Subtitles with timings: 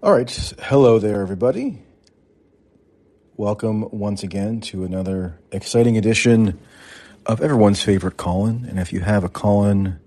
[0.00, 0.30] All right.
[0.60, 1.82] Hello there, everybody.
[3.36, 6.60] Welcome once again to another exciting edition
[7.26, 8.64] of everyone's favorite call-in.
[8.66, 9.98] And if you have a call-in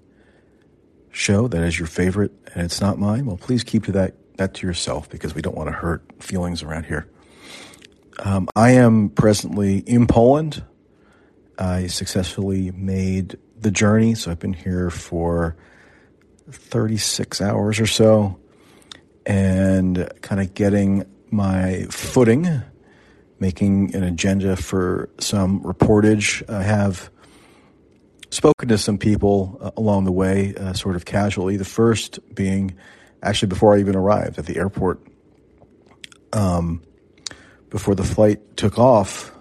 [1.11, 4.53] show that is your favorite and it's not mine, well, please keep to that that
[4.53, 7.09] to yourself because we don't want to hurt feelings around here.
[8.19, 10.63] Um, I am presently in Poland.
[11.59, 15.57] I successfully made the journey, so I've been here for
[16.49, 18.40] 36 hours or so
[19.25, 22.61] and kind of getting my footing,
[23.39, 26.47] making an agenda for some reportage.
[26.49, 27.09] I have
[28.29, 31.57] spoken to some people uh, along the way, uh, sort of casually.
[31.57, 32.75] The first being
[33.23, 35.01] actually before I even arrived at the airport,
[36.33, 36.81] um,
[37.69, 39.31] before the flight took off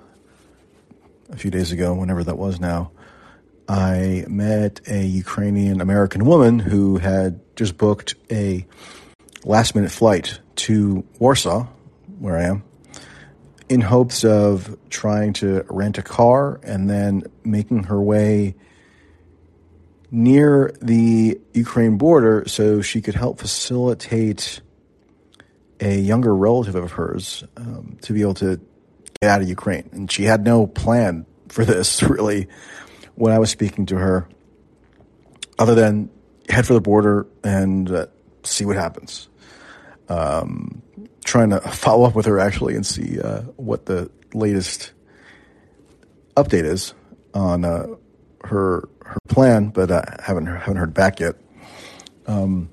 [1.30, 2.91] a few days ago, whenever that was now.
[3.69, 8.66] I met a Ukrainian American woman who had just booked a
[9.44, 11.66] last minute flight to Warsaw,
[12.18, 12.64] where I am,
[13.69, 18.55] in hopes of trying to rent a car and then making her way
[20.10, 24.60] near the Ukraine border so she could help facilitate
[25.78, 28.60] a younger relative of hers um, to be able to
[29.22, 29.88] get out of Ukraine.
[29.92, 32.48] And she had no plan for this, really,
[33.14, 34.28] when I was speaking to her,
[35.58, 36.10] other than
[36.48, 38.06] head for the border and uh,
[38.42, 39.30] see what happens
[40.11, 40.83] um,
[41.25, 44.92] trying to follow up with her actually and see uh, what the latest
[46.36, 46.92] update is
[47.33, 47.86] on uh,
[48.44, 51.36] her her plan, but I haven't haven't heard back yet.
[52.27, 52.69] Um,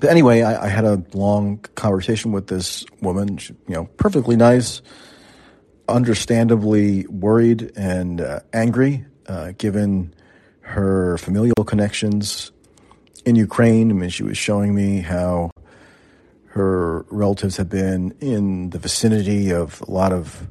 [0.00, 3.36] but anyway, I, I, had a long conversation with this woman.
[3.38, 4.82] She, you know, perfectly nice,
[5.88, 10.14] understandably worried and uh, angry, uh, given
[10.60, 12.50] her familial connections
[13.24, 13.90] in Ukraine.
[13.90, 15.50] I mean, she was showing me how
[16.60, 20.48] her relatives have been in the vicinity of a lot of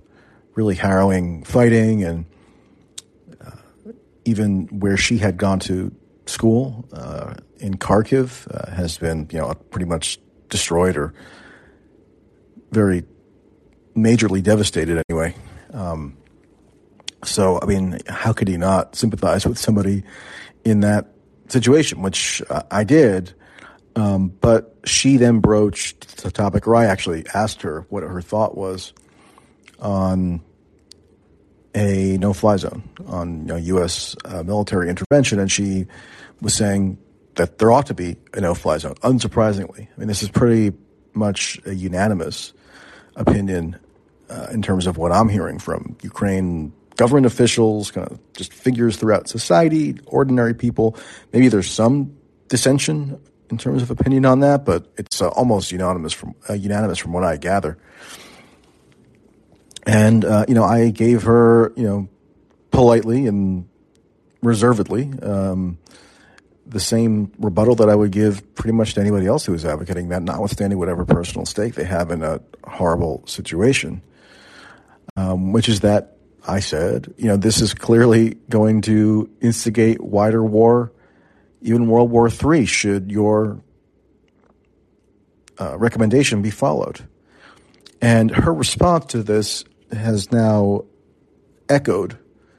[0.55, 2.25] really harrowing fighting and
[3.45, 3.51] uh,
[4.25, 5.95] even where she had gone to
[6.25, 10.19] school uh, in Kharkiv uh, has been, you know, pretty much
[10.49, 11.13] destroyed or
[12.71, 13.03] very
[13.95, 15.35] majorly devastated anyway.
[15.73, 16.17] Um,
[17.23, 20.03] so, I mean, how could he not sympathize with somebody
[20.63, 21.07] in that
[21.51, 22.41] situation, which
[22.71, 23.33] I did.
[23.95, 28.57] Um, but she then broached the topic, or I actually asked her what her thought
[28.57, 28.93] was
[29.79, 30.41] on
[31.75, 34.15] a no-fly zone, on you know, U.S.
[34.25, 35.85] Uh, military intervention, and she
[36.41, 36.97] was saying
[37.35, 38.95] that there ought to be a no-fly zone.
[38.95, 40.75] Unsurprisingly, I mean, this is pretty
[41.13, 42.53] much a unanimous
[43.15, 43.77] opinion
[44.29, 48.97] uh, in terms of what I'm hearing from Ukraine government officials, kind of just figures
[48.97, 50.97] throughout society, ordinary people.
[51.31, 52.17] Maybe there's some
[52.49, 56.97] dissension in terms of opinion on that, but it's uh, almost unanimous from uh, unanimous
[56.97, 57.77] from what I gather.
[59.85, 62.09] And uh, you know, I gave her, you know,
[62.71, 63.67] politely and
[64.41, 65.77] reservedly um,
[66.65, 70.09] the same rebuttal that I would give pretty much to anybody else who is advocating
[70.09, 74.01] that, notwithstanding whatever personal stake they have in a horrible situation.
[75.17, 76.17] Um, which is that
[76.47, 80.91] I said, you know, this is clearly going to instigate wider war
[81.61, 83.61] even World War III, should your
[85.59, 87.07] uh, recommendation be followed.
[88.01, 90.85] And her response to this has now
[91.67, 92.17] echoed.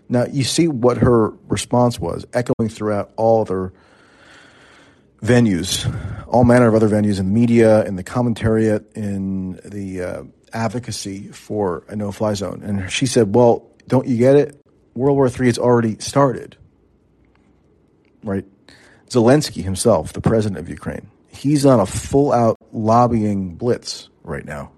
[0.08, 3.72] Now, you see what her response was, echoing throughout all other
[5.22, 5.86] venues,
[6.26, 10.22] all manner of other venues in media, in the commentariat, in the uh,
[10.52, 12.62] advocacy for a no fly zone.
[12.62, 14.60] And she said, Well, don't you get it?
[14.94, 16.56] World War III has already started.
[18.22, 18.44] Right?
[19.10, 24.70] Zelensky himself, the president of Ukraine, he's on a full out lobbying blitz right now,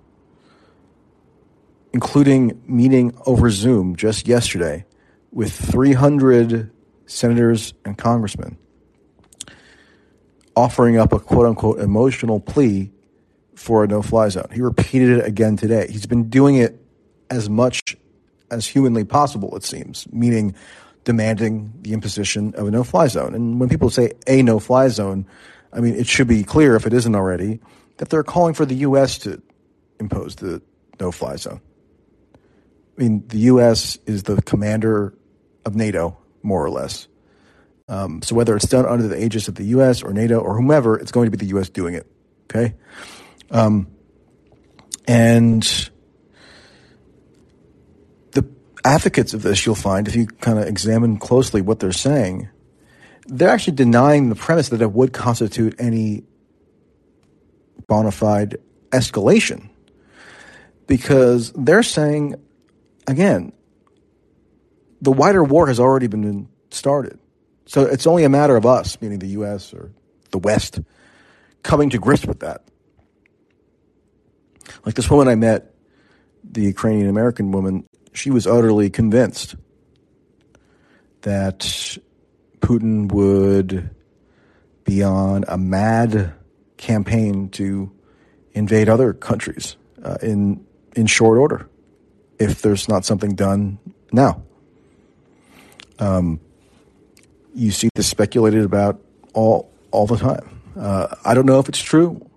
[1.93, 4.87] including meeting over Zoom just yesterday
[5.31, 6.70] with 300
[7.04, 8.56] senators and congressmen,
[10.56, 12.91] offering up a quote unquote emotional plea
[13.55, 14.49] for a no fly zone.
[14.50, 15.88] He repeated it again today.
[15.90, 16.82] He's been doing it
[17.31, 17.96] as much
[18.50, 20.55] as humanly possible, it seems, meaning
[21.04, 23.34] demanding the imposition of a no fly zone.
[23.34, 25.26] And when people say a no fly zone,
[25.72, 27.60] I mean, it should be clear, if it isn't already,
[27.96, 29.19] that they're calling for the U.S.
[29.19, 29.43] to
[29.99, 30.62] impose the
[31.00, 31.60] no fly zone.
[32.34, 33.99] I mean, the U.S.
[34.06, 35.14] is the commander
[35.64, 37.08] of NATO, more or less.
[37.88, 40.02] Um, so whether it's done under the aegis of the U.S.
[40.02, 41.69] or NATO or whomever, it's going to be the U.S.
[41.69, 42.06] doing it.
[42.44, 42.75] Okay.
[43.50, 43.88] Um,
[45.06, 45.90] and
[48.84, 52.49] advocates of this, you'll find, if you kind of examine closely what they're saying,
[53.26, 56.25] they're actually denying the premise that it would constitute any
[57.87, 58.56] bona fide
[58.90, 59.69] escalation
[60.87, 62.34] because they're saying,
[63.06, 63.52] again,
[65.00, 67.19] the wider war has already been started.
[67.67, 69.73] So it's only a matter of us, meaning the U.S.
[69.73, 69.93] or
[70.31, 70.81] the West,
[71.62, 72.64] coming to grips with that.
[74.85, 75.75] Like this woman I met,
[76.44, 79.56] the Ukrainian American woman, she was utterly convinced
[81.23, 81.61] that
[82.61, 83.91] Putin would
[84.85, 86.35] be on a mad
[86.76, 87.91] campaign to
[88.53, 90.64] invade other countries uh, in
[90.94, 91.69] in short order
[92.38, 93.79] if there's not something done
[94.12, 94.43] now.
[95.99, 96.41] Um,
[97.55, 99.00] you see this speculated about
[99.32, 100.61] all all the time.
[100.76, 102.29] Uh, I don't know if it's true.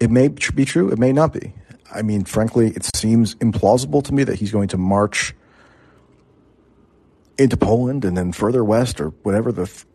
[0.00, 0.90] It may be true.
[0.90, 1.52] It may not be.
[1.92, 5.34] I mean, frankly, it seems implausible to me that he's going to march
[7.38, 9.86] into Poland and then further west or whatever the f-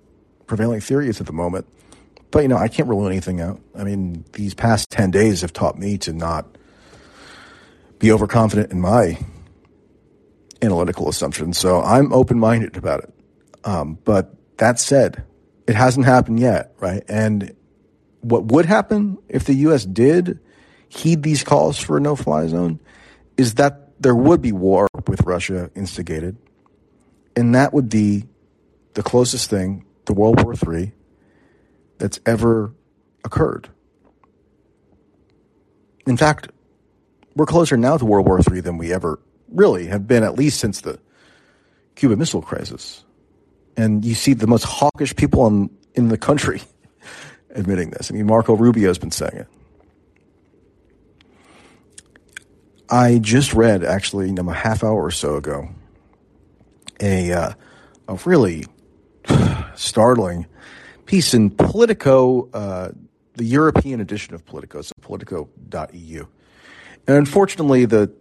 [0.47, 1.68] prevailing theory is at the moment.
[2.31, 3.62] But, you know, I can't rule anything out.
[3.77, 6.57] I mean, these past 10 days have taught me to not
[8.00, 9.18] be overconfident in my
[10.62, 11.57] analytical assumptions.
[11.57, 13.13] So I'm open minded about it.
[13.63, 15.24] Um, but that said,
[15.68, 17.03] it hasn't happened yet, right?
[17.07, 17.56] And
[18.21, 19.86] what would happen if the U.S.
[19.86, 20.39] did
[20.89, 22.79] heed these calls for a no fly zone
[23.37, 26.37] is that there would be war with Russia instigated.
[27.35, 28.25] And that would be
[28.93, 30.93] the closest thing to World War III
[31.97, 32.73] that's ever
[33.23, 33.69] occurred.
[36.07, 36.49] In fact,
[37.35, 40.59] we're closer now to World War III than we ever really have been, at least
[40.59, 40.99] since the
[41.95, 43.03] Cuban Missile Crisis.
[43.75, 46.61] And you see the most hawkish people in, in the country
[47.49, 48.11] admitting this.
[48.11, 49.47] I mean, Marco Rubio has been saying it.
[52.89, 55.69] I just read, actually, a half hour or so ago,
[57.01, 57.53] a, uh,
[58.07, 58.65] a really
[59.75, 60.45] startling
[61.05, 62.91] piece in Politico, uh,
[63.33, 66.25] the European edition of Politico, so politico.eu.
[67.07, 68.11] And unfortunately, the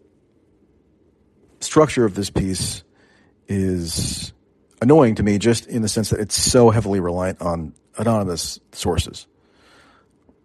[1.61, 2.83] structure of this piece
[3.49, 4.33] is
[4.81, 9.27] annoying to me just in the sense that it's so heavily reliant on anonymous sources,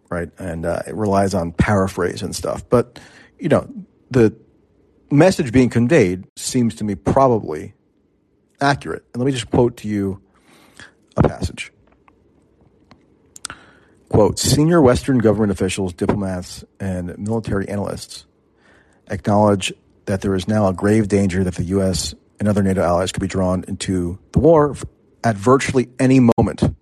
[0.08, 0.30] right?
[0.38, 2.68] And uh, it relies on paraphrase and stuff.
[2.68, 2.98] But,
[3.38, 3.68] you know,
[4.10, 4.34] the
[5.10, 7.74] message being conveyed seems to me probably
[8.60, 9.04] accurate.
[9.12, 10.20] And let me just quote to you
[11.16, 11.72] a passage.
[14.08, 18.26] Quote, senior Western government officials, diplomats, and military analysts
[19.08, 19.72] acknowledge
[20.06, 22.14] that there is now a grave danger that the U.S.
[22.38, 24.76] and other NATO allies could be drawn into the war
[25.22, 26.74] at virtually any moment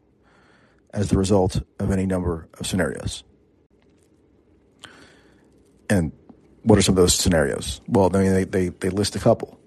[0.94, 3.24] as the result of any number of scenarios.
[5.90, 6.12] And
[6.62, 7.80] what are some of those scenarios?
[7.86, 9.58] Well, I mean, they, they, they list a couple.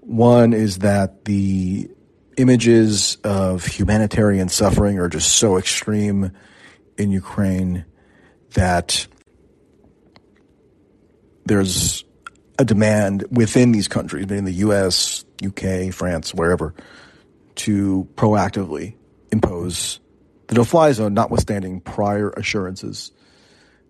[0.00, 1.90] One is that the
[2.36, 6.32] images of humanitarian suffering are just so extreme
[6.96, 7.84] in Ukraine
[8.54, 9.06] that
[11.46, 12.04] there's
[12.58, 16.74] a demand within these countries, in the US, UK, France, wherever,
[17.56, 18.94] to proactively
[19.30, 20.00] impose
[20.48, 23.12] the no fly zone, notwithstanding prior assurances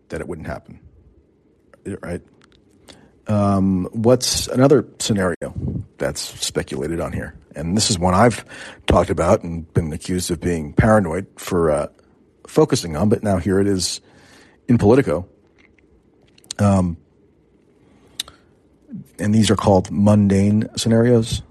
[0.08, 0.81] that it wouldn't happen.
[2.02, 2.23] Right?
[3.26, 5.55] Um, what's another scenario
[5.99, 7.38] that's speculated on here?
[7.55, 8.44] And this is one I've
[8.87, 11.87] talked about and been accused of being paranoid for uh,
[12.46, 14.00] focusing on, but now here it is
[14.67, 15.29] in Politico.
[16.58, 16.97] Um,
[19.18, 21.42] and these are called mundane scenarios.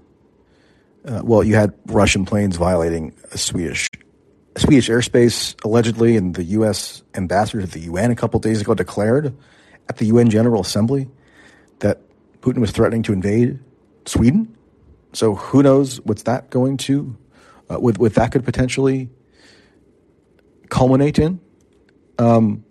[1.04, 3.88] Uh, well, you had Russian planes violating a Swedish
[4.56, 7.04] Swedish airspace allegedly, and the U.S.
[7.14, 9.36] ambassador to the UN a couple days ago declared
[9.88, 11.08] at the UN General Assembly
[11.80, 12.00] that
[12.40, 13.58] Putin was threatening to invade
[14.06, 14.56] Sweden.
[15.12, 17.16] So who knows what's that going to,
[17.70, 19.08] uh, with with that could potentially
[20.68, 21.40] culminate in.
[22.18, 22.64] Um,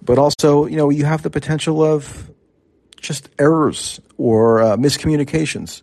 [0.00, 2.30] but also, you know, you have the potential of
[3.00, 5.82] just errors or uh, miscommunications.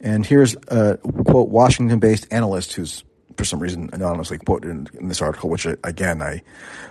[0.00, 3.04] And here's a quote Washington based analyst who's
[3.36, 6.42] for some reason anonymously quoted in, in this article, which again I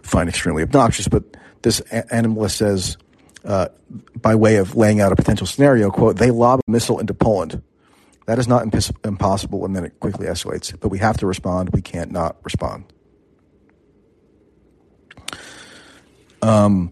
[0.01, 1.07] find extremely obnoxious.
[1.07, 1.23] But
[1.61, 2.97] this analyst says,
[3.45, 3.67] uh,
[4.15, 7.61] by way of laying out a potential scenario, quote, they lob a missile into Poland.
[8.25, 8.63] That is not
[9.05, 10.77] impossible, and then it quickly escalates.
[10.77, 11.69] But we have to respond.
[11.71, 12.91] We can't not respond.
[16.41, 16.91] Um,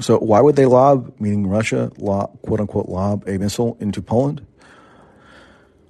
[0.00, 4.46] so why would they lob, meaning Russia, lob, quote unquote, lob a missile into Poland?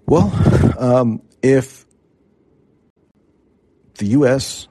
[0.06, 0.30] Well,
[0.78, 1.84] um, if
[3.94, 4.68] the U.S.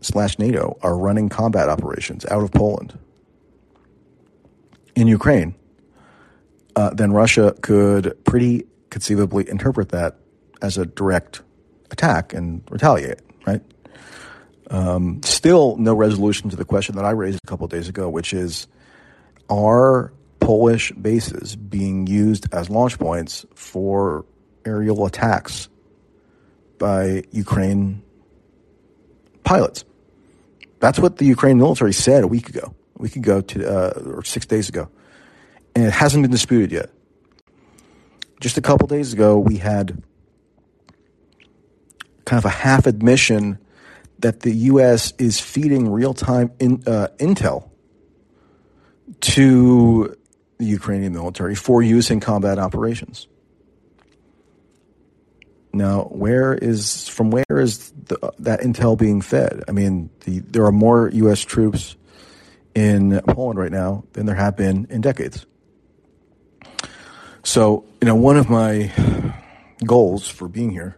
[0.00, 2.98] slash NATO are running combat operations out of Poland
[4.94, 5.54] in Ukraine,
[6.76, 10.16] uh, then Russia could pretty conceivably interpret that
[10.62, 11.42] as a direct
[11.90, 13.62] attack and retaliate, right?
[14.70, 18.32] Um, still, no resolution to the question that I raised a couple days ago, which
[18.32, 18.68] is
[19.48, 24.24] are Polish bases being used as launch points for
[24.64, 25.68] aerial attacks
[26.78, 28.02] by Ukraine
[29.44, 29.84] pilots?
[30.80, 34.24] That's what the Ukraine military said a week ago, a week ago to, uh, or
[34.24, 34.88] six days ago.
[35.74, 36.90] And it hasn't been disputed yet.
[38.40, 40.02] Just a couple days ago, we had
[42.24, 43.58] kind of a half admission
[44.20, 45.12] that the U.S.
[45.18, 47.70] is feeding real time in, uh, intel
[49.20, 50.16] to
[50.58, 53.26] the Ukrainian military for use in combat operations.
[55.72, 59.64] Now, where is from where is the, that intel being fed?
[59.68, 61.40] I mean, the, there are more U.S.
[61.40, 61.96] troops
[62.74, 65.46] in Poland right now than there have been in decades.
[67.42, 68.92] So, you know, one of my
[69.84, 70.96] goals for being here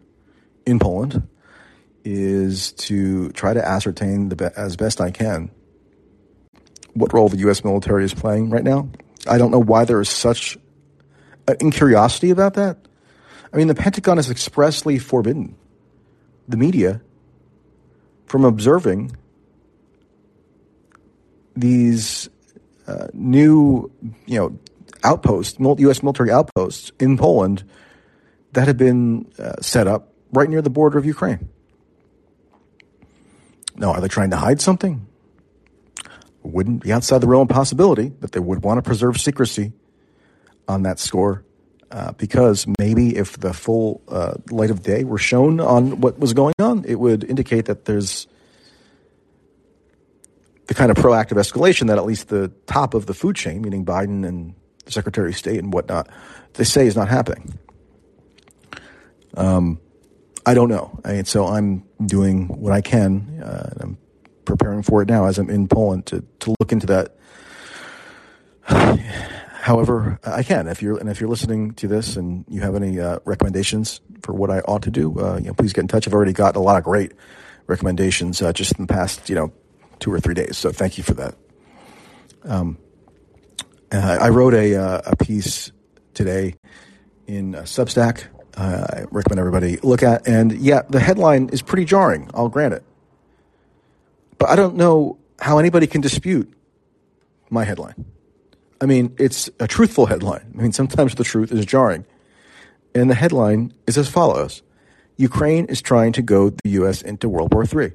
[0.67, 1.29] in Poland
[2.05, 5.51] is to try to ascertain the be- as best I can
[6.95, 7.65] what role the U.S.
[7.65, 8.89] military is playing right now.
[9.29, 10.59] I don't know why there is such
[11.49, 12.79] uh, incuriosity about that.
[13.53, 15.57] I mean, the Pentagon has expressly forbidden
[16.49, 17.03] the media
[18.27, 19.15] from observing
[21.55, 22.31] these
[22.87, 23.91] uh, new,
[24.27, 24.59] you know,
[25.05, 26.03] outposts, U.S.
[26.03, 27.65] military outposts in Poland
[28.53, 31.49] that have been uh, set up right near the border of Ukraine.
[33.77, 35.07] Now, are they trying to hide something?
[36.43, 39.73] Wouldn't be outside the realm of possibility that they would want to preserve secrecy
[40.67, 41.45] on that score
[41.93, 46.33] uh, because maybe if the full uh, light of day were shown on what was
[46.33, 48.27] going on, it would indicate that there's
[50.69, 53.85] the kind of proactive escalation that at least the top of the food chain, meaning
[53.85, 54.55] Biden and
[54.87, 56.09] the Secretary of State and whatnot,
[56.55, 57.59] they say is not happening.
[59.35, 59.79] Um,
[60.47, 60.99] I don't know.
[61.05, 63.43] I mean, so I'm doing what I can.
[63.43, 63.99] Uh, I'm
[64.47, 67.17] preparing for it now as I'm in Poland to, to look into that
[69.63, 70.67] however I can.
[70.67, 74.33] If you're and if you're listening to this and you have any uh, recommendations for
[74.33, 76.09] what I ought to do, uh, you know, please get in touch.
[76.09, 77.13] I've already got a lot of great
[77.69, 79.53] recommendations uh, just in the past, you know,
[80.01, 80.59] two or three days.
[80.59, 81.37] So thank you for that.
[82.43, 82.77] Um,
[83.93, 85.71] I wrote a uh, a piece
[86.13, 86.57] today
[87.29, 88.25] in uh, Substack.
[88.57, 92.29] Uh, I recommend everybody look at, and yeah, the headline is pretty jarring.
[92.35, 92.83] I'll grant it,
[94.39, 96.53] but I don't know how anybody can dispute
[97.49, 98.12] my headline.
[98.83, 100.45] I mean, it's a truthful headline.
[100.59, 102.05] I mean, sometimes the truth is jarring.
[102.97, 104.63] And the headline is as follows
[105.19, 107.01] Ukraine is trying to goad the U.S.
[107.01, 107.93] into World War III.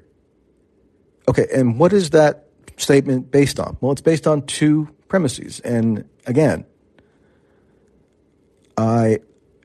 [1.28, 3.76] Okay, and what is that statement based on?
[3.82, 5.60] Well, it's based on two premises.
[5.60, 6.66] And again,
[8.78, 9.20] I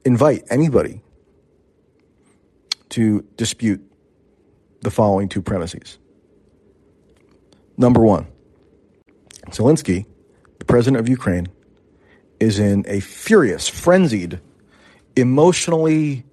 [0.04, 1.02] invite anybody
[2.88, 3.80] to dispute
[4.80, 5.98] the following two premises.
[7.76, 8.26] Number one,
[9.50, 10.06] Zelensky
[10.62, 11.48] the president of Ukraine,
[12.38, 14.40] is in a furious, frenzied,
[15.16, 16.24] emotionally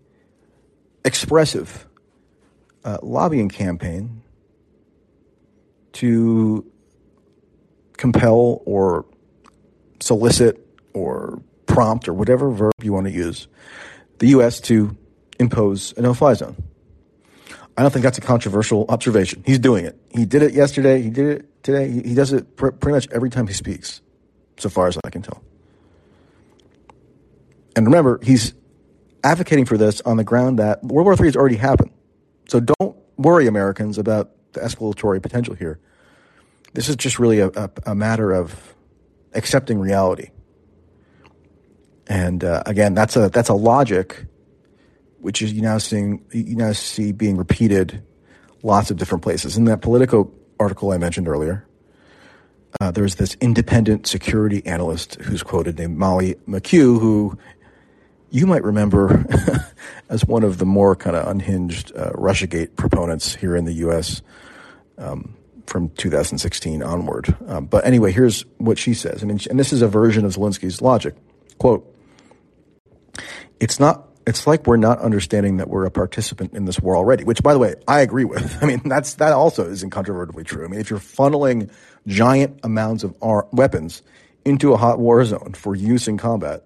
[1.04, 1.88] expressive
[2.84, 4.22] uh, lobbying campaign
[5.94, 6.64] to
[7.98, 9.04] compel or
[10.00, 13.48] solicit or prompt or whatever verb you want to use
[14.20, 14.60] the U.S.
[14.60, 14.96] to
[15.40, 16.56] impose a no fly zone.
[17.76, 19.42] I don't think that's a controversial observation.
[19.44, 19.98] He's doing it.
[20.12, 21.02] He did it yesterday.
[21.02, 21.90] He did it today.
[21.90, 24.02] He, does it pr- pretty much every time he speaks
[24.60, 25.44] so far as I can tell.
[27.76, 28.54] And remember, he's
[29.24, 31.92] advocating for this on the ground that World War III has already happened.
[32.48, 35.80] So don't worry, Americans, about the escalatory potential here.
[36.74, 38.76] This is just really a, a, a matter of
[39.34, 40.32] accepting reality.
[42.08, 44.26] And uh, again, that's a that's a logic
[45.20, 48.02] which is you now seeing you now see being repeated
[48.64, 49.58] lots of different places.
[49.58, 51.68] In that Politico article I mentioned earlier,
[52.80, 57.38] uh, there's this independent security analyst who's quoted named Molly McKew, who
[58.30, 59.26] you might remember
[60.10, 64.22] as one of the more kind of unhinged uh, Russiagate proponents here in the U.S.
[64.98, 65.36] Um,
[65.66, 67.36] from 2016 onward.
[67.48, 69.24] Um, but anyway, here's what she says.
[69.24, 71.16] I mean, and this is a version of Zelensky's logic.
[71.58, 71.96] Quote,
[73.60, 77.24] it's not it's like we're not understanding that we're a participant in this war already,
[77.24, 78.58] which by the way, I agree with.
[78.64, 80.66] I mean, that's, that also is incontrovertibly true.
[80.66, 81.72] I mean, if you're funneling
[82.08, 84.02] giant amounts of our weapons
[84.46, 86.64] into a hot war zone for use in combat,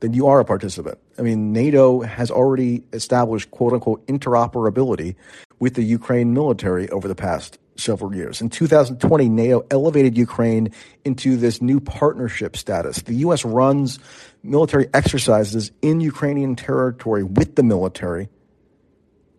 [0.00, 0.98] then you are a participant.
[1.18, 5.14] I mean, NATO has already established quote unquote interoperability
[5.58, 8.40] with the Ukraine military over the past several years.
[8.40, 10.70] In 2020, NATO elevated Ukraine
[11.04, 13.02] into this new partnership status.
[13.02, 13.44] The U.S.
[13.44, 13.98] runs
[14.42, 18.28] military exercises in Ukrainian territory with the military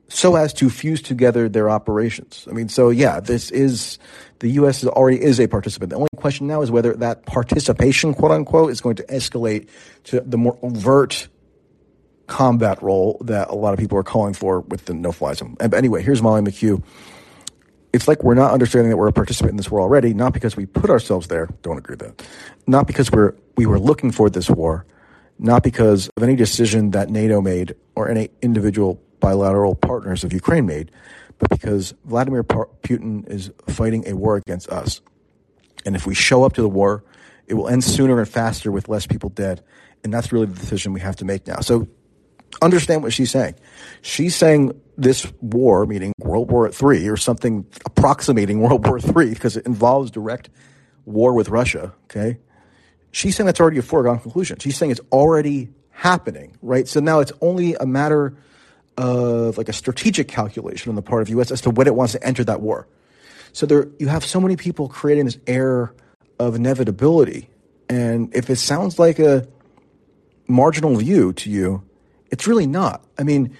[0.08, 2.48] so as to fuse together their operations.
[2.50, 3.98] I mean, so yeah, this is
[4.40, 4.84] the U.S.
[4.84, 5.92] Is already is a participant.
[5.92, 9.70] The only question now is whether that participation, quote unquote, is going to escalate
[10.06, 11.28] to the more overt
[12.28, 15.56] combat role that a lot of people are calling for with the no-fly zone.
[15.60, 16.84] And anyway, here's Molly McKew.
[17.92, 20.56] It's like we're not understanding that we're a participant in this war already, not because
[20.56, 21.48] we put ourselves there.
[21.62, 22.28] Don't agree with that.
[22.66, 24.86] Not because we're we were looking for this war,
[25.38, 30.66] not because of any decision that NATO made or any individual bilateral partners of Ukraine
[30.66, 30.92] made,
[31.40, 35.00] but because Vladimir Putin is fighting a war against us.
[35.86, 37.06] And if we show up to the war,
[37.48, 39.64] it will end sooner and faster with less people dead.
[40.04, 41.62] And that's really the decision we have to make now.
[41.62, 41.88] So
[42.62, 43.56] understand what she's saying.
[44.02, 49.56] She's saying this war, meaning World War III or something approximating World War III, because
[49.56, 50.50] it involves direct
[51.06, 52.40] war with Russia, okay?
[53.12, 54.60] She's saying that's already a foregone conclusion.
[54.60, 56.90] She's saying it's already happening, right?
[56.90, 58.36] So now it's only a matter
[58.98, 61.52] of like a strategic calculation on the part of U.S.
[61.52, 62.88] as to when it wants to enter that war.
[63.52, 65.94] So there, you have so many people creating this air
[66.40, 67.50] of inevitability,
[67.90, 69.48] and if it sounds like a
[70.48, 71.84] marginal view to you,
[72.32, 73.04] it's really not.
[73.18, 73.56] I mean,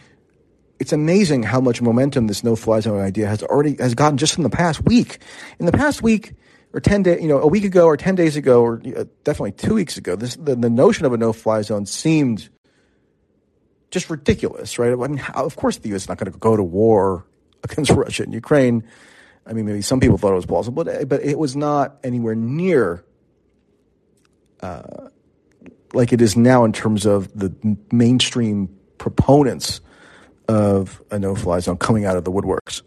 [0.80, 4.44] it's amazing how much momentum this no-fly zone idea has already has gotten just in
[4.44, 5.20] the past week.
[5.60, 6.34] In the past week
[6.74, 9.54] or ten days, you know, a week ago or ten days ago, or uh, definitely
[9.54, 12.50] two weeks ago, this the, the notion of a no-fly zone seemed
[13.94, 14.92] just ridiculous, right?
[14.92, 16.04] I mean, how, of course, the U.S.
[16.04, 17.26] is not going to go to war
[17.64, 18.84] against Russia and Ukraine.
[19.46, 22.36] I mean, maybe some people thought it was plausible, but, but it was not anywhere
[22.36, 23.04] near
[24.62, 25.10] uh,
[25.94, 27.54] like it is now in terms of the
[27.92, 29.82] mainstream proponents
[30.48, 32.82] of a no-fly zone coming out of the woodworks.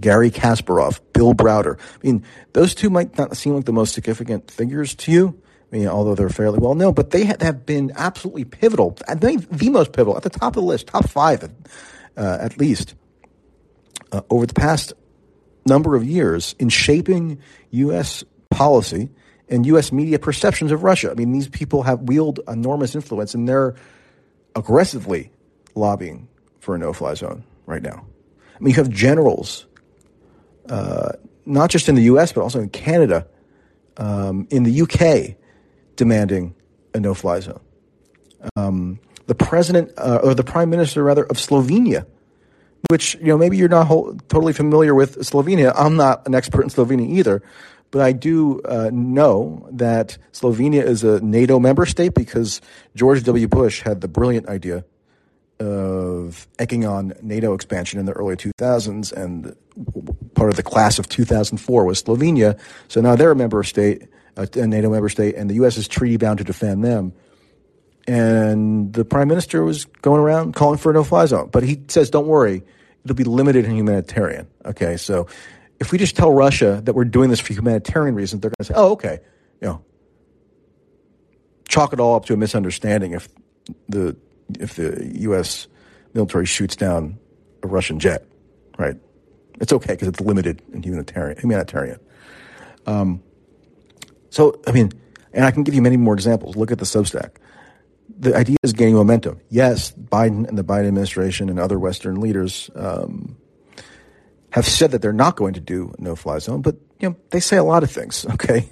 [0.00, 1.78] Garry Kasparov, Bill Browder.
[1.78, 5.76] I mean, those two might not seem like the most significant figures to you, I
[5.76, 8.96] mean, although they're fairly well known, but they have been absolutely pivotal.
[9.06, 11.44] The most pivotal at the top of the list, top five
[12.16, 12.94] uh, at least,
[14.10, 14.94] uh, over the past
[15.66, 17.38] number of years in shaping
[17.70, 18.24] U.S.
[18.50, 19.10] policy
[19.48, 19.92] and U.S.
[19.92, 21.10] media perceptions of Russia.
[21.10, 23.74] I mean, these people have wielded enormous influence, and they're
[24.56, 25.30] aggressively
[25.74, 26.28] lobbying
[26.60, 28.06] for a no-fly zone right now.
[28.56, 29.66] I mean, you have generals,
[30.68, 31.12] uh,
[31.46, 32.32] not just in the U.S.
[32.32, 33.26] but also in Canada,
[33.98, 35.37] um, in the UK,
[35.98, 36.54] demanding
[36.94, 37.60] a no-fly zone.
[38.56, 42.06] Um, the president uh, or the prime minister, rather, of Slovenia,
[42.88, 45.72] which you know maybe you're not whole, totally familiar with Slovenia.
[45.76, 47.42] I'm not an expert in Slovenia either,
[47.90, 52.62] but I do uh, know that Slovenia is a NATO member state because
[52.94, 53.48] George W.
[53.48, 54.84] Bush had the brilliant idea
[55.60, 59.56] of egging on NATO expansion in the early 2000s, and
[60.34, 62.58] part of the class of 2004 was Slovenia.
[62.86, 64.04] So now they're a member state,
[64.38, 65.76] a NATO member state, and the U.S.
[65.76, 67.12] is treaty bound to defend them.
[68.06, 72.08] And the prime minister was going around calling for a no-fly zone, but he says,
[72.10, 72.62] "Don't worry,
[73.04, 75.26] it'll be limited and humanitarian." Okay, so
[75.78, 78.64] if we just tell Russia that we're doing this for humanitarian reasons, they're going to
[78.64, 79.20] say, "Oh, okay,"
[79.60, 79.84] you know,
[81.68, 83.28] chalk it all up to a misunderstanding if
[83.88, 84.16] the
[84.58, 85.66] if the U.S.
[86.14, 87.18] military shoots down
[87.62, 88.24] a Russian jet,
[88.78, 88.96] right?
[89.60, 91.38] It's okay because it's limited and humanitarian.
[91.38, 92.00] Humanitarian.
[92.86, 93.22] Um,
[94.38, 94.92] so, I mean,
[95.32, 96.54] and I can give you many more examples.
[96.54, 97.38] Look at the Substack.
[98.20, 99.40] The idea is gaining momentum.
[99.48, 103.36] Yes, Biden and the Biden administration and other Western leaders um,
[104.50, 107.40] have said that they're not going to do no fly zone, but you know they
[107.40, 108.24] say a lot of things.
[108.34, 108.68] Okay,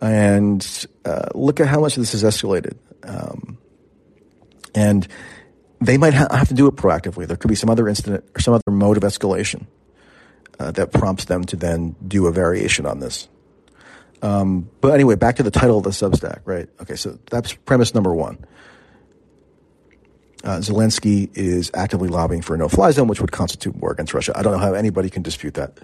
[0.00, 3.58] and uh, look at how much this has escalated, um,
[4.74, 5.06] and
[5.82, 7.26] they might ha- have to do it proactively.
[7.26, 9.66] There could be some other incident or some other mode of escalation
[10.58, 13.28] uh, that prompts them to then do a variation on this.
[14.22, 16.68] Um, but anyway, back to the title of the Substack, right?
[16.82, 18.44] Okay, so that's premise number one.
[20.42, 24.32] Uh, Zelensky is actively lobbying for a no-fly zone, which would constitute war against Russia.
[24.34, 25.78] I don't know how anybody can dispute that.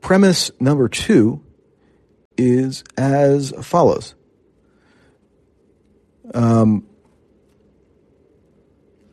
[0.00, 1.42] Premise number two
[2.36, 4.14] is as follows.
[6.34, 6.86] Um,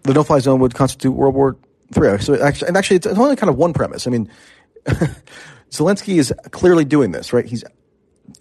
[0.04, 1.58] the no-fly zone would constitute World War
[1.96, 2.20] III.
[2.20, 4.08] So actually, and actually, it's only kind of one premise.
[4.08, 4.30] I mean,
[5.70, 7.46] Zelensky is clearly doing this, right?
[7.46, 7.64] He's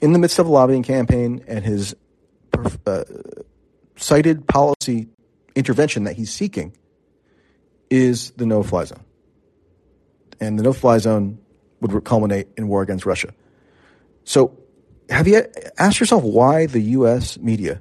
[0.01, 1.95] in the midst of a lobbying campaign, and his
[2.87, 3.05] uh,
[3.97, 5.09] cited policy
[5.55, 6.77] intervention that he's seeking
[7.91, 9.05] is the no fly zone.
[10.41, 11.39] And the no fly zone
[11.81, 13.33] would culminate in war against Russia.
[14.25, 14.57] So,
[15.11, 15.45] have you
[15.79, 17.39] asked yourself why the U.S.
[17.39, 17.81] media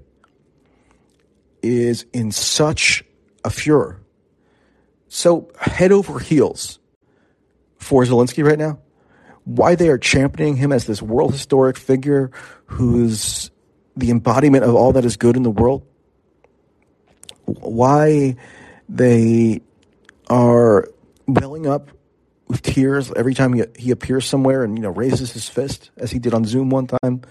[1.62, 3.04] is in such
[3.44, 4.00] a furor,
[5.10, 6.80] so head over heels
[7.78, 8.80] for Zelensky right now?
[9.48, 12.32] Why they are championing him as this world historic figure
[12.66, 13.50] who's
[13.96, 15.86] the embodiment of all that is good in the world?
[17.48, 18.36] why
[18.90, 19.62] they
[20.30, 20.88] are
[21.28, 21.90] welling up
[22.48, 26.12] with tears every time he, he appears somewhere and you know raises his fist as
[26.12, 27.22] he did on Zoom one time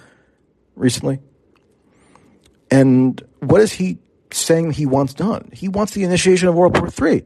[0.74, 1.20] recently.
[2.70, 3.98] And what is he
[4.32, 5.50] saying he wants done?
[5.52, 7.24] He wants the initiation of World War III.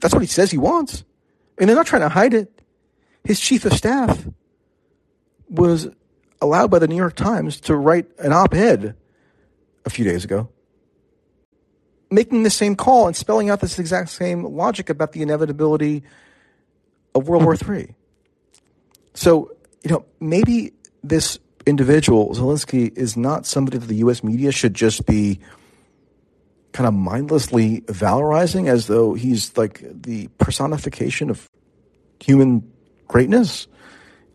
[0.00, 1.04] That's what he says he wants.
[1.58, 2.61] And they're not trying to hide it.
[3.24, 4.26] His chief of staff
[5.48, 5.88] was
[6.40, 8.96] allowed by the New York Times to write an op ed
[9.84, 10.48] a few days ago,
[12.10, 16.02] making the same call and spelling out this exact same logic about the inevitability
[17.14, 17.94] of World War III.
[19.14, 19.52] So,
[19.84, 20.72] you know, maybe
[21.04, 24.24] this individual, Zelensky, is not somebody that the U.S.
[24.24, 25.40] media should just be
[26.72, 31.48] kind of mindlessly valorizing as though he's like the personification of
[32.18, 32.72] human
[33.12, 33.68] greatness.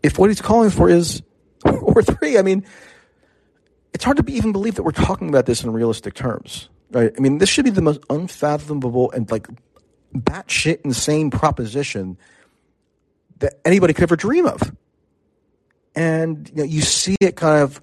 [0.02, 1.22] If what he's calling for is
[1.64, 2.64] War III, I mean,
[3.92, 7.12] it's hard to be, even believe that we're talking about this in realistic terms, right?
[7.16, 9.48] I mean, this should be the most unfathomable and like
[10.14, 12.16] batshit insane proposition
[13.40, 14.60] that anybody could ever dream of.
[15.96, 17.80] And you, know, you see it kind of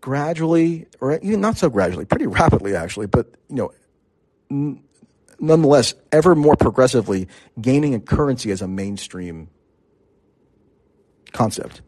[0.00, 3.72] gradually, or even not so gradually, pretty rapidly actually, but you know,
[4.50, 4.84] n-
[5.40, 7.26] nonetheless, ever more progressively
[7.60, 9.48] gaining a currency as a mainstream
[11.36, 11.82] concept.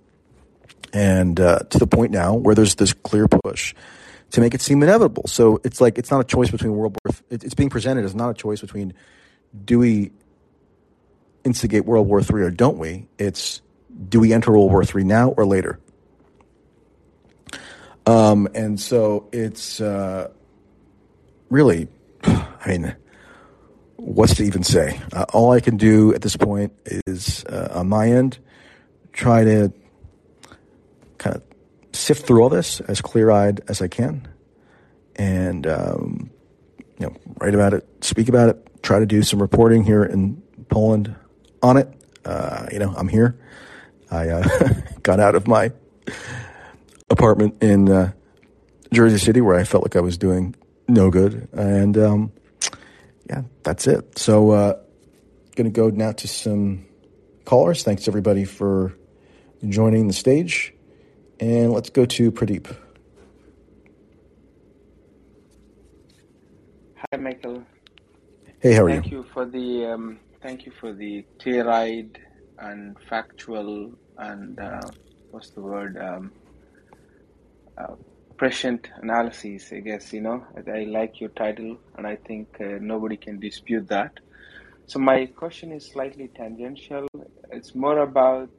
[0.92, 3.74] And uh, to the point now where there's this clear push
[4.30, 5.24] to make it seem inevitable.
[5.26, 7.14] So it's like it's not a choice between World War.
[7.30, 8.94] It's being presented as not a choice between
[9.64, 10.12] do we
[11.44, 13.08] instigate World War III or don't we?
[13.18, 13.62] It's
[14.08, 15.78] do we enter World War III now or later?
[18.06, 20.30] Um, and so it's uh,
[21.50, 21.88] really,
[22.24, 22.96] I mean,
[23.96, 25.00] what's to even say?
[25.12, 28.38] Uh, all I can do at this point is, uh, on my end,
[29.18, 29.72] try to
[31.18, 31.42] kind of
[31.92, 34.28] sift through all this as clear eyed as I can
[35.16, 36.30] and, um,
[37.00, 40.40] you know, write about it, speak about it, try to do some reporting here in
[40.68, 41.16] Poland
[41.64, 41.92] on it.
[42.24, 43.36] Uh, you know, I'm here.
[44.08, 44.48] I uh,
[45.02, 45.72] got out of my
[47.10, 48.12] apartment in uh,
[48.92, 50.54] Jersey City where I felt like I was doing
[50.86, 51.48] no good.
[51.52, 52.32] And um,
[53.28, 54.16] yeah, that's it.
[54.16, 54.78] So, uh,
[55.56, 56.86] going to go now to some
[57.44, 57.82] callers.
[57.82, 58.94] Thanks everybody for
[59.66, 60.74] joining the stage.
[61.40, 62.74] And let's go to Pradeep.
[66.96, 67.62] Hi, Michael.
[68.60, 69.18] Hey, how are Thank you?
[69.18, 72.18] you for the um, thank you for the clear-eyed
[72.58, 74.80] and factual and uh,
[75.30, 76.32] what's the word um,
[77.78, 77.94] uh,
[78.36, 79.68] prescient analyses.
[79.72, 83.38] I guess you know I, I like your title, and I think uh, nobody can
[83.38, 84.12] dispute that.
[84.86, 87.06] So my question is slightly tangential.
[87.52, 88.50] It's more about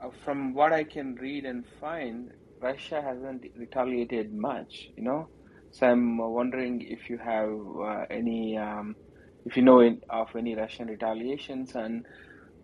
[0.00, 2.30] uh, from what I can read and find,
[2.60, 4.88] Russia hasn't retaliated much.
[4.96, 5.28] You know,
[5.70, 8.56] so I'm wondering if you have uh, any.
[8.58, 8.96] Um,
[9.44, 12.04] if you know in, of any Russian retaliations, and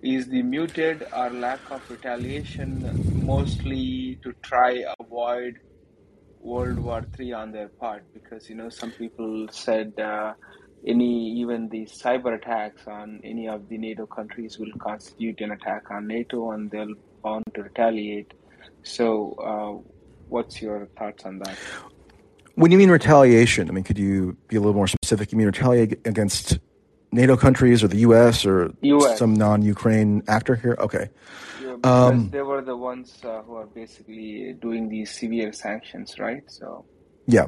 [0.03, 5.59] is the muted or lack of retaliation mostly to try avoid
[6.41, 8.05] World War Three on their part?
[8.13, 10.35] Because you know some people said uh,
[10.85, 15.91] any even the cyber attacks on any of the NATO countries will constitute an attack
[15.91, 18.33] on NATO, and they'll bound to retaliate.
[18.83, 19.91] So, uh,
[20.29, 21.57] what's your thoughts on that?
[22.55, 25.33] When you mean retaliation, I mean, could you be a little more specific?
[25.33, 26.59] You mean retaliate against
[27.13, 28.45] NATO countries or the U.S.
[28.45, 29.19] or U.S.
[29.19, 30.77] some non-Ukraine actor here?
[30.79, 31.09] Okay.
[31.63, 36.43] Yeah, Um, they were the ones uh, who are basically doing these severe sanctions, right?
[36.47, 36.85] So,
[37.27, 37.47] yeah.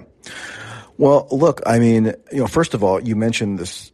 [0.97, 3.93] Well, look, I mean, you know, first of all, you mentioned this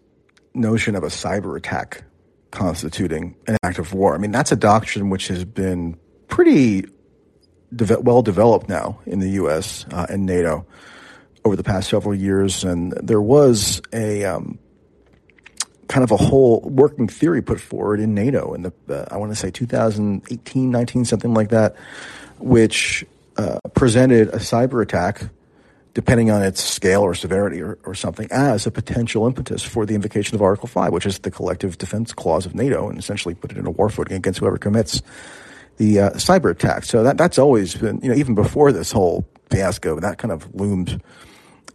[0.54, 2.04] notion of a cyber attack
[2.50, 4.14] constituting an act of war.
[4.14, 5.96] I mean, that's a doctrine which has been
[6.28, 6.86] pretty
[7.74, 9.86] deve- well developed now in the U.S.
[9.90, 10.66] Uh, and NATO
[11.44, 14.58] over the past several years, and there was a um,
[15.88, 19.32] kind of a whole working theory put forward in NATO in the uh, I want
[19.32, 21.76] to say 2018, 19, something like that,
[22.38, 23.04] which
[23.36, 25.22] uh, presented a cyber attack,
[25.94, 29.94] depending on its scale or severity or, or something, as a potential impetus for the
[29.94, 33.50] invocation of Article Five, which is the collective defense clause of NATO, and essentially put
[33.52, 35.02] it in a war footing against whoever commits
[35.78, 36.84] the uh, cyber attack.
[36.84, 40.54] So that that's always been, you know, even before this whole fiasco, that kind of
[40.54, 41.02] loomed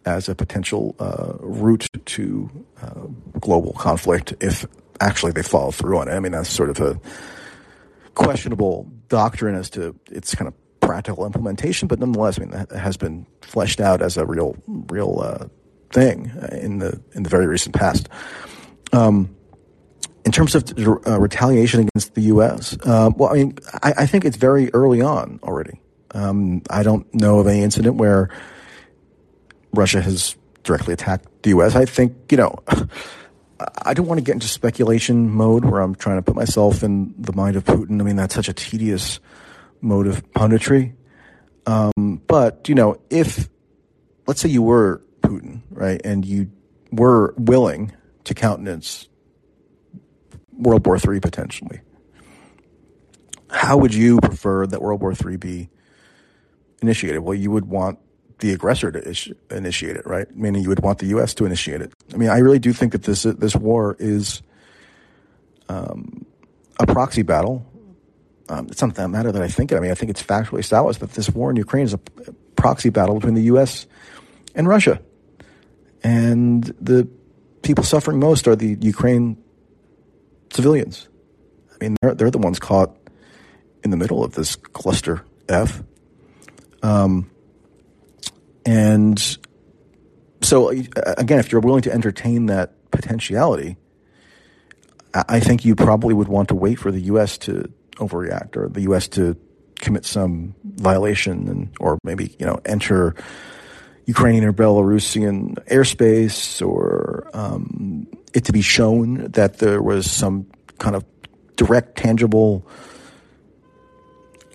[0.06, 2.50] as a potential uh, route to
[2.82, 3.08] uh,
[3.40, 4.66] global conflict if
[5.02, 6.14] actually they follow through on it.
[6.14, 7.00] I mean, that's sort of a
[8.14, 10.54] questionable doctrine as to its kind of
[10.86, 15.20] practical implementation, but nonetheless, I mean, that has been fleshed out as a real, real
[15.22, 15.48] uh,
[15.92, 18.10] thing in the in the very recent past.
[18.94, 19.36] Um,
[20.26, 24.26] in terms of uh, retaliation against the U.S., uh, well, I mean, I, I think
[24.26, 25.80] it's very early on already.
[26.12, 28.30] Um, I don't know of any incident where
[29.74, 31.76] Russia has directly attacked the U.S.
[31.76, 32.58] I think, you know,
[33.84, 37.14] I don't want to get into speculation mode where I'm trying to put myself in
[37.18, 38.02] the mind of Putin.
[38.02, 39.20] I mean, that's such a tedious
[39.86, 40.94] mode of punditry.
[41.66, 43.50] Um, but, you know, if,
[44.28, 46.52] let's say you were Putin, right, and you
[46.92, 47.92] were willing
[48.26, 49.08] to countenance
[50.52, 51.82] World War III potentially,
[53.50, 55.70] how would you prefer that World War III be
[56.82, 57.22] initiated?
[57.22, 58.00] Well, you would want
[58.40, 60.36] the aggressor to initiate it, right?
[60.36, 61.34] Meaning you would want the U.S.
[61.36, 61.94] to initiate it.
[62.14, 64.42] I mean, I really do think that this this war is
[65.70, 66.26] um,
[66.80, 67.66] a proxy battle.
[68.48, 69.78] Um, it's not that matter that I think it.
[69.78, 72.00] I mean, I think it's factually established that this war in Ukraine is a
[72.56, 73.88] proxy battle between the U.S.
[74.54, 75.02] and Russia,
[76.04, 77.08] and the
[77.64, 79.38] people suffering most are the Ukraine
[80.52, 81.08] civilians.
[81.74, 82.96] I mean, they're they're the ones caught
[83.84, 85.82] in the middle of this cluster F.
[86.84, 87.30] Um,
[88.66, 89.20] and
[90.42, 93.78] so, again, if you're willing to entertain that potentiality,
[95.14, 97.38] I think you probably would want to wait for the U.S.
[97.40, 99.08] to overreact or the U.S.
[99.10, 99.38] to
[99.80, 103.16] commit some violation and or maybe you know enter
[104.06, 110.96] Ukrainian or Belarusian airspace or um, it to be shown that there was some kind
[110.96, 111.04] of
[111.56, 112.68] direct, tangible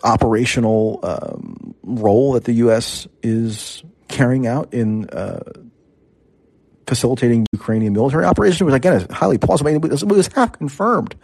[0.03, 3.07] operational um, role that the U.S.
[3.22, 5.40] is carrying out in uh,
[6.87, 9.70] facilitating Ukrainian military operations, which again is highly plausible.
[9.70, 11.14] I mean, it was, it was half confirmed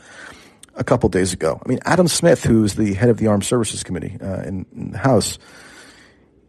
[0.76, 1.60] a couple days ago.
[1.64, 4.90] I mean, Adam Smith, who's the head of the Armed Services Committee uh, in, in,
[4.92, 5.38] the House,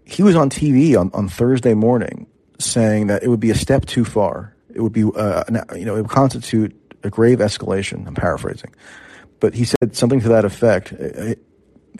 [0.05, 2.27] he was on TV on, on Thursday morning
[2.59, 4.55] saying that it would be a step too far.
[4.73, 5.43] It would be, uh,
[5.75, 8.05] you know, it would constitute a grave escalation.
[8.07, 8.75] I'm paraphrasing,
[9.39, 10.93] but he said something to that effect.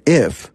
[0.06, 0.52] If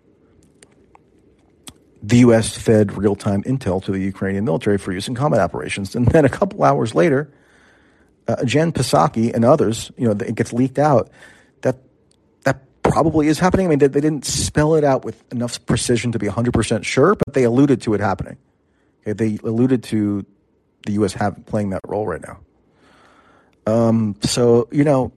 [2.03, 2.57] the U.S.
[2.57, 5.95] fed real time intel to the Ukrainian military for use in combat operations.
[5.95, 7.33] And then a couple hours later,
[8.27, 11.11] uh, Jen Psaki and others, you know, it gets leaked out
[12.92, 13.66] probably is happening.
[13.66, 17.33] I mean, they, didn't spell it out with enough precision to be 100% sure, but
[17.33, 18.37] they alluded to it happening.
[19.00, 20.26] Okay, they alluded to
[20.85, 21.14] the U.S.
[21.14, 22.40] Have, playing that role right now.
[23.66, 25.12] Um, so, you know,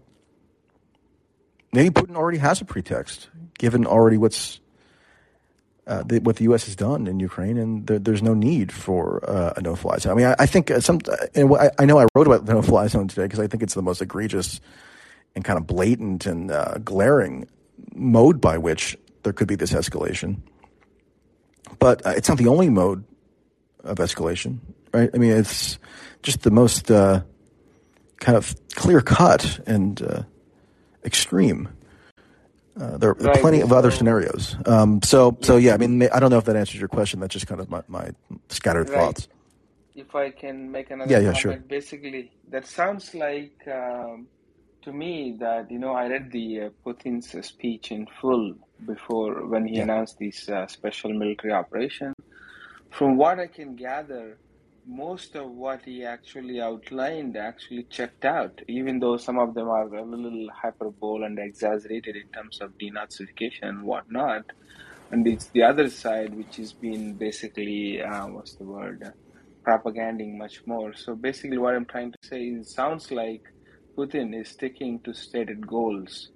[1.73, 4.61] maybe Putin already has a pretext, given already what's
[5.85, 6.65] uh, the, what the U.S.
[6.65, 10.13] has done in Ukraine, and there, there's no need for uh, a no-fly zone.
[10.13, 10.99] I mean, I, I think some,
[11.35, 13.73] and I, I, know I wrote about the no-fly zone today because I think it's
[13.73, 14.61] the most egregious
[15.35, 17.47] and kind of blatant and uh, glaring
[17.93, 20.37] mode by which there could be this escalation.
[21.79, 23.03] But uh, it's not the only mode
[23.83, 24.59] of escalation,
[24.93, 25.09] right?
[25.13, 25.79] I mean, it's
[26.23, 27.21] just the most uh,
[28.19, 30.23] kind of clear-cut and uh,
[31.03, 31.69] extreme
[32.79, 34.55] uh, there are plenty of other scenarios.
[34.65, 37.19] Um, so, so yeah, I mean, I don't know if that answers your question.
[37.19, 38.09] That's just kind of my, my
[38.49, 38.99] scattered right.
[38.99, 39.27] thoughts.
[39.95, 41.55] If I can make another yeah, yeah, comment, sure.
[41.55, 44.27] basically, that sounds like um,
[44.85, 48.53] to me that you know I read the uh, Putin's speech in full
[48.85, 49.83] before when he yeah.
[49.83, 52.13] announced this uh, special military operation.
[52.91, 54.37] From what I can gather,
[54.87, 59.87] most of what he actually outlined actually checked out, even though some of them are
[59.93, 64.45] a little hyperbole and exaggerated in terms of denazification and whatnot.
[65.11, 69.11] And it's the other side which has been basically, uh, what's the word,
[69.63, 70.93] propaganding much more.
[70.93, 73.43] So basically, what I'm trying to say is, it sounds like
[73.97, 76.29] Putin is sticking to stated goals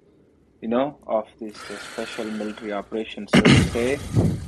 [0.60, 3.98] you know, of this uh, special military operation, so to say.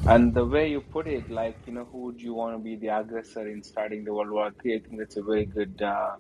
[0.07, 2.77] And the way you put it, like, you know, who would you want to be
[2.77, 4.75] the aggressor in starting the World War III?
[4.75, 6.17] I think that's a very good uh,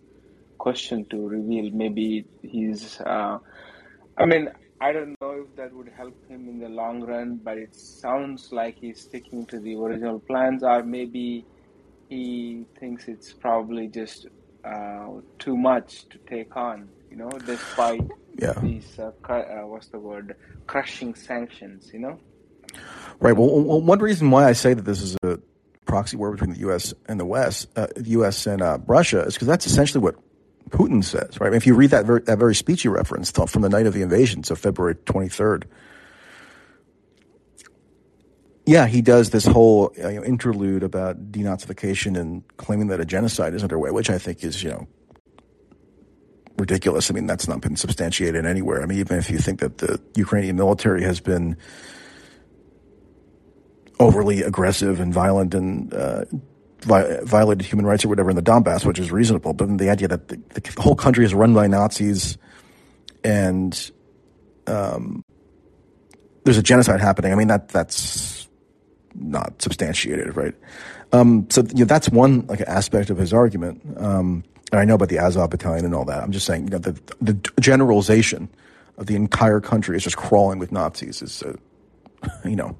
[0.57, 1.71] question to reveal.
[1.73, 3.39] Maybe he's, uh,
[4.17, 4.49] I mean,
[4.81, 8.51] I don't know if that would help him in the long run, but it sounds
[8.51, 11.45] like he's sticking to the original plans, or maybe
[12.09, 14.27] he thinks it's probably just
[14.65, 18.55] uh, too much to take on, you know, despite yeah.
[18.63, 22.19] these uh, uh, what's the word crushing sanctions you know
[23.21, 25.39] right well, one reason why i say that this is a
[25.85, 29.35] proxy war between the us and the west uh, the us and uh, russia is
[29.35, 30.17] because that's essentially what
[30.71, 33.37] putin says right I mean, if you read that very, that very speech you referenced
[33.49, 35.65] from the night of the invasion so february 23rd
[38.65, 43.55] yeah, he does this whole you know, interlude about denazification and claiming that a genocide
[43.55, 44.87] is underway, which I think is, you know,
[46.59, 47.11] ridiculous.
[47.11, 48.83] I mean, that's not been substantiated anywhere.
[48.83, 51.57] I mean, even if you think that the Ukrainian military has been
[53.99, 56.25] overly aggressive and violent and uh,
[56.81, 60.09] vi- violated human rights or whatever in the Donbass, which is reasonable, but the idea
[60.09, 62.39] that the, the whole country is run by Nazis
[63.25, 63.91] and
[64.69, 65.25] um,
[66.45, 67.33] there's a genocide happening.
[67.33, 68.42] I mean, that that's
[69.15, 70.55] not substantiated, right?
[71.13, 73.83] Um, so you know, that's one like aspect of his argument.
[73.97, 76.23] Um, And I know about the Azov battalion and all that.
[76.23, 78.49] I'm just saying, you know, the, the generalization
[78.97, 81.57] of the entire country is just crawling with Nazis is, uh,
[82.45, 82.77] you know,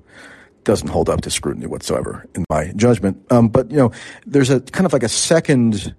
[0.65, 3.21] doesn't hold up to scrutiny whatsoever, in my judgment.
[3.31, 3.93] Um, but you know,
[4.27, 5.95] there's a kind of like a second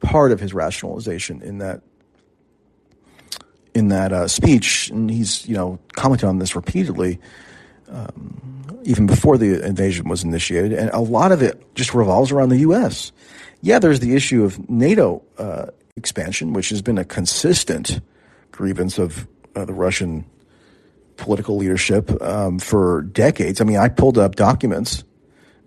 [0.00, 1.82] part of his rationalization in that
[3.74, 7.18] in that uh, speech, and he's you know commented on this repeatedly,
[7.90, 8.55] um,
[8.86, 12.58] even before the invasion was initiated, and a lot of it just revolves around the
[12.58, 13.12] U.S.
[13.60, 18.00] Yeah, there's the issue of NATO uh, expansion, which has been a consistent
[18.52, 20.24] grievance of uh, the Russian
[21.16, 23.60] political leadership um, for decades.
[23.60, 25.02] I mean, I pulled up documents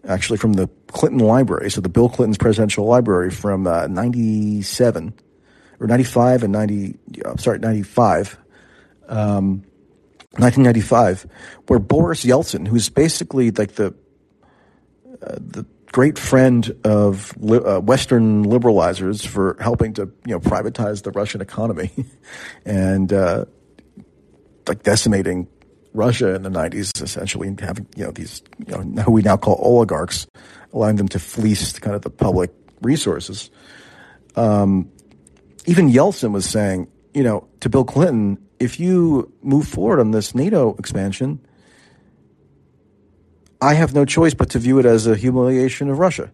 [0.08, 5.14] actually from the Clinton Library, so the Bill Clinton's presidential library from uh, 97
[5.80, 8.38] or 95 and 90, uh, sorry, 95,
[9.08, 9.64] um,
[10.34, 11.26] 1995,
[11.68, 13.96] where Boris Yeltsin, who's basically like the,
[15.22, 21.04] uh, the great friend of li- uh, Western liberalizers for helping to, you know, privatize
[21.04, 21.92] the Russian economy
[22.66, 23.46] and, uh,
[24.68, 25.48] like decimating
[25.94, 29.36] Russia in the 90s, essentially and having, you know, these, you know, who we now
[29.36, 30.28] call oligarchs,
[30.74, 33.50] allowing them to fleece kind of the public resources.
[34.36, 34.92] Um,
[35.66, 40.36] even Yeltsin was saying, you know, to Bill Clinton, if you move forward on this
[40.36, 41.40] NATO expansion,
[43.62, 46.32] I have no choice but to view it as a humiliation of Russia.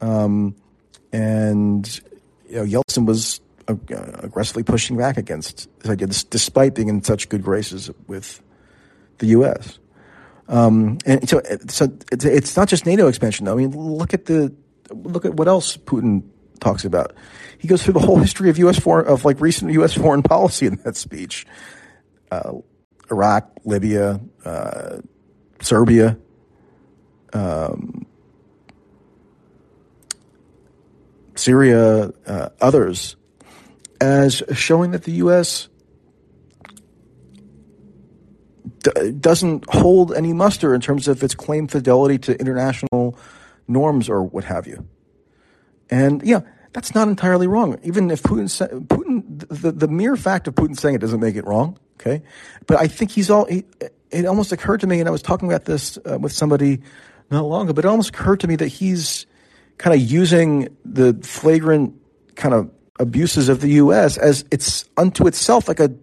[0.00, 0.56] Um,
[1.12, 2.00] and
[2.48, 3.74] you know, Yeltsin was uh,
[4.18, 8.42] aggressively pushing back against this idea, despite being in such good graces with
[9.18, 9.78] the U.S.
[10.48, 13.52] Um, and so, so it's, it's not just NATO expansion, though.
[13.52, 14.52] I mean, look at the
[14.90, 16.24] look at what else Putin
[16.60, 17.14] talks about.
[17.58, 18.78] He goes through the whole history of U.S.
[18.78, 19.92] foreign of like recent U.S.
[19.92, 21.46] foreign policy in that speech.
[22.30, 22.54] Uh,
[23.10, 24.98] Iraq, Libya, uh,
[25.60, 26.16] Serbia,
[27.32, 28.06] um,
[31.34, 33.16] Syria, uh, others
[34.00, 35.68] as showing that the U.S.
[38.82, 43.18] D- doesn't hold any muster in terms of its claim fidelity to international
[43.68, 44.86] norms or what have you.
[45.90, 46.40] And yeah,
[46.72, 47.78] that's not entirely wrong.
[47.82, 51.46] Even if Putin, Putin, the, the mere fact of Putin saying it doesn't make it
[51.46, 51.78] wrong.
[52.00, 52.22] Okay,
[52.66, 53.44] but I think he's all.
[53.44, 53.64] He,
[54.10, 56.80] it almost occurred to me, and I was talking about this uh, with somebody
[57.30, 59.26] not long ago, but it almost occurred to me that he's
[59.78, 61.94] kind of using the flagrant
[62.36, 64.16] kind of abuses of the U.S.
[64.16, 65.94] as it's unto itself like a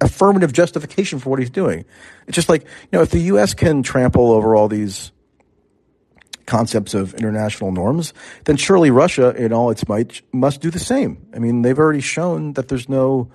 [0.00, 1.84] affirmative justification for what he's doing.
[2.26, 3.54] It's just like, you know, if the U.S.
[3.54, 5.12] can trample over all these
[6.52, 8.12] concepts of international norms,
[8.44, 11.16] then surely Russia, in all its might, must do the same.
[11.34, 13.30] I mean, they've already shown that there's no,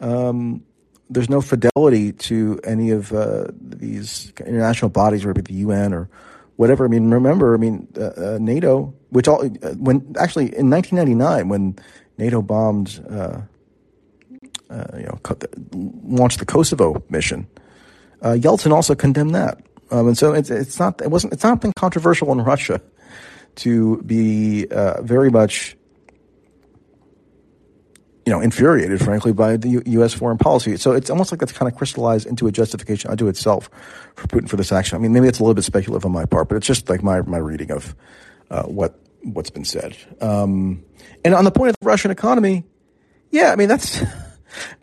[0.00, 0.64] um,
[1.08, 5.94] there's no fidelity to any of uh, these international bodies, whether it be the UN
[5.94, 6.08] or
[6.56, 6.84] whatever.
[6.84, 11.48] I mean, remember, I mean, uh, uh, NATO, which all, uh, when actually in 1999,
[11.48, 11.78] when
[12.18, 13.40] NATO bombed, uh,
[14.68, 15.18] uh, you know,
[16.02, 17.46] launched the Kosovo mission,
[18.20, 19.62] Yeltsin also condemned that.
[19.90, 22.80] Um, and so it's, it's not, it wasn't, it's not been controversial in Russia
[23.56, 24.66] to be
[25.00, 25.76] very much
[28.28, 30.12] you know, infuriated, frankly, by the U- U.S.
[30.12, 30.76] foreign policy.
[30.76, 33.70] So it's almost like that's kind of crystallized into a justification unto itself
[34.16, 34.96] for Putin for this action.
[34.96, 37.02] I mean, maybe it's a little bit speculative on my part, but it's just like
[37.02, 37.96] my my reading of
[38.50, 39.96] uh, what what's been said.
[40.20, 40.84] Um,
[41.24, 42.64] and on the point of the Russian economy,
[43.30, 44.04] yeah, I mean that's.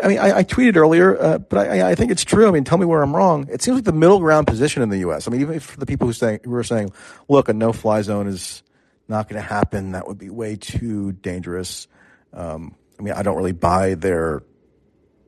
[0.02, 2.48] I mean, I, I tweeted earlier, uh, but I, I, think it's true.
[2.48, 3.48] I mean, tell me where I'm wrong.
[3.50, 5.28] It seems like the middle ground position in the U.S.
[5.28, 6.92] I mean, even for the people who who are saying,
[7.28, 8.64] "Look, a no-fly zone is
[9.08, 9.92] not going to happen.
[9.92, 11.88] That would be way too dangerous."
[12.34, 14.44] Um, I mean, I don't really buy their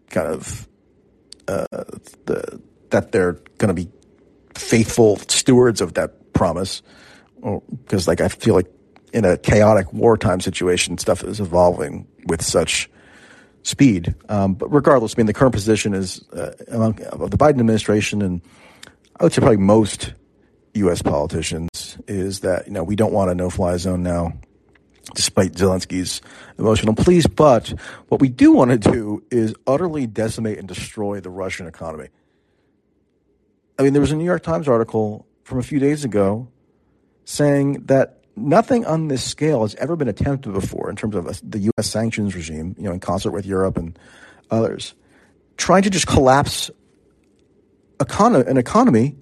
[0.10, 0.68] kind of
[1.48, 1.66] uh,
[2.26, 3.90] the that they're going to be
[4.56, 6.82] faithful stewards of that promise,
[7.42, 8.68] because like I feel like
[9.14, 12.90] in a chaotic wartime situation, stuff is evolving with such
[13.68, 14.16] speed.
[14.30, 18.22] Um, but regardless, I mean, the current position is uh, among of the Biden administration,
[18.22, 18.42] and
[19.20, 20.14] I would say probably most
[20.76, 21.02] U.S.
[21.02, 24.34] politicians is that you know we don't want a no-fly zone now
[25.16, 26.22] despite Zelensky's
[26.58, 27.28] emotional pleas.
[27.28, 27.74] But
[28.08, 32.10] what we do want to do is utterly decimate and destroy the Russian economy.
[33.80, 36.48] I mean, there was a New York Times article from a few days ago
[37.26, 41.60] saying that nothing on this scale has ever been attempted before in terms of the
[41.60, 41.88] U.S.
[41.88, 43.98] sanctions regime, you know, in concert with Europe and
[44.52, 44.94] others,
[45.58, 46.70] trying to just collapse
[48.00, 49.16] an economy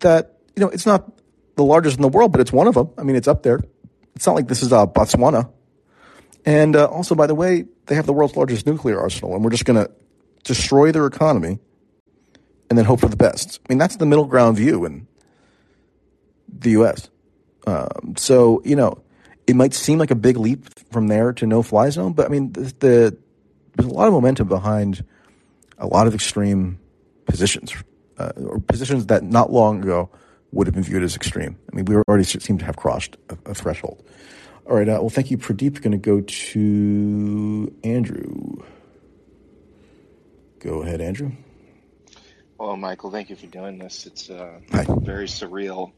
[0.00, 1.12] that, you know, it's not
[1.56, 2.90] the largest in the world, but it's one of them.
[2.98, 3.60] I mean, it's up there.
[4.16, 5.50] It's not like this is uh, Botswana.
[6.44, 9.50] And uh, also, by the way, they have the world's largest nuclear arsenal, and we're
[9.50, 9.90] just going to
[10.42, 11.58] destroy their economy
[12.68, 13.60] and then hope for the best.
[13.64, 15.06] I mean, that's the middle ground view in
[16.48, 17.08] the U.S.
[17.66, 19.02] Um, so, you know,
[19.46, 22.28] it might seem like a big leap from there to no fly zone, but I
[22.28, 23.18] mean, the, the
[23.76, 25.04] there's a lot of momentum behind
[25.78, 26.78] a lot of extreme
[27.26, 27.74] positions,
[28.18, 30.10] uh, or positions that not long ago
[30.52, 31.58] would have been viewed as extreme.
[31.72, 34.04] I mean, we already seem to have crossed a, a threshold.
[34.66, 34.88] All right.
[34.88, 35.82] Uh, well, thank you, Pradeep.
[35.82, 38.62] Going to go to Andrew.
[40.60, 41.32] Go ahead, Andrew.
[42.58, 44.06] Well, Michael, thank you for doing this.
[44.06, 45.92] It's uh, very surreal.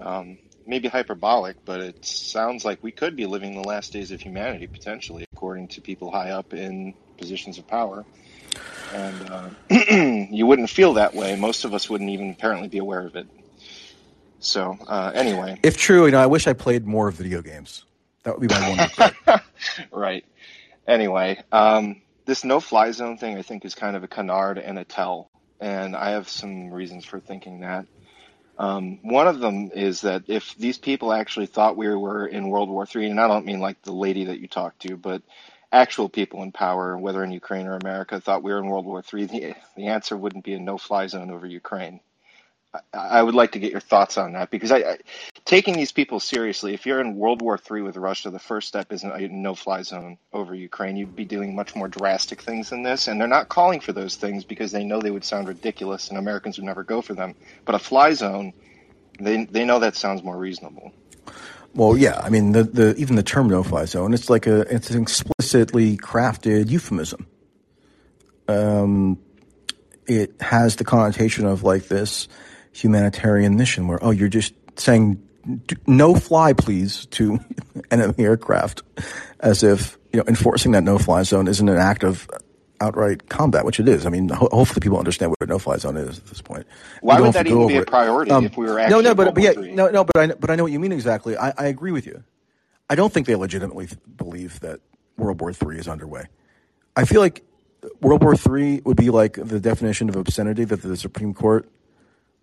[0.00, 4.20] Um, maybe hyperbolic, but it sounds like we could be living the last days of
[4.20, 8.04] humanity potentially, according to people high up in positions of power.
[8.92, 9.48] And uh,
[10.30, 11.36] you wouldn't feel that way.
[11.36, 13.26] Most of us wouldn't even apparently be aware of it.
[14.38, 17.84] So uh, anyway, if true, you know, I wish I played more video games.
[18.24, 18.90] That would be my
[19.26, 19.40] one.
[19.92, 20.24] right.
[20.86, 24.84] Anyway, um, this no-fly zone thing, I think, is kind of a canard and a
[24.84, 27.86] tell, and I have some reasons for thinking that.
[28.58, 32.68] Um, one of them is that if these people actually thought we were in World
[32.68, 35.22] War III, and I don't mean like the lady that you talked to, but
[35.72, 39.02] actual people in power, whether in Ukraine or America, thought we were in World War
[39.12, 42.00] III, the, the answer wouldn't be a no-fly zone over Ukraine.
[42.92, 44.98] I would like to get your thoughts on that because I, I,
[45.44, 46.74] taking these people seriously.
[46.74, 50.18] If you're in World War III with Russia, the first step isn't a no-fly zone
[50.32, 50.96] over Ukraine.
[50.96, 54.16] You'd be doing much more drastic things than this, and they're not calling for those
[54.16, 57.34] things because they know they would sound ridiculous and Americans would never go for them.
[57.64, 58.52] But a fly zone,
[59.20, 60.92] they they know that sounds more reasonable.
[61.74, 64.90] Well, yeah, I mean the, the even the term no-fly zone, it's like a it's
[64.90, 67.26] an explicitly crafted euphemism.
[68.48, 69.18] Um,
[70.06, 72.28] it has the connotation of like this
[72.74, 75.22] humanitarian mission where, oh, you're just saying
[75.86, 77.38] no fly, please, to
[77.90, 78.82] enemy aircraft
[79.40, 82.28] as if, you know, enforcing that no fly zone isn't an act of
[82.80, 84.06] outright combat, which it is.
[84.06, 86.66] I mean, ho- hopefully people understand what a no-fly zone is at this point.
[87.00, 89.34] Why would that even be a priority um, if we were actually no, no, but,
[89.34, 91.36] but yeah, no, no, but I but I know what you mean exactly.
[91.36, 92.22] I, I agree with you.
[92.90, 94.80] I don't think they legitimately believe that
[95.16, 96.26] World War III is underway.
[96.96, 97.42] I feel like
[98.00, 101.68] World War III would be like the definition of obscenity that the Supreme Court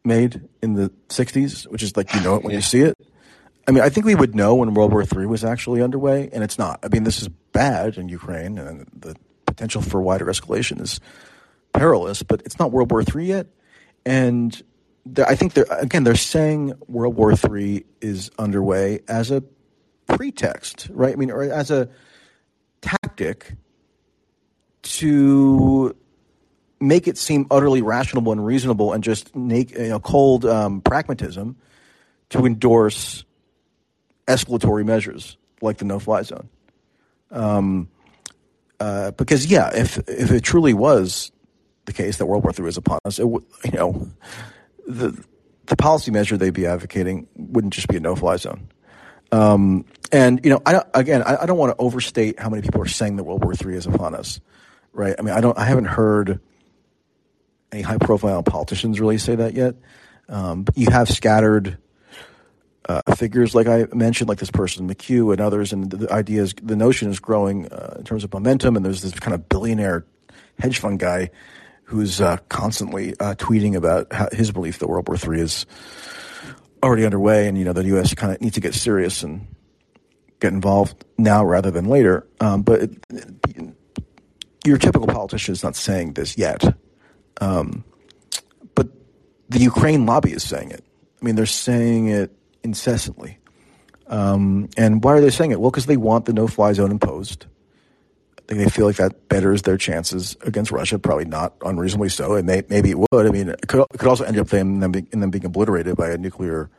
[0.03, 2.57] made in the 60s, which is like you know it when yeah.
[2.57, 2.97] you see it.
[3.67, 6.43] I mean, I think we would know when World War III was actually underway, and
[6.43, 6.79] it's not.
[6.83, 10.99] I mean, this is bad in Ukraine, and the potential for wider escalation is
[11.73, 13.47] perilous, but it's not World War III yet.
[14.05, 14.61] And
[15.25, 19.43] I think they're, again, they're saying World War III is underway as a
[20.07, 21.13] pretext, right?
[21.13, 21.89] I mean, or as a
[22.81, 23.55] tactic
[24.81, 25.95] to
[26.81, 31.55] make it seem utterly rational and reasonable and just make you know, cold um, pragmatism
[32.29, 33.23] to endorse
[34.27, 36.49] escalatory measures like the no-fly zone.
[37.29, 37.89] Um,
[38.79, 41.31] uh, because yeah, if if it truly was
[41.85, 44.09] the case that World War III was upon us, it would you know
[44.87, 45.23] the
[45.67, 48.67] the policy measure they'd be advocating wouldn't just be a no-fly zone.
[49.31, 52.81] Um, and you know, I again, I, I don't want to overstate how many people
[52.81, 54.41] are saying that World War III is upon us,
[54.93, 55.15] right?
[55.17, 56.39] I mean, I don't, I haven't heard
[57.71, 59.75] any high profile politicians really say that yet.
[60.29, 61.77] Um, you have scattered
[62.87, 66.53] uh, figures, like I mentioned, like this person McKew and others, and the, idea is
[66.61, 68.75] the notion is growing uh, in terms of momentum.
[68.75, 70.05] And there's this kind of billionaire
[70.59, 71.29] hedge fund guy
[71.83, 75.65] who's uh, constantly uh, tweeting about his belief that World War III is
[76.81, 78.13] already underway, and you know the U.S.
[78.13, 79.47] kind of needs to get serious and
[80.39, 82.27] get involved now rather than later.
[82.39, 83.75] Um, but it, it,
[84.65, 86.63] your typical politician is not saying this yet.
[87.39, 87.83] Um,
[88.75, 88.87] but
[89.49, 90.83] the Ukraine lobby is saying it.
[91.21, 92.31] I mean, they're saying it
[92.63, 93.37] incessantly.
[94.07, 95.61] Um, and why are they saying it?
[95.61, 97.45] Well, because they want the no-fly zone imposed.
[98.37, 100.99] I think they feel like that betters their chances against Russia.
[100.99, 102.35] Probably not unreasonably so.
[102.35, 103.25] And may, maybe it would.
[103.25, 105.45] I mean, it could, it could also end up them, them, being, in them being
[105.45, 106.69] obliterated by a nuclear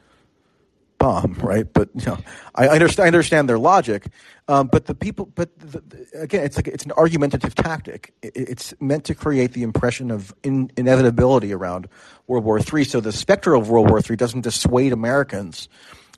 [1.02, 1.70] bomb, right?
[1.72, 2.18] But you know,
[2.54, 4.06] I understand, I understand their logic.
[4.46, 8.14] Um, but the people, but the, the, again, it's like it's an argumentative tactic.
[8.22, 11.88] It, it's meant to create the impression of in, inevitability around
[12.28, 15.68] World War III, so the specter of World War III doesn't dissuade Americans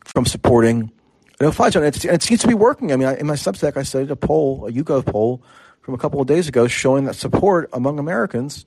[0.04, 0.92] from supporting
[1.40, 1.84] no zone.
[1.84, 2.92] And it seems to be working.
[2.92, 5.42] I mean, I, in my Substack, I studied a poll, a YouGov poll
[5.80, 8.66] from a couple of days ago, showing that support among Americans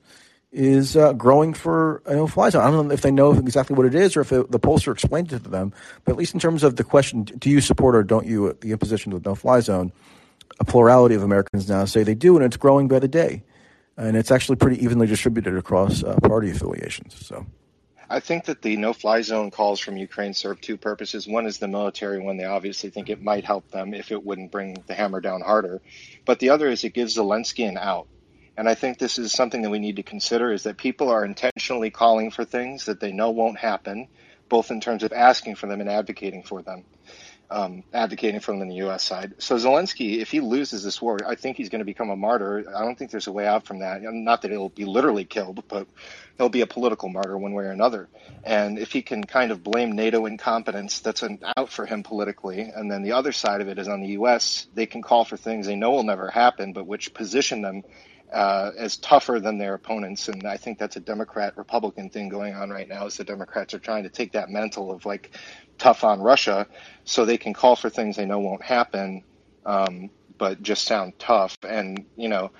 [0.50, 2.62] is uh, growing for a no-fly zone.
[2.62, 4.92] I don't know if they know exactly what it is or if it, the pollster
[4.92, 5.74] explained it to them,
[6.04, 8.72] but at least in terms of the question, do you support or don't you the
[8.72, 9.92] imposition of the no-fly zone,
[10.58, 13.42] a plurality of Americans now say they do, and it's growing by the day.
[13.96, 17.14] And it's actually pretty evenly distributed across uh, party affiliations.
[17.26, 17.46] So.
[18.10, 21.28] I think that the no-fly zone calls from Ukraine serve two purposes.
[21.28, 24.50] One is the military one; they obviously think it might help them if it wouldn't
[24.50, 25.82] bring the hammer down harder.
[26.24, 28.06] But the other is it gives Zelensky an out
[28.58, 31.24] and I think this is something that we need to consider is that people are
[31.24, 34.08] intentionally calling for things that they know won't happen,
[34.48, 36.84] both in terms of asking for them and advocating for them.
[37.50, 39.02] um, advocating for them in the U.S.
[39.02, 39.34] side.
[39.38, 42.64] So Zelensky, if he loses this war, I think he's going to become a martyr.
[42.74, 44.02] I don't think there's a way out from that.
[44.02, 45.86] Not that he'll be literally killed, but
[46.36, 48.08] he'll be a political martyr one way or another.
[48.44, 52.60] And if he can kind of blame NATO incompetence, that's an out for him politically.
[52.60, 54.66] And then the other side of it is on the U.S.
[54.74, 57.82] They can call for things they know will never happen, but which position them
[58.32, 60.28] uh, as tougher than their opponents.
[60.28, 63.06] And I think that's a Democrat Republican thing going on right now.
[63.06, 65.30] Is the Democrats are trying to take that mental of like
[65.78, 66.66] tough on Russia,
[67.04, 69.24] so they can call for things they know won't happen,
[69.64, 71.56] um, but just sound tough.
[71.62, 72.50] And you know,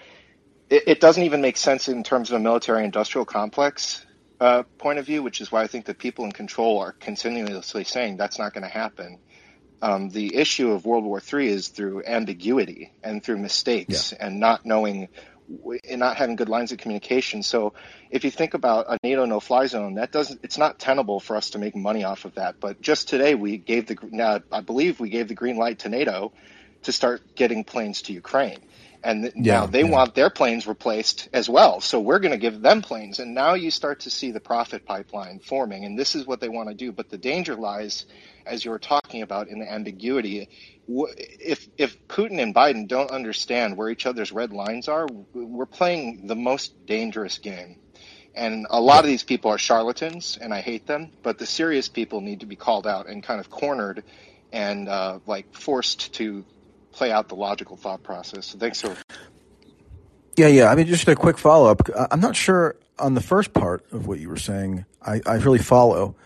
[0.71, 4.07] it, it, doesn't even make sense in terms of a military-industrial complex
[4.41, 7.85] uh, point of view, which is why I think the people in control are continuously
[7.85, 9.19] saying that's not going to happen.
[9.81, 14.27] Um, the issue of World War III is through ambiguity and through mistakes yeah.
[14.27, 15.09] and not knowing
[15.89, 17.43] and not having good lines of communication.
[17.43, 17.75] So
[18.11, 21.51] if you think about a NATO no-fly zone, that doesn't it's not tenable for us
[21.51, 22.57] to make money off of that.
[22.61, 25.89] But just today we gave the now I believe we gave the green light to
[25.89, 26.33] NATO
[26.83, 28.59] to start getting planes to Ukraine.
[29.03, 29.91] And yeah, now they yeah.
[29.91, 31.81] want their planes replaced as well.
[31.81, 33.21] So we're going to give them planes.
[33.21, 35.85] And now you start to see the profit pipeline forming.
[35.85, 36.91] And this is what they want to do.
[36.91, 38.07] But the danger lies,
[38.45, 40.49] as you were talking about, in the ambiguity
[40.89, 46.27] if if Putin and Biden don't understand where each other's red lines are, we're playing
[46.27, 47.77] the most dangerous game.
[48.35, 51.11] And a lot of these people are charlatans, and I hate them.
[51.23, 54.05] But the serious people need to be called out and kind of cornered,
[54.53, 56.45] and uh, like forced to
[56.99, 58.47] play out the logical thought process.
[58.47, 58.95] So thanks for.
[60.37, 60.71] Yeah, yeah.
[60.71, 61.89] I mean, just a quick follow up.
[62.11, 64.85] I'm not sure on the first part of what you were saying.
[65.01, 66.17] I, I really follow.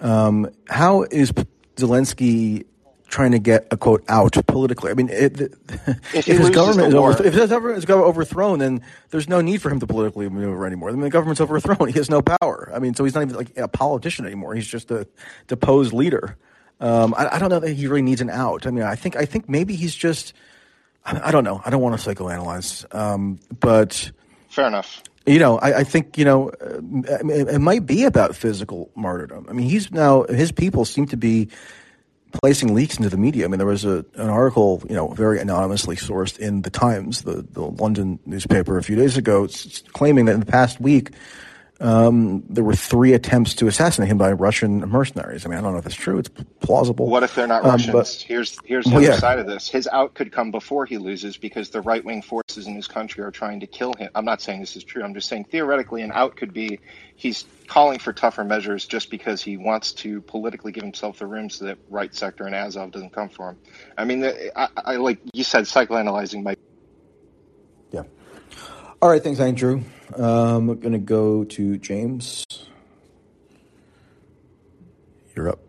[0.00, 1.32] Um, how is
[1.76, 2.64] Zelensky
[3.10, 4.90] trying to get a quote out politically.
[4.90, 5.40] I mean, it,
[6.14, 9.60] if, if his government is over, if his government is overthrown, then there's no need
[9.60, 10.90] for him to politically maneuver anymore.
[10.90, 12.70] I mean, the government's overthrown; he has no power.
[12.72, 14.54] I mean, so he's not even like a politician anymore.
[14.54, 15.06] He's just a
[15.48, 16.36] deposed leader.
[16.80, 18.66] Um, I, I, don't know that he really needs an out.
[18.66, 20.32] I mean, I think I think maybe he's just.
[21.04, 21.60] I, I don't know.
[21.64, 24.10] I don't want to psychoanalyze, um, but
[24.48, 25.02] fair enough.
[25.26, 26.80] You know, I, I think you know uh,
[27.28, 29.46] it, it might be about physical martyrdom.
[29.48, 31.48] I mean, he's now his people seem to be
[32.42, 33.44] placing leaks into the media.
[33.44, 37.22] I mean, there was a, an article, you know, very anonymously sourced in the Times,
[37.22, 39.48] the, the London newspaper, a few days ago,
[39.92, 41.10] claiming that in the past week,
[41.80, 45.46] um, there were three attempts to assassinate him by Russian mercenaries.
[45.46, 46.18] I mean, I don't know if it's true.
[46.18, 46.28] It's
[46.60, 47.08] plausible.
[47.08, 47.92] What if they're not um, Russians?
[47.92, 49.18] But, here's here's the well, other yeah.
[49.18, 49.68] side of this.
[49.68, 53.24] His out could come before he loses because the right wing forces in his country
[53.24, 54.10] are trying to kill him.
[54.14, 55.02] I'm not saying this is true.
[55.02, 56.80] I'm just saying theoretically, an out could be
[57.16, 61.48] he's calling for tougher measures just because he wants to politically give himself the room
[61.48, 63.58] so that right sector and Azov doesn't come for him.
[63.96, 66.58] I mean, I, I like you said, psychoanalyzing might.
[69.00, 69.06] Yeah.
[69.06, 69.22] All right.
[69.22, 69.82] Thanks, Andrew.
[70.16, 72.44] Um, I'm going to go to James.
[75.36, 75.60] You're up.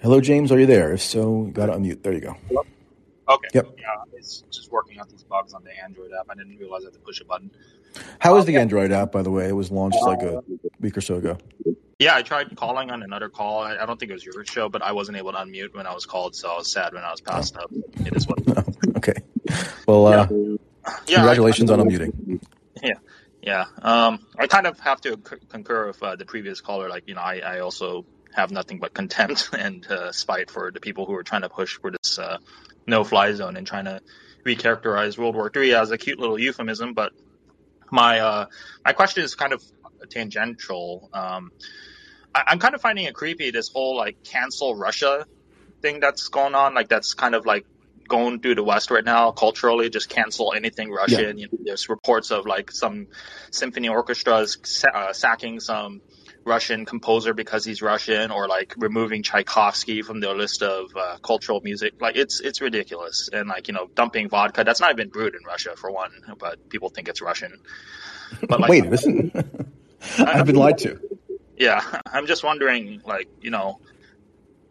[0.00, 0.52] Hello, James.
[0.52, 0.92] Are you there?
[0.92, 2.02] If so, you got to unmute.
[2.02, 2.36] There you go.
[2.48, 2.62] Hello?
[3.28, 3.48] Okay.
[3.54, 3.74] Yep.
[3.78, 6.26] Yeah, it's just working out these bugs on the Android app.
[6.30, 7.50] I didn't realize I had to push a button.
[8.20, 9.48] How is the Android app, by the way?
[9.48, 10.42] It was launched like a
[10.80, 11.38] week or so ago.
[11.98, 13.60] Yeah, I tried calling on another call.
[13.60, 15.86] I, I don't think it was your show, but I wasn't able to unmute when
[15.86, 17.72] I was called, so I was sad when I was passed up.
[18.06, 18.38] It is what.
[18.98, 19.14] okay.
[19.86, 20.28] Well, uh,
[21.08, 21.16] yeah.
[21.16, 22.40] congratulations I, I, on unmuting.
[22.80, 22.94] Yeah,
[23.42, 23.64] yeah.
[23.82, 26.88] Um, I kind of have to c- concur with uh, the previous caller.
[26.88, 30.78] Like, you know, I, I also have nothing but contempt and uh, spite for the
[30.78, 32.38] people who are trying to push for this uh,
[32.86, 34.00] no-fly zone and trying to
[34.46, 36.94] recharacterize World War III as a cute little euphemism.
[36.94, 37.12] But
[37.90, 38.46] my uh,
[38.84, 39.60] my question is kind of
[40.08, 41.10] tangential.
[41.12, 41.50] Um,
[42.34, 45.26] I, am kind of finding it creepy this whole like cancel Russia
[45.80, 46.74] thing that's going on.
[46.74, 47.66] Like that's kind of like
[48.08, 49.90] going through the West right now culturally.
[49.90, 51.38] Just cancel anything Russian.
[51.38, 51.46] Yeah.
[51.46, 53.08] You know, there's reports of like some
[53.50, 56.00] symphony orchestras uh, sacking some
[56.44, 61.60] Russian composer because he's Russian, or like removing Tchaikovsky from their list of uh, cultural
[61.62, 62.00] music.
[62.00, 64.64] Like it's it's ridiculous, and like you know dumping vodka.
[64.64, 67.52] That's not even brewed in Russia for one, but people think it's Russian.
[68.48, 69.30] But like, wait, listen,
[70.18, 71.00] I've been lied to.
[71.58, 73.78] Yeah, I'm just wondering, like you know,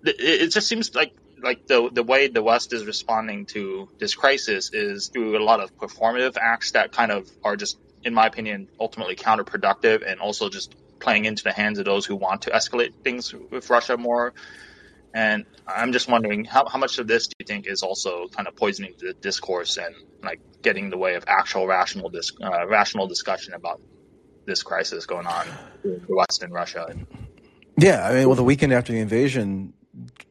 [0.04, 1.14] it, it just seems like
[1.44, 5.60] like the the way the West is responding to this crisis is through a lot
[5.60, 10.50] of performative acts that kind of are just, in my opinion, ultimately counterproductive and also
[10.50, 14.34] just playing into the hands of those who want to escalate things with Russia more.
[15.14, 18.48] And I'm just wondering how, how much of this do you think is also kind
[18.48, 22.68] of poisoning the discourse and like getting in the way of actual rational dis- uh,
[22.68, 23.80] rational discussion about
[24.48, 25.46] this crisis going on
[25.84, 26.96] in the West and Russia?
[27.78, 29.74] Yeah, I mean, well, the weekend after the invasion,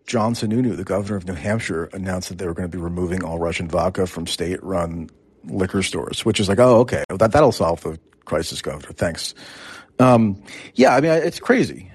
[0.06, 3.22] John Sununu, the governor of New Hampshire, announced that they were going to be removing
[3.22, 5.10] all Russian vodka from state-run
[5.44, 8.92] liquor stores, which is like, oh, okay, that that'll solve the crisis, governor.
[8.92, 9.34] Thanks.
[10.00, 10.42] Um,
[10.74, 11.92] yeah, I mean, it's crazy.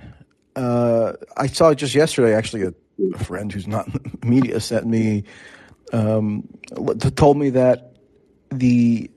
[0.56, 2.74] uh, I saw just yesterday, actually, a,
[3.14, 5.26] a friend who's not in the media sent me,
[5.92, 6.48] um,
[7.16, 7.96] told me that
[8.50, 9.12] the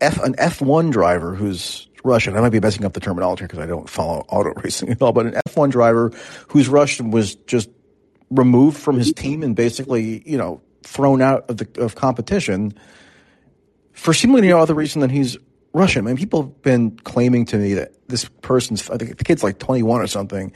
[0.00, 3.66] F, an F1 driver who's Russian, I might be messing up the terminology because I
[3.66, 6.12] don't follow auto racing at all, but an F1 driver
[6.48, 7.68] who's Russian was just
[8.30, 12.72] removed from his team and basically, you know, thrown out of the of competition
[13.92, 15.36] for seemingly no other reason than he's
[15.72, 16.06] Russian.
[16.06, 19.42] I mean, people have been claiming to me that this person's, I think the kid's
[19.42, 20.52] like 21 or something,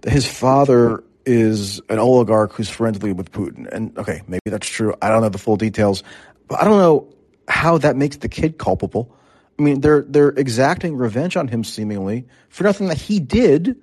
[0.00, 3.68] that his father is an oligarch who's friendly with Putin.
[3.70, 4.94] And okay, maybe that's true.
[5.02, 6.02] I don't know the full details,
[6.48, 7.12] but I don't know
[7.48, 9.14] how that makes the kid culpable.
[9.58, 13.76] I mean, they're they're exacting revenge on him seemingly for nothing that he did,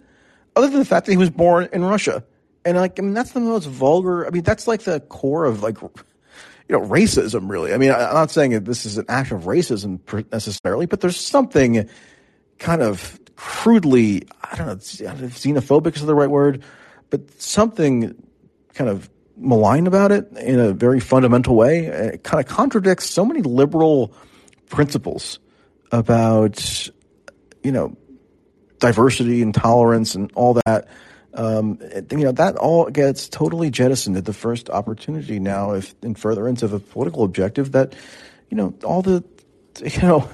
[0.55, 2.23] other than the fact that he was born in Russia.
[2.65, 4.25] And like, I mean, that's the most vulgar.
[4.25, 5.89] I mean, that's like the core of like you
[6.69, 7.73] know, racism, really.
[7.73, 9.99] I mean, I'm not saying that this is an act of racism
[10.31, 11.89] necessarily, but there's something
[12.59, 16.63] kind of crudely, I don't know, xenophobic is the right word,
[17.09, 18.15] but something
[18.73, 21.85] kind of malign about it in a very fundamental way.
[21.85, 24.13] It kind of contradicts so many liberal
[24.69, 25.39] principles
[25.93, 26.89] about,
[27.63, 27.95] you know,
[28.79, 30.89] diversity and tolerance and all that
[31.35, 31.79] um,
[32.11, 35.39] you know that all gets totally jettisoned at the first opportunity.
[35.39, 37.95] Now, if in furtherance of a political objective, that
[38.49, 39.23] you know all the
[39.83, 40.29] you know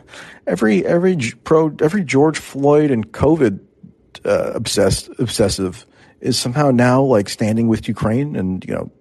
[0.46, 3.60] every every pro every George Floyd and COVID
[4.26, 5.86] uh, obsessed obsessive
[6.20, 8.92] is somehow now like standing with Ukraine and you know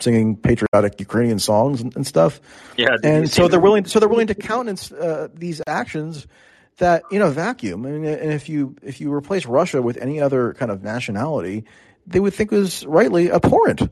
[0.00, 2.40] singing patriotic Ukrainian songs and, and stuff.
[2.76, 6.26] Yeah, and so they're willing so they're willing to countenance uh, these actions
[6.78, 10.54] that in a vacuum, mean, and if you if you replace Russia with any other
[10.54, 11.64] kind of nationality,
[12.06, 13.90] they would think was rightly abhorrent.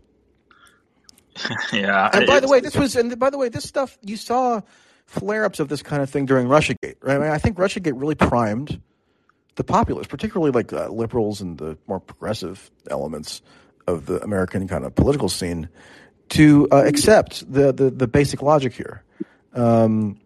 [1.72, 2.10] yeah.
[2.12, 4.60] And by the way, this was and by the way, this stuff you saw
[5.06, 7.16] flare ups of this kind of thing during RussiaGate, right?
[7.16, 8.80] I, mean, I think RussiaGate really primed
[9.56, 13.42] the populace, particularly like uh, liberals and the more progressive elements
[13.86, 15.68] of the American kind of political scene,
[16.30, 19.02] to uh, accept the, the the basic logic here.
[19.54, 20.18] Um,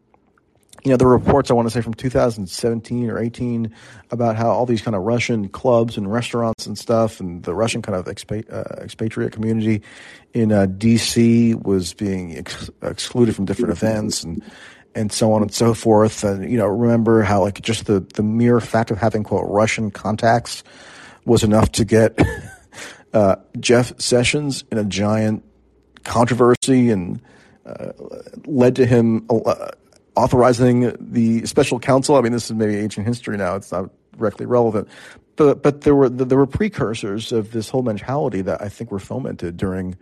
[0.85, 3.75] you know, the reports I want to say from 2017 or 18
[4.11, 7.83] about how all these kind of Russian clubs and restaurants and stuff, and the Russian
[7.83, 9.83] kind of uh, expatriate community
[10.33, 11.55] in uh, D.C.
[11.55, 14.43] was being ex- excluded from different events and
[14.95, 16.25] and so on and so forth.
[16.25, 19.91] And you know, remember how like just the the mere fact of having quote Russian
[19.91, 20.63] contacts
[21.25, 22.19] was enough to get
[23.13, 25.45] uh, Jeff Sessions in a giant
[26.05, 27.21] controversy and.
[27.67, 27.93] Uh,
[28.47, 29.71] led to him uh,
[30.17, 32.17] authorizing the special counsel.
[32.17, 34.89] I mean, this is maybe ancient history now; it's not directly relevant,
[35.37, 38.99] but but there were there were precursors of this whole mentality that I think were
[38.99, 39.97] fomented during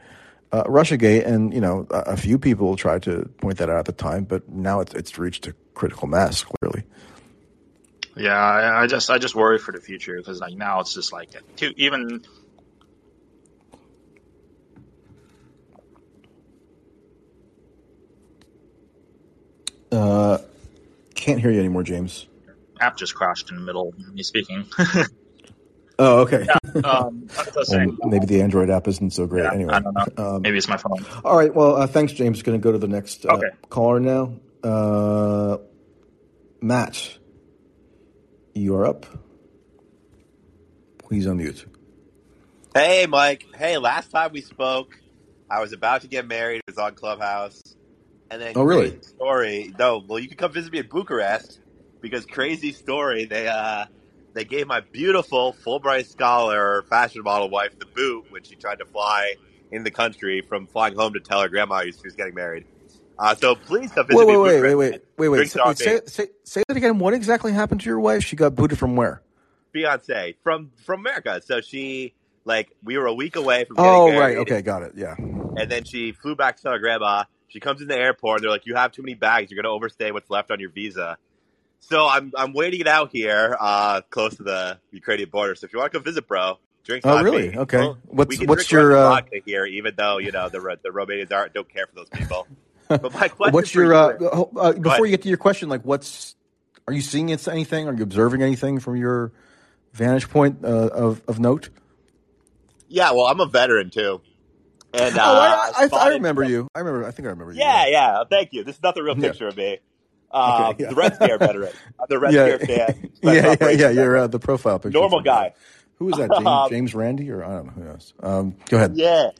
[0.52, 3.84] uh, RussiaGate, and you know, a, a, few people tried to point that out at
[3.84, 6.84] the time, but now it's it's reached a critical mass clearly.
[8.16, 11.12] Yeah, I, I just I just worry for the future because like now it's just
[11.12, 11.30] like
[11.76, 12.22] even
[19.96, 20.38] Uh,
[21.14, 22.26] can't hear you anymore, James.
[22.80, 24.66] App just crashed in the middle of me speaking.
[25.98, 26.46] oh, okay.
[26.46, 27.28] Yeah, um,
[27.68, 29.44] well, maybe the Android app isn't so great.
[29.44, 30.34] Yeah, anyway, I don't know.
[30.36, 31.04] Um, maybe it's my phone.
[31.24, 31.54] All right.
[31.54, 32.42] Well, uh, thanks, James.
[32.42, 33.48] Going to go to the next uh, okay.
[33.70, 34.34] caller now.
[34.62, 35.58] Uh,
[36.60, 37.16] Matt,
[38.52, 39.06] you are up.
[40.98, 41.64] Please unmute.
[42.74, 43.46] Hey, Mike.
[43.54, 44.98] Hey, last time we spoke,
[45.48, 46.58] I was about to get married.
[46.58, 47.62] It was on Clubhouse.
[48.30, 49.00] And then oh, really?
[49.02, 49.72] Story.
[49.78, 51.60] No, well, you can come visit me in Bucharest
[52.00, 53.24] because crazy story.
[53.24, 53.86] They uh,
[54.34, 58.84] they gave my beautiful Fulbright scholar fashion model wife the boot when she tried to
[58.84, 59.34] fly
[59.70, 62.64] in the country from flying home to tell her grandma she was getting married.
[63.18, 64.36] Uh, so please come visit wait, me.
[64.36, 65.50] Wait, wait, wait, wait, wait, wait.
[65.50, 66.98] Say, say, say, say that again.
[66.98, 68.24] What exactly happened to your wife?
[68.24, 69.22] She got booted from where?
[69.74, 71.40] Beyonce from from America.
[71.44, 72.14] So she
[72.44, 73.76] like we were a week away from.
[73.78, 74.36] oh, married, right.
[74.38, 74.92] Okay, got it.
[74.96, 75.14] Yeah.
[75.18, 77.24] And then she flew back to tell her grandma.
[77.48, 78.42] She comes in the airport.
[78.42, 79.50] They're like, "You have too many bags.
[79.50, 81.18] You're going to overstay what's left on your visa."
[81.80, 85.54] So I'm I'm waiting it out here, uh, close to the Ukrainian border.
[85.54, 87.04] So if you want to come visit, bro, drink.
[87.06, 87.56] Oh, really?
[87.56, 87.78] Okay.
[87.78, 89.08] Well, what's what's your uh...
[89.10, 89.66] vodka here?
[89.66, 92.46] Even though you know the the Romanians aren't don't care for those people.
[92.88, 95.68] But my question what's your you, uh, uh, before you get to your question?
[95.68, 96.36] Like, what's
[96.86, 97.88] are you seeing anything?
[97.88, 99.32] Are you observing anything from your
[99.92, 101.70] vantage point uh, of of note?
[102.88, 104.20] Yeah, well, I'm a veteran too.
[104.98, 106.68] And, uh, oh, I, I, I, I remember you.
[106.74, 107.06] I remember.
[107.06, 107.60] I think I remember you.
[107.60, 108.24] Yeah, yeah.
[108.30, 108.64] Thank you.
[108.64, 109.50] This is not the real picture yeah.
[109.50, 109.78] of me.
[110.30, 110.88] Uh, okay, yeah.
[110.88, 111.72] The Red Scare veteran.
[112.00, 112.56] I'm the Red yeah.
[112.56, 113.10] Scare fan.
[113.22, 113.90] yeah, yeah, yeah.
[113.90, 114.98] You're uh, the profile picture.
[114.98, 115.52] Normal guy.
[115.98, 116.30] Who was that?
[116.30, 118.14] James, um, James Randi, or I don't know who knows.
[118.20, 118.96] Um, go ahead.
[118.96, 119.30] Yeah,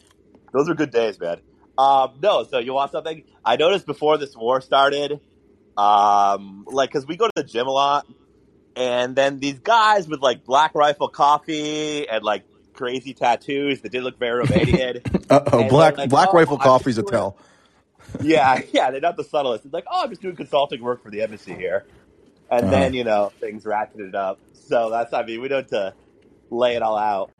[0.52, 1.40] those are good days, man.
[1.78, 3.24] Um, no, so you want something?
[3.44, 5.20] I noticed before this war started,
[5.76, 8.06] um, like because we go to the gym a lot,
[8.74, 12.44] And then these guys with like Black Rifle coffee and like
[12.76, 15.02] crazy tattoos that did look very Romanian.
[15.30, 17.36] Uh oh, black like, black "Oh, rifle I'm coffee's a tell.
[18.20, 19.64] yeah, yeah, they're not the subtlest.
[19.64, 21.84] It's like, oh, I'm just doing consulting work for the embassy here.
[22.50, 22.70] And Uh-huh.
[22.70, 24.38] then, you know, things ratcheted up.
[24.52, 25.94] So that's, I mean, we don't to
[26.50, 27.32] lay it all out.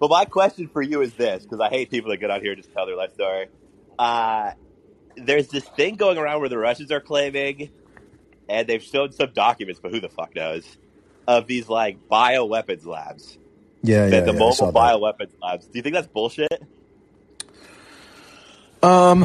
[0.00, 2.52] But my question for you is this, because I hate people that get out here
[2.52, 3.48] and just tell their life story.
[3.98, 4.52] Uh,
[5.16, 7.70] there's this thing going around where the Russians are claiming,
[8.48, 10.64] and they've shown some documents, but who the fuck knows,
[11.26, 13.38] of these like bioweapons labs.
[13.86, 15.66] Yeah, yeah, the yeah, mobile bioweapons labs.
[15.66, 16.60] Do you think that's bullshit?
[18.82, 19.24] Um,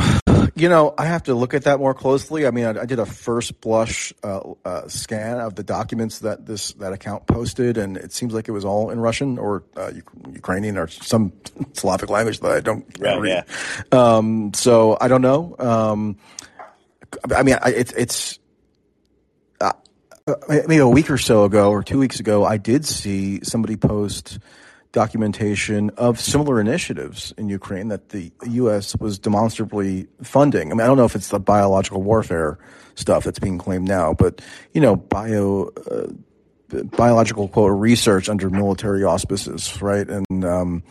[0.55, 2.45] you know, I have to look at that more closely.
[2.45, 6.45] I mean, I, I did a first blush uh, uh, scan of the documents that
[6.45, 9.91] this that account posted, and it seems like it was all in Russian or uh,
[10.32, 11.34] Ukrainian or some
[11.74, 13.45] Slavic language that I don't Right, read.
[13.91, 15.55] Um, so I don't know.
[15.57, 16.18] Um,
[17.36, 18.39] I mean, I, it's it's
[20.47, 24.39] maybe a week or so ago or two weeks ago, I did see somebody post
[24.91, 28.95] documentation of similar initiatives in Ukraine that the U.S.
[28.97, 30.71] was demonstrably funding.
[30.71, 32.57] I mean, I don't know if it's the biological warfare
[32.95, 34.41] stuff that's being claimed now, but
[34.73, 35.69] you know, bio.
[35.89, 36.07] Uh,
[36.95, 40.07] biological quote research under military auspices, right?
[40.07, 40.84] And um,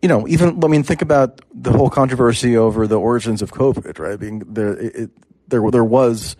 [0.00, 3.98] you know, even I mean, think about the whole controversy over the origins of COVID,
[3.98, 4.18] right?
[4.18, 5.10] Being there, it,
[5.48, 6.36] there, there was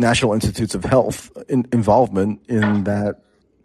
[0.00, 3.20] National Institutes of Health in, involvement in that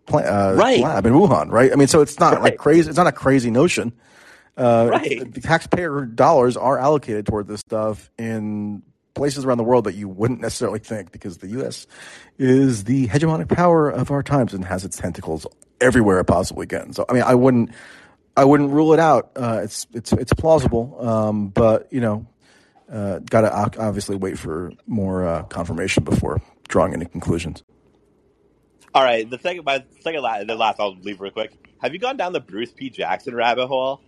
[0.05, 0.81] pla- uh, Right.
[0.81, 1.71] lab in Wuhan, right?
[1.71, 2.87] I mean, so it's not like crazy.
[2.89, 3.93] It's not a crazy notion.
[4.57, 5.33] Uh, Right.
[5.33, 8.83] The taxpayer dollars are allocated toward this stuff in
[9.13, 11.87] places around the world that you wouldn't necessarily think because the U.S.
[12.37, 15.45] is the hegemonic power of our times and has its tentacles
[15.81, 16.91] everywhere it possibly can.
[16.93, 17.71] So, I mean, I wouldn't,
[18.37, 19.31] I wouldn't rule it out.
[19.35, 22.25] Uh, it's it's it's plausible, um, but you know,
[22.91, 27.63] uh, got to obviously wait for more uh, confirmation before drawing any conclusions.
[28.93, 31.51] All right, the second, my second, la- the last, I'll leave real quick.
[31.81, 32.89] Have you gone down the Bruce P.
[32.89, 34.01] Jackson rabbit hole?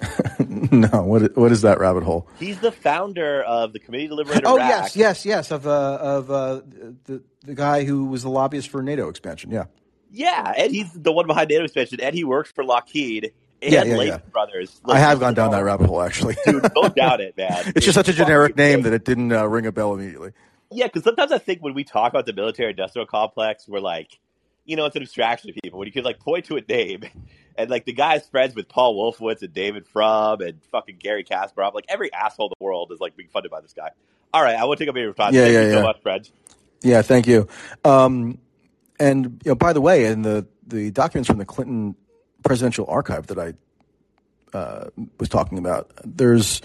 [0.48, 2.28] no, what what is that rabbit hole?
[2.38, 5.50] He's the founder of the Committee to Liberate Oh yes, yes, yes.
[5.50, 6.60] Of uh, of uh,
[7.04, 9.50] the the guy who was the lobbyist for NATO expansion.
[9.50, 9.64] Yeah,
[10.10, 13.32] Yeah, and he's the one behind NATO expansion, and he works for Lockheed and
[13.62, 14.18] Yeah, yeah, yeah.
[14.32, 14.80] Brothers.
[14.86, 16.36] I have gone down that rabbit hole actually.
[16.46, 17.72] Dude, don't doubt it, man.
[17.76, 20.32] it's just such a generic name that it didn't uh, ring a bell immediately.
[20.70, 24.18] Yeah, because sometimes I think when we talk about the military industrial complex, we're like,
[24.64, 25.78] you know, it's an abstraction to people.
[25.78, 27.04] When you could like point to a name,
[27.56, 31.74] and like the guy's friends with Paul Wolfowitz and David Frum and fucking Garry Kasparov,
[31.74, 33.90] like every asshole in the world is like being funded by this guy.
[34.32, 35.34] All right, I won't take up any of your time.
[35.34, 35.74] Yeah, Thank yeah, you yeah.
[35.74, 36.32] so much, friends.
[36.82, 37.48] Yeah, thank you.
[37.84, 38.38] Um,
[38.98, 41.96] and you know, by the way, in the the documents from the Clinton
[42.42, 43.54] presidential archive that I
[44.56, 46.60] uh, was talking about, there's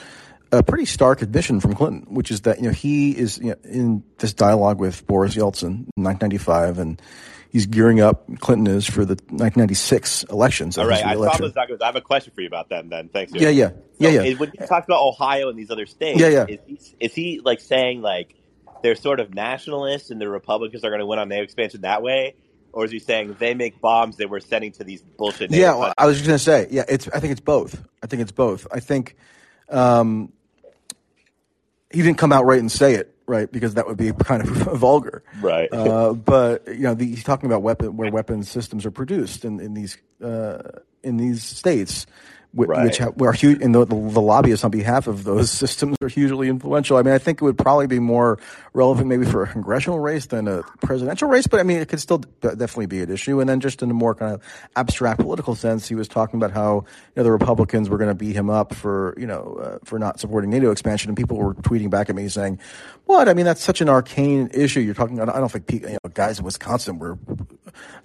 [0.51, 3.55] a pretty stark admission from Clinton, which is that you know he is you know,
[3.63, 7.01] in this dialogue with Boris Yeltsin in 1995, and
[7.51, 8.28] he's gearing up.
[8.39, 10.78] Clinton is for the 1996 elections.
[10.78, 11.57] All of I saw documents.
[11.82, 12.89] I have a question for you about them.
[12.89, 13.34] Then, thanks.
[13.34, 14.23] Yeah, yeah, yeah, So, yeah.
[14.23, 16.45] is- When he talks about Ohio and these other states, Yeah, yeah.
[16.47, 18.36] Is, he, is he like saying like
[18.82, 22.01] they're sort of nationalists and the Republicans are going to win on NATO expansion that
[22.01, 22.36] way,
[22.76, 25.49] or is he saying they make bombs that we're sending to these bullshit?
[25.49, 25.93] Yeah, well.
[25.97, 27.07] I was just going to say, yeah, it's.
[27.07, 27.82] I think it's both.
[28.03, 28.67] I think it's both.
[28.69, 29.15] I think
[29.69, 30.32] um,
[31.89, 34.49] he didn't come out right and say it, right, because that would be kind of
[34.78, 35.23] vulgar.
[35.41, 35.71] right.
[35.71, 39.61] Uh, but you know, the, he's talking about weapon where weapons systems are produced in,
[39.61, 40.61] in these uh,
[41.01, 42.05] in these states,
[42.56, 42.86] wh- Right.
[42.86, 46.08] which have, were huge, and the, the, the lobbyists on behalf of those systems are
[46.08, 46.97] hugely influential.
[46.97, 48.39] I mean, I think it would probably be more
[48.74, 51.99] relevant maybe for a congressional race than a presidential race, but I mean, it could
[51.99, 53.39] still d- definitely be an issue.
[53.39, 54.41] And then just in a more kind of
[54.76, 56.86] abstract political sense, he was talking about how
[57.16, 59.97] you know, the Republicans were going to beat him up for you know uh, for
[59.99, 62.60] not supporting NATO expansion, and people were tweeting back at me saying,
[63.06, 63.30] "What?
[63.30, 64.80] I mean, that's such an arcane issue.
[64.82, 65.20] You're talking.
[65.20, 65.36] About.
[65.36, 67.18] I don't think you know, guys in Wisconsin were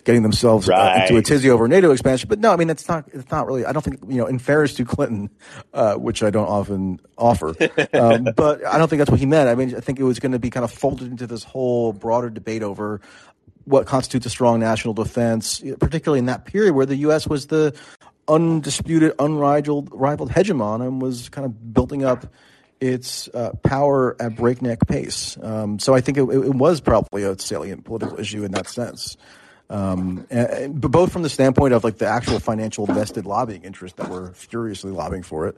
[0.04, 2.28] getting themselves uh, into a tizzy over NATO expansion.
[2.28, 3.06] But no, I mean, it's not.
[3.12, 3.64] It's not really.
[3.64, 4.26] I don't think you know.
[4.26, 5.30] In fairness to Clinton,
[5.72, 7.48] uh, which I don't often offer,
[7.92, 9.48] um, but I don't think that's what he meant.
[9.48, 11.92] I mean, I think it was going to be kind of folded into this whole
[11.92, 13.00] broader debate over
[13.64, 17.26] what constitutes a strong national defense, particularly in that period where the U.S.
[17.26, 17.74] was the
[18.26, 22.26] undisputed, unrivaled rivaled hegemon and was kind of building up
[22.80, 25.36] its uh, power at breakneck pace.
[25.42, 29.16] Um, so I think it, it was probably a salient political issue in that sense.
[29.70, 33.96] Um, and, but both from the standpoint of like the actual financial vested lobbying interests
[33.98, 35.56] that were furiously lobbying for it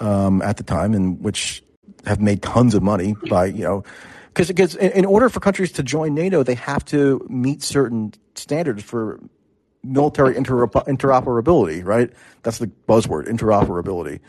[0.00, 1.62] um, at the time, and which
[2.04, 3.82] have made tons of money by you know
[4.28, 8.12] because because in, in order for countries to join NATO, they have to meet certain
[8.34, 9.18] standards for
[9.82, 11.82] military interop- interoperability.
[11.82, 12.12] Right?
[12.42, 14.20] That's the buzzword, interoperability.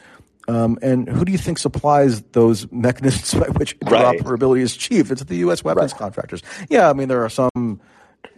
[0.47, 4.17] Um, and who do you think supplies those mechanisms by which Right.
[4.17, 5.11] interoperability is achieved?
[5.11, 5.61] It's the U.S.
[5.63, 6.41] weapons contractors.
[6.69, 7.81] Yeah, I mean there are some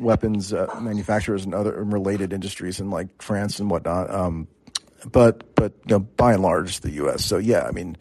[0.02, 4.10] weapons uh, manufacturers and other related industries in like France and whatnot.
[4.10, 4.48] Um,
[5.12, 7.24] but but you know, by and large, the U.S.
[7.24, 7.98] So yeah, I mean,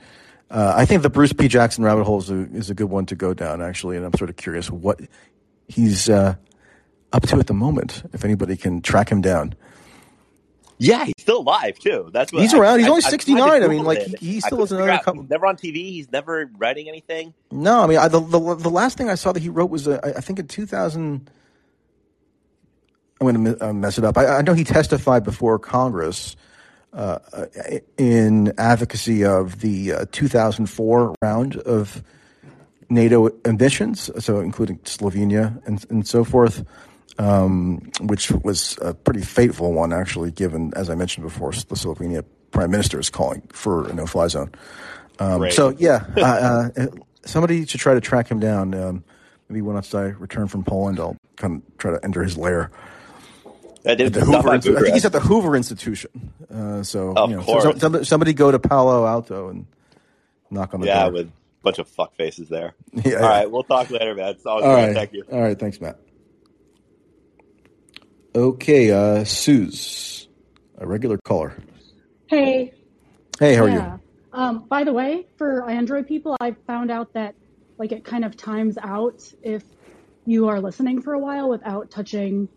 [0.51, 1.49] uh, I think the Bruce P.
[1.49, 4.15] Jackson rabbit hole is a, is a good one to go down actually, and I'm
[4.15, 5.01] sort of curious what
[5.69, 6.35] he's uh,
[7.13, 8.03] up to at the moment.
[8.13, 9.55] If anybody can track him down.
[10.83, 12.09] Yeah, he's still alive too.
[12.11, 12.79] That's what he's I, around.
[12.79, 13.63] He's I, only 69.
[13.63, 14.19] I, mean, like it.
[14.19, 15.23] he, still has another out- couple.
[15.23, 15.75] He's never on TV.
[15.75, 17.35] He's never writing anything.
[17.51, 19.87] No, I mean I, the, the the last thing I saw that he wrote was
[19.87, 21.31] uh, I I think in 2000.
[23.21, 24.17] I'm going to uh, mess it up.
[24.17, 26.37] I, I know he testified before Congress
[26.95, 27.19] uh,
[27.99, 32.03] in advocacy of the uh, 2004 round of
[32.89, 36.65] NATO ambitions, so including Slovenia and, and so forth,
[37.19, 42.25] um, which was a pretty fateful one, actually, given, as I mentioned before, the Slovenia
[42.51, 44.51] prime minister is calling for a no-fly zone.
[45.19, 45.53] Um, Great.
[45.53, 46.87] so yeah, uh, uh,
[47.25, 48.75] somebody should try to track him down.
[48.75, 49.05] Um,
[49.49, 52.71] maybe once I return from Poland, I'll kind of try to enter his lair.
[53.87, 56.33] I did The Hoover, on I think he's at the Hoover Institution.
[56.53, 57.63] Uh, so, Of you know, course.
[57.65, 59.67] so- somebody, somebody go to Palo Alto and
[60.51, 61.05] knock on the Yeah, door.
[61.07, 62.75] Yeah, with a bunch of fuck faces there.
[62.93, 63.29] Yeah, All yeah.
[63.29, 64.31] right, we'll talk later, man.
[64.31, 64.87] It's always All great.
[64.89, 64.95] right.
[64.95, 65.25] Thank you.
[65.33, 65.59] All right.
[65.59, 65.99] Thanks, Matt.
[68.35, 70.29] Okay, uh, Suze,
[70.79, 71.57] a regular caller.
[72.29, 72.73] Hey.
[73.39, 73.97] Hey, how are yeah.
[74.33, 77.35] Um, by the way, for Android people, I found out that
[77.79, 79.65] like it kind of times out if
[80.27, 82.49] you are listening for a while without touching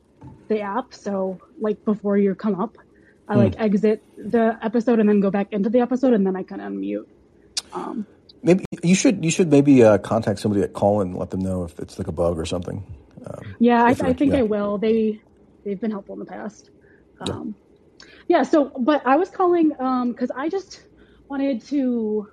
[0.47, 0.93] the app.
[0.93, 2.77] So like before you come up,
[3.27, 6.43] I like exit the episode and then go back into the episode and then I
[6.43, 7.05] can unmute.
[7.71, 8.05] Um.
[8.45, 11.63] Maybe you should you should maybe uh, contact somebody at Call and let them know
[11.63, 12.83] if it's like a bug or something.
[13.25, 14.39] Um, Yeah, I, I think yeah.
[14.39, 14.77] I will.
[14.77, 15.21] They
[15.63, 16.69] they've been helpful in the past.
[17.21, 17.55] Um,
[18.27, 18.43] yeah.
[18.43, 20.83] So, but I was calling because I just
[21.29, 22.27] wanted to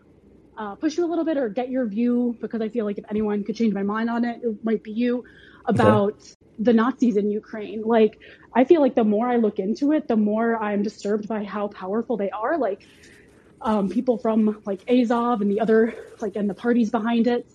[0.58, 3.04] uh, push you a little bit or get your view because I feel like if
[3.08, 5.24] anyone could change my mind on it, it might be you
[5.64, 6.20] about
[6.60, 7.82] the Nazis in Ukraine.
[7.82, 8.20] Like,
[8.54, 11.68] I feel like the more I look into it, the more I'm disturbed by how
[11.68, 12.58] powerful they are.
[12.58, 12.86] Like,
[13.62, 17.46] um, people from like Azov and the other like and the parties behind it,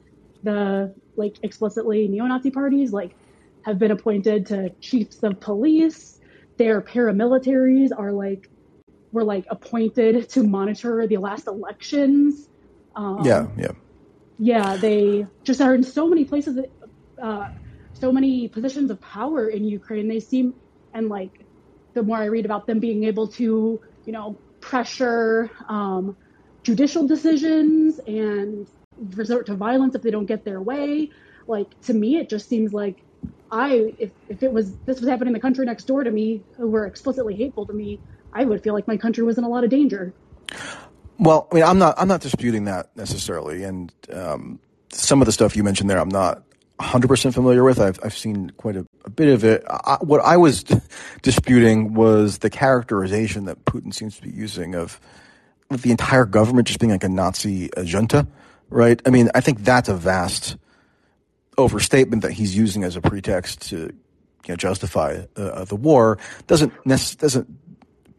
[0.43, 3.15] the like explicitly neo-Nazi parties, like
[3.61, 6.19] have been appointed to chiefs of police.
[6.57, 8.49] Their paramilitaries are like
[9.11, 12.47] were like appointed to monitor the last elections.
[12.95, 13.71] Um, yeah, yeah.
[14.37, 16.59] yeah, they just are in so many places,
[17.21, 17.49] uh,
[17.95, 20.07] so many positions of power in Ukraine.
[20.07, 20.53] They seem,
[20.93, 21.31] and like,
[21.93, 26.15] the more I read about them being able to, you know, pressure um,
[26.63, 28.67] judicial decisions and
[29.15, 31.09] resort to violence if they don't get their way.
[31.47, 33.01] Like, to me, it just seems like
[33.51, 36.41] I, if, if it was, this was happening in the country next door to me,
[36.57, 37.99] who were explicitly hateful to me,
[38.33, 40.13] I would feel like my country was in a lot of danger.
[41.17, 45.31] Well, I mean, I'm not I'm not disputing that necessarily, and um, some of the
[45.31, 46.43] stuff you mentioned there, I'm not
[46.77, 47.79] 100 percent familiar with.
[47.79, 49.63] I've I've seen quite a, a bit of it.
[49.69, 50.63] I, what I was
[51.21, 54.99] disputing was the characterization that Putin seems to be using of
[55.69, 58.27] the entire government just being like a Nazi junta,
[58.69, 59.01] right?
[59.05, 60.57] I mean, I think that's a vast
[61.57, 63.93] overstatement that he's using as a pretext to you
[64.49, 66.17] know, justify uh, the war.
[66.47, 67.47] Doesn't nec- doesn't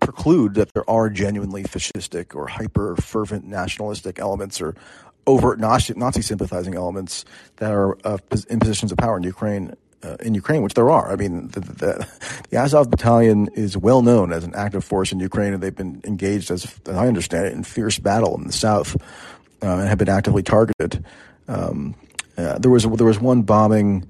[0.00, 4.74] preclude that there are genuinely fascistic or hyper fervent nationalistic elements or
[5.26, 7.24] overt Nazi, Nazi sympathizing elements
[7.56, 8.18] that are uh,
[8.48, 9.74] in positions of power in Ukraine.
[10.02, 11.10] Uh, in Ukraine, which there are.
[11.10, 12.08] I mean, the, the,
[12.50, 16.02] the Azov Battalion is well known as an active force in Ukraine, and they've been
[16.04, 18.94] engaged, as, as I understand it, in fierce battle in the south,
[19.62, 21.02] uh, and have been actively targeted.
[21.48, 21.96] Um,
[22.36, 24.08] uh, there was there was one bombing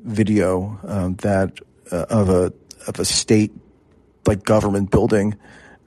[0.00, 1.60] video um, that
[1.92, 2.52] uh, of a
[2.86, 3.52] of a state
[4.26, 5.36] like government building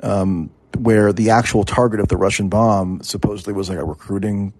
[0.03, 4.53] um, where the actual target of the Russian bomb supposedly was like a recruiting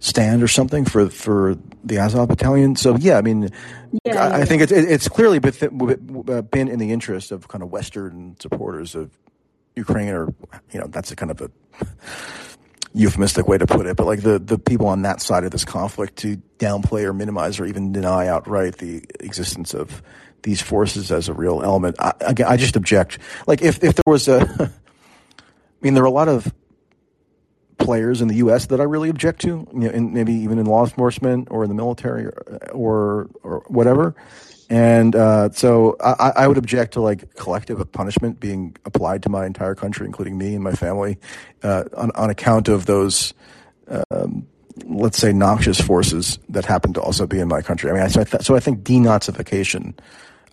[0.00, 2.76] stand or something for for the Azov battalion.
[2.76, 3.50] So yeah, I mean,
[4.04, 7.62] Yeah, I, I think it's it's clearly been, uh, been in the interest of kind
[7.62, 9.10] of Western supporters of
[9.76, 10.34] Ukraine, or
[10.72, 11.50] you know, that's a kind of a
[12.92, 15.64] euphemistic way to put it, but like the, the people on that side of this
[15.64, 20.02] conflict to downplay or minimize or even deny outright the existence of
[20.42, 21.96] these forces as a real element.
[21.98, 23.18] I, again, I just object.
[23.46, 24.40] Like if, if there was a,
[25.40, 26.52] I mean, there are a lot of
[27.78, 28.66] players in the U.S.
[28.66, 31.68] that I really object to, you know, in, maybe even in law enforcement or in
[31.68, 34.14] the military or, or, or whatever.
[34.70, 39.44] And uh, so I, I would object to like collective punishment being applied to my
[39.44, 41.18] entire country, including me and my family,
[41.64, 43.34] uh, on, on account of those,
[43.88, 44.46] um,
[44.84, 47.90] let's say, noxious forces that happen to also be in my country.
[47.90, 49.98] I mean, I, so, I th- so I think denazification,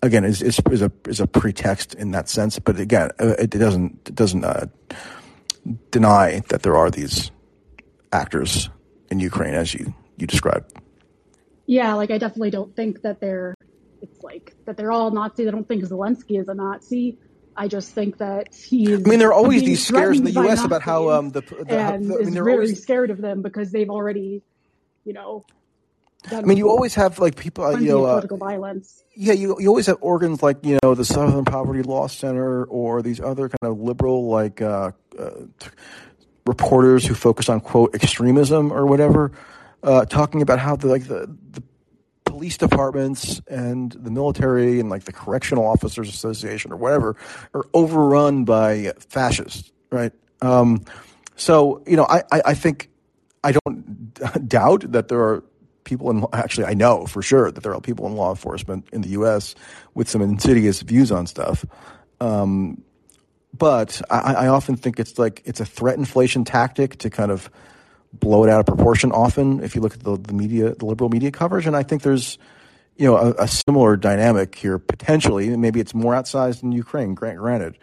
[0.02, 2.58] again, is, is is a is a pretext in that sense.
[2.58, 4.66] But again, uh, it doesn't it doesn't uh,
[5.90, 7.30] deny that there are these
[8.12, 8.70] actors
[9.10, 10.72] in Ukraine as you you described.
[11.66, 13.54] Yeah, like I definitely don't think that they're
[14.02, 15.48] it's like that they're all Nazis.
[15.48, 17.18] I don't think Zelensky is a Nazi.
[17.56, 18.88] I just think that he's.
[18.88, 20.64] I mean, there are always these scares in the U.S.
[20.64, 22.80] about how um, the, the and the, I mean, is very always...
[22.80, 24.42] scared of them because they've already,
[25.04, 25.44] you know.
[26.30, 29.04] I mean, you always have like people, uh, you know, uh, political violence.
[29.14, 33.02] Yeah, you you always have organs like you know the Southern Poverty Law Center or
[33.02, 35.30] these other kind of liberal like uh, uh,
[36.46, 39.32] reporters who focus on quote extremism or whatever,
[39.82, 41.62] uh, talking about how the like the, the
[42.24, 47.16] police departments and the military and like the correctional officers association or whatever
[47.54, 50.12] are overrun by fascists, right?
[50.42, 50.84] Um,
[51.36, 52.90] so you know, I, I, I think
[53.44, 54.14] I don't
[54.48, 55.44] doubt that there are
[55.88, 59.00] people in actually I know for sure that there are people in law enforcement in
[59.00, 59.54] the U.S.
[59.94, 61.64] with some insidious views on stuff.
[62.20, 62.82] Um,
[63.56, 67.50] but I, I often think it's like it's a threat inflation tactic to kind of
[68.12, 71.10] blow it out of proportion often if you look at the, the media, the liberal
[71.10, 71.66] media coverage.
[71.66, 72.38] And I think there's,
[72.96, 75.54] you know, a, a similar dynamic here potentially.
[75.56, 77.78] Maybe it's more outsized in Ukraine, granted.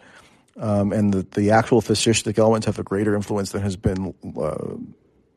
[0.58, 4.76] Um, and the, the actual fascistic elements have a greater influence than has been uh,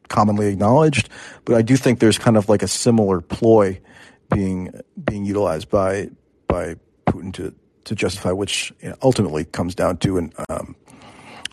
[0.10, 1.10] commonly acknowledged.
[1.46, 3.80] But I do think there's kind of like a similar ploy
[4.34, 6.10] being being utilized by
[6.48, 6.76] by
[7.08, 7.54] Putin to
[7.86, 10.76] to justify, which you know, ultimately comes down to an um,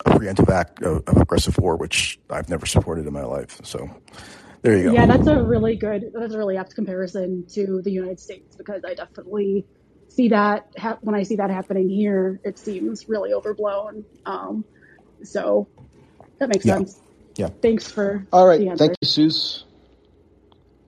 [0.05, 3.59] a preemptive act of, of, aggressive war, which I've never supported in my life.
[3.63, 3.89] So
[4.61, 4.91] there you go.
[4.93, 8.83] Yeah, that's a really good, that's a really apt comparison to the United States because
[8.85, 9.65] I definitely
[10.09, 14.05] see that ha- when I see that happening here, it seems really overblown.
[14.25, 14.65] Um,
[15.23, 15.67] so
[16.39, 16.77] that makes yeah.
[16.77, 16.99] sense.
[17.37, 17.49] Yeah.
[17.61, 18.59] Thanks for all right.
[18.77, 19.63] Thank you, Suze.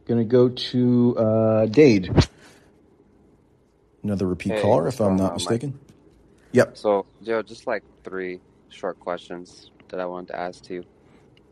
[0.05, 2.09] Going to go to uh, Dade.
[4.03, 5.71] Another repeat hey, caller, if I'm not mistaken.
[5.71, 5.95] Mike?
[6.53, 6.77] Yep.
[6.77, 8.39] So, Joe, just like three
[8.69, 10.83] short questions that I wanted to ask to you.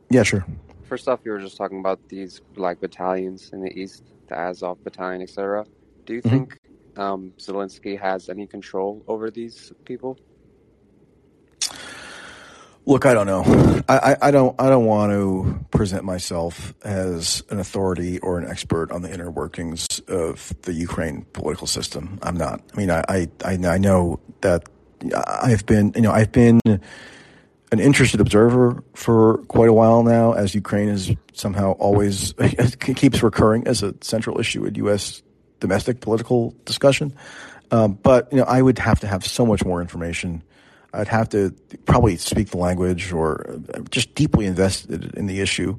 [0.09, 0.45] Yeah, sure.
[0.85, 4.83] First off, you were just talking about these like battalions in the east, the Azov
[4.83, 5.65] battalion, etc.
[6.05, 6.29] Do you mm-hmm.
[6.29, 6.59] think
[6.95, 10.17] um, Zelensky has any control over these people?
[12.87, 13.43] Look, I don't know.
[13.89, 14.55] I, I, I, don't.
[14.57, 19.29] I don't want to present myself as an authority or an expert on the inner
[19.29, 22.17] workings of the Ukraine political system.
[22.23, 22.61] I'm not.
[22.73, 24.69] I mean, I, I, I know that
[25.13, 30.55] I've been, you know, I've been an interested observer for quite a while now, as
[30.55, 32.33] Ukraine is somehow always
[32.79, 35.23] keeps recurring as a central issue in U.S.
[35.59, 37.13] domestic political discussion.
[37.69, 40.41] Um, but you know, I would have to have so much more information.
[40.97, 41.53] I'd have to
[41.85, 45.77] probably speak the language or just deeply invested in the issue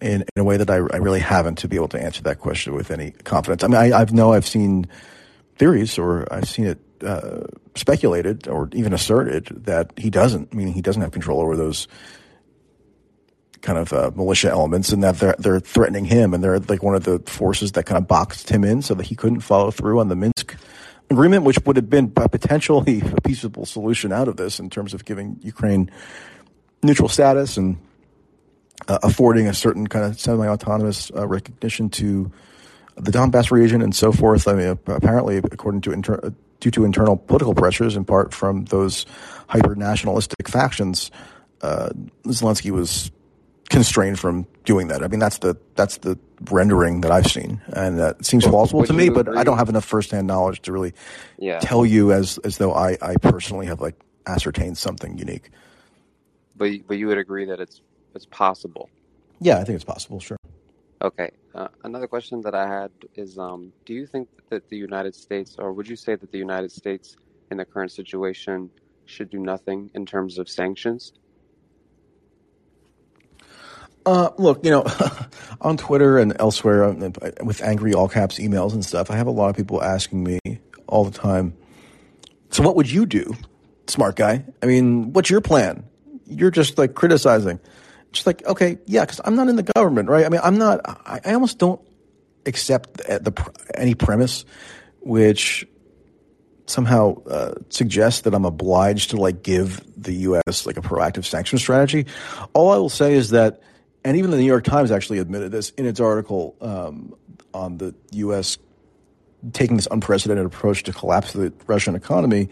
[0.00, 2.40] in, in a way that I, I, really haven't to be able to answer that
[2.40, 3.62] question with any confidence.
[3.62, 4.86] I mean, I, I know I've seen
[5.56, 7.42] theories or I've seen it uh,
[7.74, 11.86] speculated or even asserted that he doesn't, meaning he doesn't have control over those
[13.60, 16.94] kind of uh, militia elements, and that they're they're threatening him, and they're like one
[16.94, 20.00] of the forces that kind of boxed him in so that he couldn't follow through
[20.00, 20.56] on the Minsk
[21.10, 24.94] agreement, which would have been a potentially a peaceable solution out of this in terms
[24.94, 25.90] of giving Ukraine
[26.82, 27.78] neutral status and
[28.88, 32.30] uh, affording a certain kind of semi-autonomous uh, recognition to
[32.96, 34.46] the Donbass region and so forth.
[34.46, 39.06] I mean, apparently, according to inter- due to internal political pressures, in part from those
[39.48, 41.10] hyper nationalistic factions,
[41.62, 41.90] uh,
[42.26, 43.10] Zelensky was
[43.70, 45.02] constrained from doing that.
[45.02, 46.18] I mean, that's the that's the
[46.50, 49.08] rendering that I've seen, and that seems plausible to me.
[49.08, 49.38] But agree?
[49.38, 50.92] I don't have enough firsthand knowledge to really
[51.38, 51.60] yeah.
[51.60, 53.96] tell you as as though I I personally have like
[54.26, 55.50] ascertained something unique.
[56.56, 57.80] But but you would agree that it's
[58.14, 58.90] it's possible.
[59.40, 60.20] Yeah, I think it's possible.
[60.20, 60.36] Sure.
[61.02, 61.30] Okay.
[61.54, 65.56] Uh, another question that I had is um, do you think that the United States,
[65.58, 67.16] or would you say that the United States
[67.50, 68.70] in the current situation
[69.04, 71.12] should do nothing in terms of sanctions?
[74.06, 74.84] Uh, look, you know,
[75.60, 77.10] on Twitter and elsewhere uh,
[77.42, 80.38] with angry all caps emails and stuff, I have a lot of people asking me
[80.86, 81.56] all the time,
[82.50, 83.34] so what would you do,
[83.86, 84.44] smart guy?
[84.62, 85.84] I mean, what's your plan?
[86.26, 87.60] You're just like criticizing
[88.14, 90.24] just like, okay, yeah, because I'm not in the government, right?
[90.24, 90.80] I mean, I'm not.
[90.84, 91.80] I, I almost don't
[92.46, 94.44] accept the, the any premise
[95.00, 95.66] which
[96.66, 100.64] somehow uh, suggests that I'm obliged to like give the U.S.
[100.64, 102.06] like a proactive sanction strategy.
[102.54, 103.60] All I will say is that,
[104.04, 107.14] and even the New York Times actually admitted this in its article um,
[107.52, 108.58] on the U.S.
[109.52, 112.48] taking this unprecedented approach to collapse the Russian economy.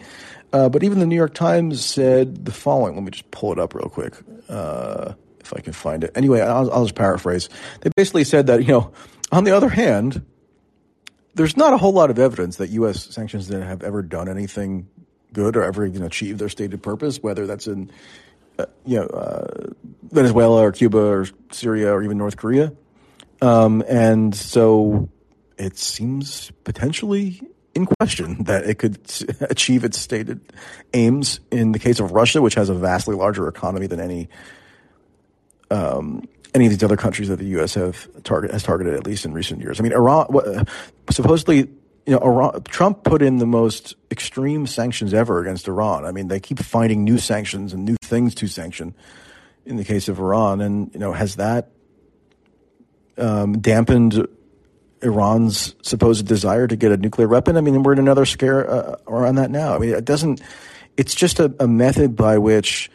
[0.53, 2.95] Uh, but even the New York Times said the following.
[2.95, 4.15] Let me just pull it up real quick.
[4.49, 6.13] Uh, if I can find it.
[6.15, 7.49] Anyway, I'll, I'll just paraphrase.
[7.81, 8.93] They basically said that, you know,
[9.31, 10.25] on the other hand,
[11.35, 13.05] there's not a whole lot of evidence that U.S.
[13.07, 14.89] sanctions have ever done anything
[15.33, 17.91] good or ever even achieved their stated purpose, whether that's in,
[18.59, 19.72] uh, you know, uh,
[20.13, 22.73] Venezuela or Cuba or Syria or even North Korea.
[23.41, 25.09] Um, and so
[25.59, 27.41] it seems potentially
[27.75, 28.99] in question that it could
[29.41, 30.41] achieve its stated
[30.93, 31.41] aims.
[31.51, 34.29] In the case of Russia, which has a vastly larger economy than any
[35.71, 37.75] um, any of these other countries that the U.S.
[37.75, 39.81] have target has targeted at least in recent years.
[39.81, 40.67] I mean, Iran
[41.11, 41.71] supposedly.
[42.05, 46.05] You know, Iran, Trump put in the most extreme sanctions ever against Iran.
[46.05, 48.97] I mean, they keep finding new sanctions and new things to sanction.
[49.65, 51.71] In the case of Iran, and you know, has that
[53.17, 54.27] um, dampened
[55.03, 57.57] Iran's supposed desire to get a nuclear weapon.
[57.57, 59.75] I mean, we're in another scare uh, around that now.
[59.75, 60.41] I mean, it doesn't.
[60.97, 62.91] It's just a, a method by which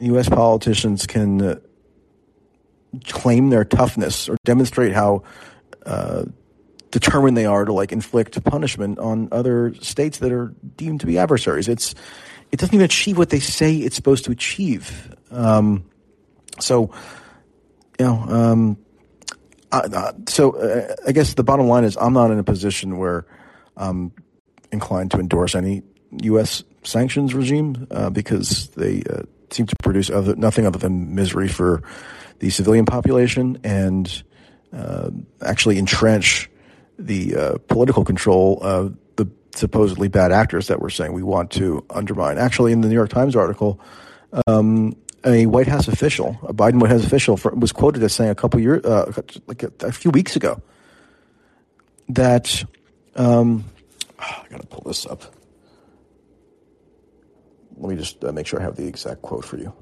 [0.00, 0.28] U.S.
[0.28, 1.56] politicians can uh,
[3.06, 5.22] claim their toughness or demonstrate how
[5.86, 6.24] uh,
[6.90, 11.18] determined they are to like inflict punishment on other states that are deemed to be
[11.18, 11.68] adversaries.
[11.68, 11.94] It's
[12.52, 15.14] it doesn't even achieve what they say it's supposed to achieve.
[15.30, 15.84] Um,
[16.58, 16.92] so,
[17.98, 18.14] you know.
[18.28, 18.76] Um,
[19.72, 23.24] uh, so uh, I guess the bottom line is I'm not in a position where
[23.76, 24.12] I'm
[24.72, 25.82] inclined to endorse any
[26.22, 26.64] U.S.
[26.82, 31.82] sanctions regime uh, because they uh, seem to produce other, nothing other than misery for
[32.40, 34.22] the civilian population and
[34.72, 35.10] uh,
[35.42, 36.50] actually entrench
[36.98, 41.84] the uh, political control of the supposedly bad actors that we're saying we want to
[41.90, 42.38] undermine.
[42.38, 43.80] Actually, in the New York Times article,
[44.46, 48.30] um, a White House official, a Biden White House official, for, was quoted as saying
[48.30, 49.12] a couple years, uh,
[49.46, 50.62] like a, a, few weeks ago,
[52.08, 52.64] that
[53.16, 53.64] um,
[54.18, 55.22] oh, I got to pull this up.
[57.76, 59.72] Let me just uh, make sure I have the exact quote for you,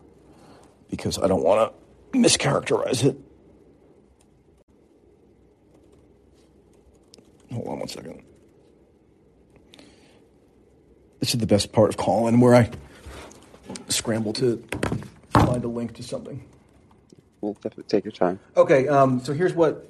[0.90, 1.72] because I don't want
[2.12, 3.16] to mischaracterize it.
[7.52, 8.22] Hold on one second.
[11.20, 12.70] This is the best part of calling where I
[13.88, 14.62] scramble to
[15.46, 16.44] find a link to something.
[17.40, 18.40] We'll definitely take your time.
[18.56, 19.88] Okay, um, so here's what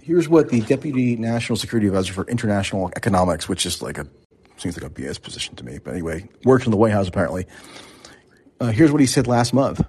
[0.00, 4.06] here's what the deputy national security advisor for international economics, which is like a
[4.56, 7.46] seems like a BS position to me, but anyway, works in the White House apparently.
[8.60, 9.80] Uh, here's what he said last month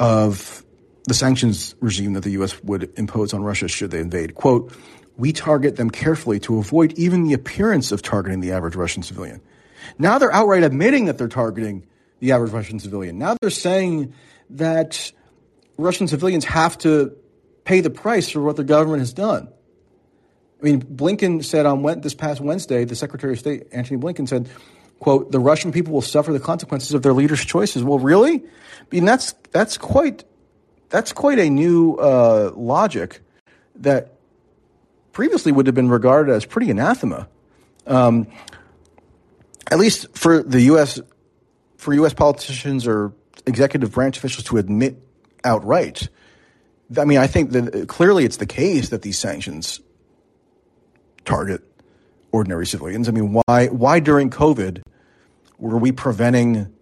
[0.00, 0.64] of
[1.04, 2.62] the sanctions regime that the U.S.
[2.62, 4.34] would impose on Russia should they invade.
[4.34, 4.72] Quote,
[5.16, 9.40] we target them carefully to avoid even the appearance of targeting the average Russian civilian.
[9.98, 11.86] Now they're outright admitting that they're targeting
[12.20, 13.18] the average Russian civilian.
[13.18, 14.14] Now they're saying
[14.50, 15.12] that
[15.76, 17.16] Russian civilians have to
[17.64, 19.48] pay the price for what the government has done.
[20.60, 24.48] I mean, Blinken said on this past Wednesday, the Secretary of State, Antony Blinken, said,
[24.98, 27.84] quote, the Russian people will suffer the consequences of their leaders' choices.
[27.84, 28.36] Well, really?
[28.36, 30.24] I mean, that's, that's quite,
[30.88, 33.20] that's quite a new uh, logic
[33.76, 34.14] that
[35.12, 37.28] previously would have been regarded as pretty anathema.
[37.86, 38.26] Um,
[39.70, 41.00] at least for the U.S
[41.78, 42.12] for U.S.
[42.12, 43.14] politicians or
[43.46, 44.98] executive branch officials to admit
[45.44, 46.08] outright.
[46.98, 49.80] I mean, I think that uh, clearly it's the case that these sanctions
[51.24, 51.62] target
[52.32, 53.08] ordinary civilians.
[53.08, 54.82] I mean, why why during COVID
[55.58, 56.72] were we preventing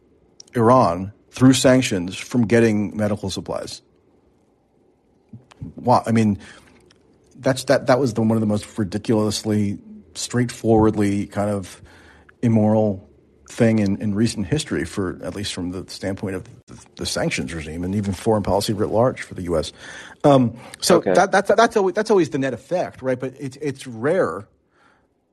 [0.54, 3.82] Iran through sanctions from getting medical supplies?
[5.74, 6.02] Why?
[6.06, 6.38] I mean,
[7.36, 9.78] that's that that was the, one of the most ridiculously
[10.14, 11.82] straightforwardly kind of
[12.40, 13.05] immoral
[13.48, 17.54] thing in, in recent history for at least from the standpoint of the, the sanctions
[17.54, 19.72] regime and even foreign policy writ large for the U.S.
[20.24, 21.14] Um, so okay.
[21.14, 23.18] that, that's that's always that's always the net effect, right?
[23.18, 24.48] But it's it's rare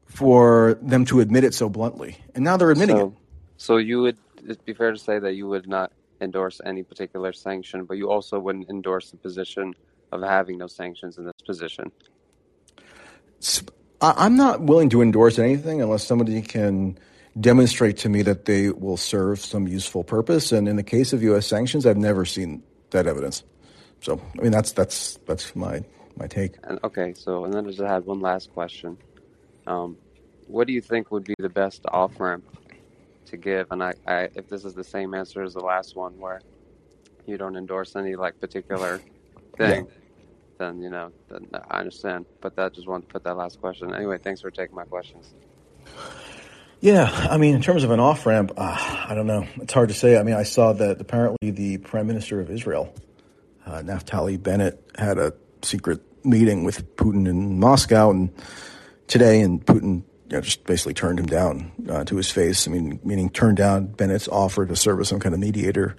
[0.05, 3.13] for them to admit it so bluntly, and now they're admitting so, it.
[3.57, 5.91] So you would it'd be fair to say that you would not
[6.21, 9.73] endorse any particular sanction, but you also wouldn't endorse the position
[10.11, 11.91] of having no sanctions in this position.
[13.99, 16.97] I'm not willing to endorse anything unless somebody can
[17.39, 20.51] demonstrate to me that they will serve some useful purpose.
[20.51, 21.47] And in the case of U.S.
[21.47, 23.43] sanctions, I've never seen that evidence.
[24.01, 25.83] So, I mean, that's that's that's my
[26.17, 26.55] my take.
[26.63, 28.97] And, okay, so and then I just had one last question.
[29.65, 29.97] Um,
[30.47, 32.43] what do you think would be the best off ramp
[33.27, 33.71] to give?
[33.71, 36.41] And I, I, if this is the same answer as the last one, where
[37.25, 38.99] you don't endorse any like particular
[39.57, 39.91] thing, yeah.
[40.57, 42.25] then you know, then I understand.
[42.41, 43.93] But that just wanted to put that last question.
[43.95, 45.33] Anyway, thanks for taking my questions.
[46.83, 49.47] Yeah, I mean, in terms of an off ramp, uh, I don't know.
[49.55, 50.17] It's hard to say.
[50.17, 52.93] I mean, I saw that apparently the Prime Minister of Israel,
[53.65, 55.31] uh, Naftali Bennett, had a
[55.61, 58.33] secret meeting with Putin in Moscow and
[59.07, 62.67] today, and Putin you know, just basically turned him down uh, to his face.
[62.67, 65.95] I mean, meaning turned down Bennett's offer to serve as some kind of mediator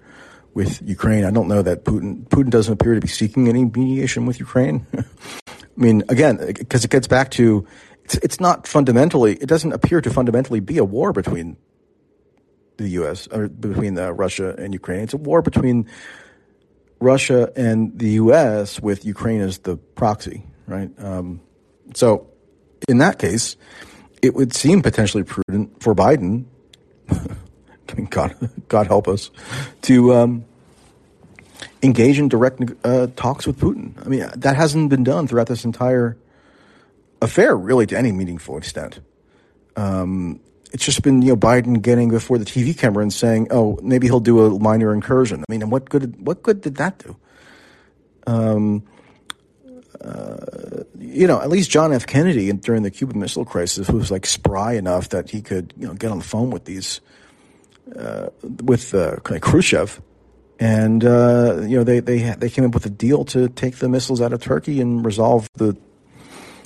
[0.52, 1.24] with Ukraine.
[1.24, 4.86] I don't know that Putin Putin doesn't appear to be seeking any mediation with Ukraine.
[5.48, 7.66] I mean, again, because it gets back to
[8.04, 11.56] it's, it's not fundamentally, it doesn't appear to fundamentally be a war between
[12.76, 13.26] the U.S.
[13.28, 15.00] or between uh, Russia and Ukraine.
[15.00, 15.88] It's a war between
[17.00, 18.80] Russia and the U.S.
[18.80, 20.90] with Ukraine as the proxy, right?
[20.98, 21.40] Um,
[21.94, 22.28] so,
[22.88, 23.56] in that case,
[24.22, 26.44] it would seem potentially prudent for Biden,
[28.10, 28.34] God,
[28.68, 29.30] God help us,
[29.82, 30.44] to um,
[31.82, 33.94] engage in direct uh, talks with Putin.
[34.04, 36.16] I mean, that hasn't been done throughout this entire
[37.24, 39.00] affair, really, to any meaningful extent.
[39.76, 40.40] Um,
[40.72, 44.06] it's just been you know Biden getting before the TV camera and saying, "Oh, maybe
[44.06, 46.20] he'll do a minor incursion." I mean, and what good?
[46.24, 47.16] What good did that do?
[48.26, 48.82] Um,
[50.00, 52.06] uh, you know, at least John F.
[52.06, 55.94] Kennedy during the Cuban Missile Crisis was like spry enough that he could you know
[55.94, 57.00] get on the phone with these
[57.96, 58.28] uh,
[58.62, 60.02] with uh, Khrushchev,
[60.58, 63.88] and uh, you know they they they came up with a deal to take the
[63.88, 65.76] missiles out of Turkey and resolve the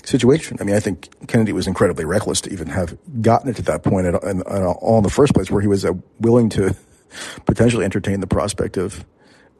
[0.08, 0.56] situation.
[0.60, 3.82] I mean, I think Kennedy was incredibly reckless to even have gotten it to that
[3.84, 6.74] point at, at all in the first place, where he was uh, willing to
[7.46, 9.04] potentially entertain the prospect of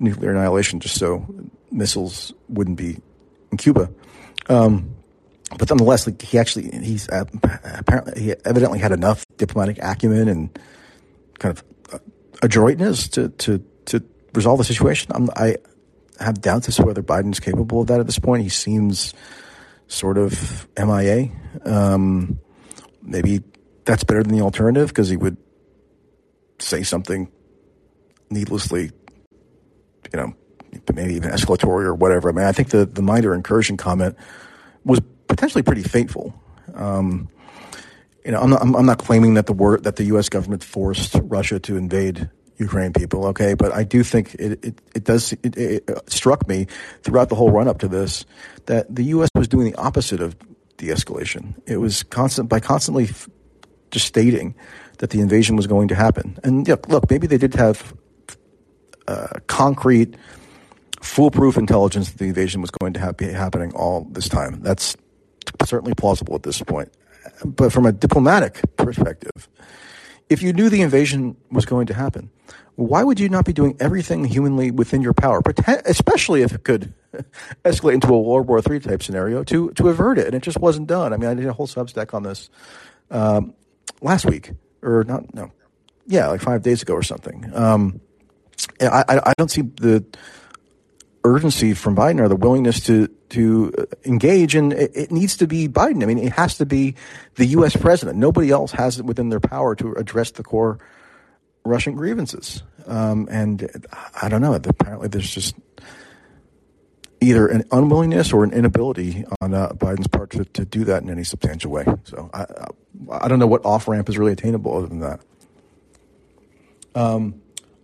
[0.01, 1.27] nuclear annihilation just so
[1.71, 2.99] missiles wouldn't be
[3.51, 3.91] in Cuba.
[4.49, 4.95] Um,
[5.59, 7.25] but nonetheless, like he actually, he's uh,
[7.65, 10.59] apparently, he evidently had enough diplomatic acumen and
[11.39, 11.99] kind of uh,
[12.43, 14.03] adroitness to, to, to
[14.35, 15.11] resolve the situation.
[15.15, 15.57] I'm, I
[16.21, 18.43] have doubts as to whether Biden's capable of that at this point.
[18.43, 19.15] He seems
[19.89, 21.31] sort of MIA.
[21.65, 22.39] Um,
[23.03, 23.43] maybe
[23.85, 25.37] that's better than the alternative because he would
[26.59, 27.31] say something
[28.31, 28.91] needlessly,
[30.13, 30.35] you know,
[30.95, 32.29] maybe even escalatory or whatever.
[32.29, 34.17] I mean, I think the, the minor incursion comment
[34.85, 36.35] was potentially pretty fateful.
[36.75, 37.29] Um,
[38.25, 40.29] you know, I'm not, I'm not claiming that the word that the U.S.
[40.29, 42.29] government forced Russia to invade
[42.59, 43.27] Ukraine people.
[43.27, 46.67] Okay, but I do think it it, it does it, it struck me
[47.03, 48.25] throughout the whole run up to this
[48.67, 49.31] that the U.S.
[49.35, 50.37] was doing the opposite of
[50.77, 51.55] de-escalation.
[51.67, 53.29] It was constant by constantly f-
[53.91, 54.55] just stating
[54.99, 56.39] that the invasion was going to happen.
[56.45, 57.95] And yeah, look, maybe they did have
[59.07, 60.17] uh, concrete,
[61.01, 64.61] foolproof intelligence that the invasion was going to have, be happening all this time.
[64.61, 64.97] That's
[65.65, 66.93] certainly plausible at this point.
[67.45, 69.49] But from a diplomatic perspective,
[70.29, 72.31] if you knew the invasion was going to happen,
[72.77, 75.43] why would you not be doing everything humanly within your power,
[75.85, 76.95] especially if it could
[77.65, 80.27] escalate into a World War III type scenario to to avert it?
[80.27, 81.13] And it just wasn't done.
[81.13, 82.51] I mean, I did a whole Substack on this
[83.11, 83.55] um,
[84.01, 84.53] last week,
[84.83, 85.35] or not?
[85.35, 85.51] No,
[86.07, 87.51] yeah, like five days ago or something.
[87.55, 88.01] Um,
[88.81, 90.05] I, I, I don't see the
[91.25, 93.73] urgency from Biden or the willingness to to
[94.05, 96.03] engage, and it, it, needs to be Biden.
[96.03, 96.95] I mean, it has to be
[97.37, 97.77] the U.S.
[97.77, 98.19] president.
[98.19, 100.79] Nobody else has it within their power to address the core
[101.65, 102.63] Russian grievances.
[102.87, 103.87] Um, and
[104.21, 104.55] I don't know.
[104.55, 105.55] Apparently, there's just
[107.21, 111.11] either an unwillingness or an inability on uh, Biden's part to, to do that in
[111.11, 111.85] any substantial way.
[112.05, 112.47] So I,
[113.11, 115.21] I don't know what off ramp is really attainable other than that.
[116.95, 117.43] Um,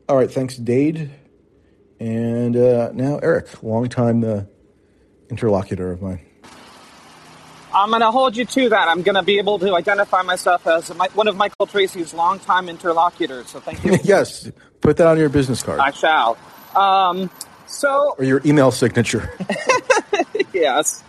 [0.09, 1.11] all right, thanks, Dade.
[2.01, 4.43] And uh, now, Eric, longtime uh,
[5.31, 6.21] interlocutor of mine.
[7.75, 8.89] I'm going to hold you to that.
[8.89, 13.49] I'm going to be able to identify myself as one of Michael Tracey's longtime interlocutors.
[13.49, 13.99] So thank you.
[14.05, 15.81] yes, put that on your business card.
[15.81, 16.39] I shall.
[16.77, 17.31] Um,
[17.67, 19.29] so, or your email signature.
[20.53, 21.03] yes.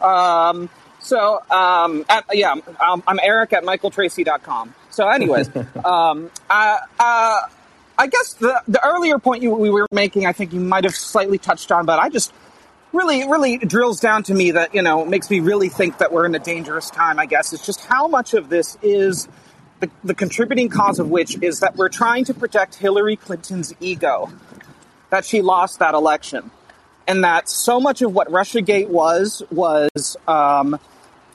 [0.00, 0.68] Um,
[1.00, 4.74] so, um, at, yeah, I'm, I'm, Eric at michaeltracey.com.
[4.90, 5.48] So, anyways,
[5.84, 7.40] um, I, uh,
[7.96, 10.94] I guess the the earlier point you, we were making, I think you might have
[10.94, 12.32] slightly touched on, but I just
[12.94, 16.12] really, it really drills down to me that, you know, makes me really think that
[16.12, 19.28] we're in a dangerous time, I guess, is just how much of this is
[19.80, 24.30] the, the contributing cause of which is that we're trying to protect Hillary Clinton's ego,
[25.10, 26.50] that she lost that election.
[27.06, 30.78] And that so much of what Russiagate was, was um,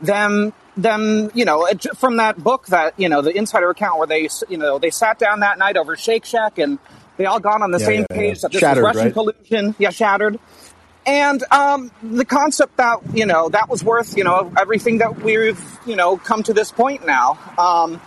[0.01, 1.67] them them, you know,
[1.97, 5.19] from that book that, you know, the insider account where they, you know, they sat
[5.19, 6.79] down that night over Shake Shack and
[7.17, 8.41] they all got on the yeah, same yeah, page yeah.
[8.43, 9.13] that this shattered, was Russian right?
[9.13, 9.75] collusion.
[9.77, 10.39] Yeah, shattered.
[11.09, 15.59] And um, the concept that you know that was worth you know everything that we've
[15.87, 17.99] you know come to this point now, um,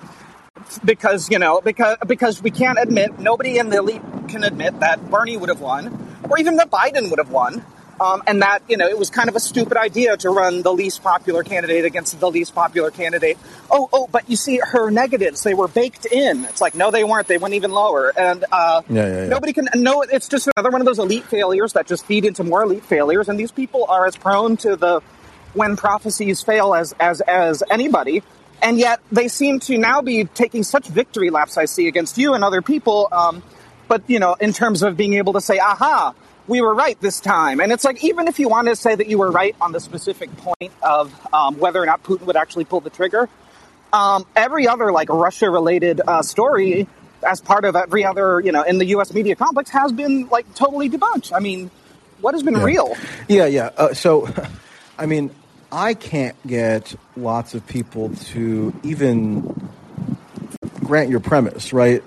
[0.85, 5.11] because you know because because we can't admit nobody in the elite can admit that
[5.11, 7.65] Bernie would have won, or even that Biden would have won.
[8.01, 10.73] Um, and that you know it was kind of a stupid idea to run the
[10.73, 13.39] least popular candidate against the least popular candidate.
[13.71, 16.45] Oh, oh, but you see her negatives; they were baked in.
[16.47, 17.29] It's like no, they weren't.
[17.29, 19.29] They went even lower, and uh, yeah, yeah, yeah.
[19.29, 19.69] nobody can.
[19.75, 22.85] No, it's just another one of those elite failures that just feed into more elite
[22.85, 23.29] failures.
[23.29, 25.01] And these people are as prone to the
[25.55, 28.23] when prophecies fail as as as anybody.
[28.63, 31.59] And yet they seem to now be taking such victory laps.
[31.59, 33.09] I see against you and other people.
[33.11, 33.43] Um,
[33.89, 36.15] but you know, in terms of being able to say, "Aha."
[36.49, 37.61] We were right this time.
[37.61, 39.81] And it's like, even if you want to say that you were right on the
[39.81, 43.29] specific point of um, whether or not Putin would actually pull the trigger,
[43.93, 46.89] um, every other like Russia related uh, story
[47.27, 49.13] as part of every other, you know, in the U.S.
[49.13, 51.33] media complex has been like totally debunked.
[51.35, 51.71] I mean,
[52.21, 52.65] what has been yeah.
[52.65, 52.97] real?
[53.29, 53.71] Yeah, yeah.
[53.77, 54.29] Uh, so,
[54.99, 55.31] I mean,
[55.71, 59.71] I can't get lots of people to even
[60.81, 62.03] grant your premise, right?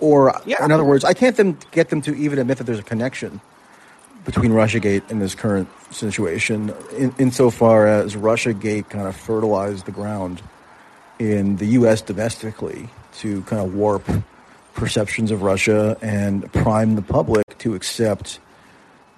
[0.00, 0.64] Or, Yeah.
[0.64, 3.40] in other words, I can't them get them to even admit that there's a connection
[4.24, 10.42] between RussiaGate and this current situation, in, insofar as RussiaGate kind of fertilized the ground
[11.18, 12.02] in the U.S.
[12.02, 14.04] domestically to kind of warp
[14.74, 18.38] perceptions of Russia and prime the public to accept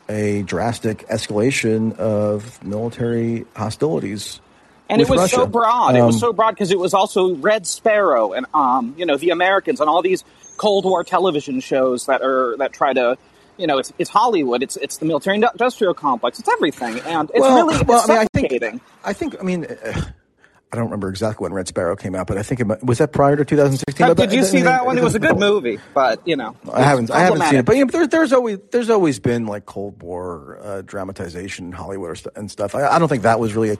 [0.09, 4.41] a drastic escalation of military hostilities.
[4.89, 5.51] And it was so Russia.
[5.51, 5.97] broad.
[5.97, 9.17] it was Um, so broad because it was also Red Sparrow and um, you know,
[9.17, 10.23] the Americans and all these
[10.59, 13.17] Cold War television shows that are that try to
[13.57, 17.41] you know, it's, it's Hollywood, it's it's the military industrial complex, it's everything, and it's
[17.41, 18.83] well, really well, it's I mean, I think.
[19.05, 20.01] I think, I mean, uh,
[20.73, 23.11] I don't remember exactly when Red Sparrow came out, but I think it was that
[23.13, 24.05] prior to 2016.
[24.05, 24.97] Uh, But- Did you see that one?
[24.99, 27.77] It was a good movie, but you know, I haven't, I haven't seen it, but
[27.77, 32.17] you know, there, there's always, there's always been like Cold War uh, dramatization in Hollywood
[32.19, 32.75] st- and stuff.
[32.77, 33.77] I, I don't think that was really a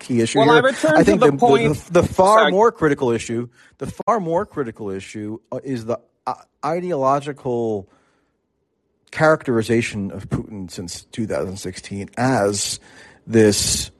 [0.00, 0.38] key issue.
[0.40, 0.62] Well, I here.
[0.62, 2.50] return I to think the the, point- the, the far Sorry.
[2.52, 3.48] more critical issue,
[3.78, 6.00] the far more critical issue uh, is the
[6.64, 7.88] ideological
[9.10, 12.78] characterization of Putin since 2016 as
[13.26, 13.90] this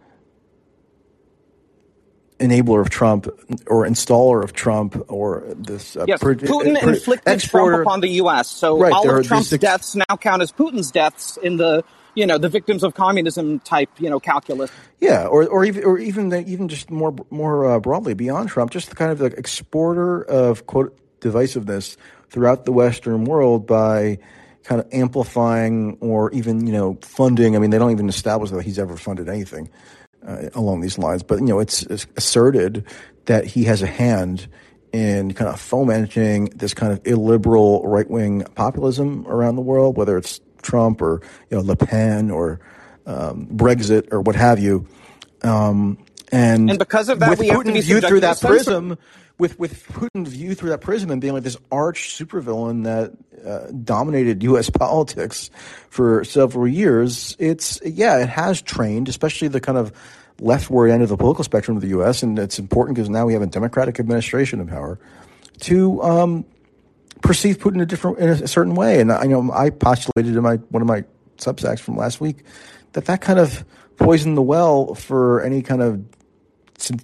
[2.39, 3.27] enabler of Trump
[3.67, 8.49] or installer of Trump or this uh, Yes, Putin pro- inflicted Trump upon the U.S.
[8.49, 11.85] So Right, all of Trump's ex- deaths now count as Putin's deaths in the
[12.15, 14.71] you know the victims of communism type you know calculus.
[15.01, 18.71] Yeah, or or even or even the, even just more more uh, broadly beyond Trump,
[18.71, 21.97] just the kind of the exporter of quote divisiveness
[22.31, 24.19] throughout the Western world by
[24.65, 27.57] kind of amplifying or even you know funding.
[27.57, 29.71] I mean, they don't even establish that he's ever funded anything
[30.27, 32.85] uh, along these lines, but you know, it's, it's asserted
[33.27, 34.49] that he has a hand
[34.93, 40.19] in kind of fomenting this kind of illiberal right wing populism around the world, whether
[40.19, 42.61] it's Trump or you know Le Pen or
[43.07, 44.87] um, Brexit or what have you.
[45.43, 45.99] Um,
[46.33, 48.99] and, And because of that, with we have to Putin viewed through that prism,
[49.41, 53.13] with with Putin viewed through that prism and being like this arch supervillain that
[53.45, 54.71] uh, dominated U.S.
[54.81, 55.51] politics
[55.89, 59.93] for several years, it's yeah, it has trained, especially the kind of
[60.41, 62.23] leftward end of the political spectrum of the U.S.
[62.23, 65.01] And it's important because now we have a democratic administration in power
[65.61, 66.45] to um,
[67.23, 69.01] perceive Putin a different in a certain way.
[69.01, 71.05] And I know I postulated in my one of my
[71.39, 72.45] substacks from last week
[72.93, 73.65] that that kind of
[73.97, 76.05] poisoned the well for any kind of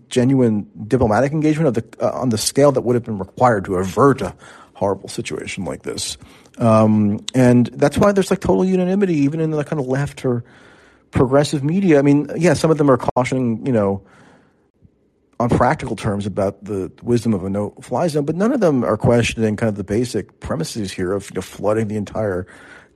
[0.09, 3.77] genuine diplomatic engagement of the uh, on the scale that would have been required to
[3.77, 4.35] avert a
[4.75, 6.17] horrible situation like this.
[6.59, 10.45] Um, and that's why there's like total unanimity, even in the kind of left or
[11.11, 11.99] progressive media.
[11.99, 14.03] I mean, yeah, some of them are cautioning, you know,
[15.39, 18.97] on practical terms about the wisdom of a no-fly zone, but none of them are
[18.97, 22.47] questioning kind of the basic premises here of you know, flooding the entire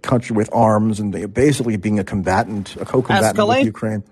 [0.03, 3.59] country with arms and basically being a combatant, a co-combatant Escalate?
[3.59, 4.03] with Ukraine.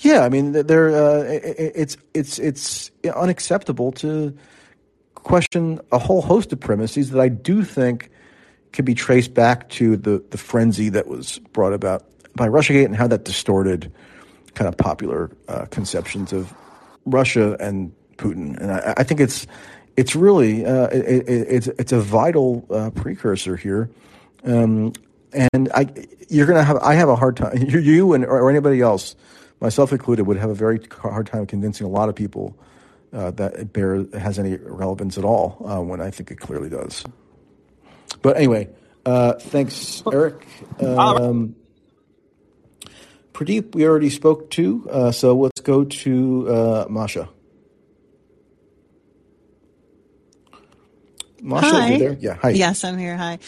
[0.00, 4.36] Yeah, I mean, they're uh, it's it's it's unacceptable to
[5.14, 8.10] question a whole host of premises that I do think
[8.72, 12.04] can be traced back to the the frenzy that was brought about
[12.34, 13.92] by RussiaGate and how that distorted
[14.54, 16.54] kind of popular uh, conceptions of
[17.04, 18.58] Russia and Putin.
[18.58, 19.46] And I, I think it's
[19.98, 23.90] it's really uh, it, it, it's it's a vital uh, precursor here.
[24.44, 24.94] Um,
[25.32, 25.86] and I,
[26.28, 26.78] you're gonna have.
[26.78, 27.58] I have a hard time.
[27.68, 29.14] You, you and or anybody else,
[29.60, 32.58] myself included, would have a very hard time convincing a lot of people
[33.12, 35.64] uh, that it bear has any relevance at all.
[35.66, 37.04] Uh, when I think it clearly does.
[38.22, 38.68] But anyway,
[39.06, 40.46] uh, thanks, Eric.
[40.80, 41.56] Um,
[43.32, 47.28] Pradeep, we already spoke to, uh, so let's go to uh, Masha.
[51.42, 51.92] Masha, Hi.
[51.92, 52.12] you there?
[52.20, 52.50] Yeah, hi.
[52.50, 53.16] Yes, I'm here.
[53.16, 53.38] Hi.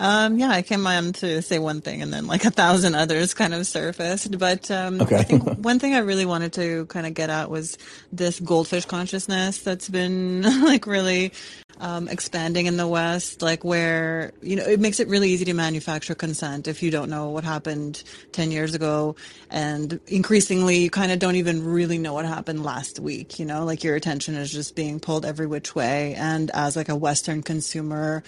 [0.00, 3.34] Um, yeah, I came on to say one thing and then like a thousand others
[3.34, 4.38] kind of surfaced.
[4.38, 5.18] But um, Okay.
[5.18, 7.76] I think one thing I really wanted to kind of get at was
[8.10, 11.32] this goldfish consciousness that's been like really
[11.80, 15.54] um, expanding in the West, like where, you know, it makes it really easy to
[15.54, 18.02] manufacture consent if you don't know what happened
[18.32, 19.16] 10 years ago.
[19.50, 23.64] And increasingly, you kind of don't even really know what happened last week, you know,
[23.64, 26.14] like your attention is just being pulled every which way.
[26.14, 28.22] And as like a Western consumer,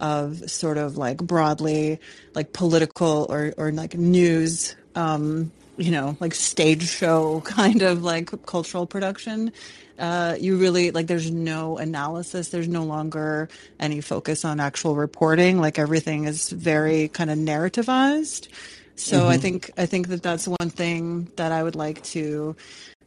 [0.00, 1.98] of sort of like broadly
[2.34, 8.30] like political or, or like news um you know like stage show kind of like
[8.46, 9.52] cultural production
[9.98, 12.48] uh you really like there's no analysis.
[12.50, 13.48] There's no longer
[13.80, 15.60] any focus on actual reporting.
[15.60, 18.48] Like everything is very kind of narrativized.
[18.96, 22.56] So i think i think that that's one thing that i would like to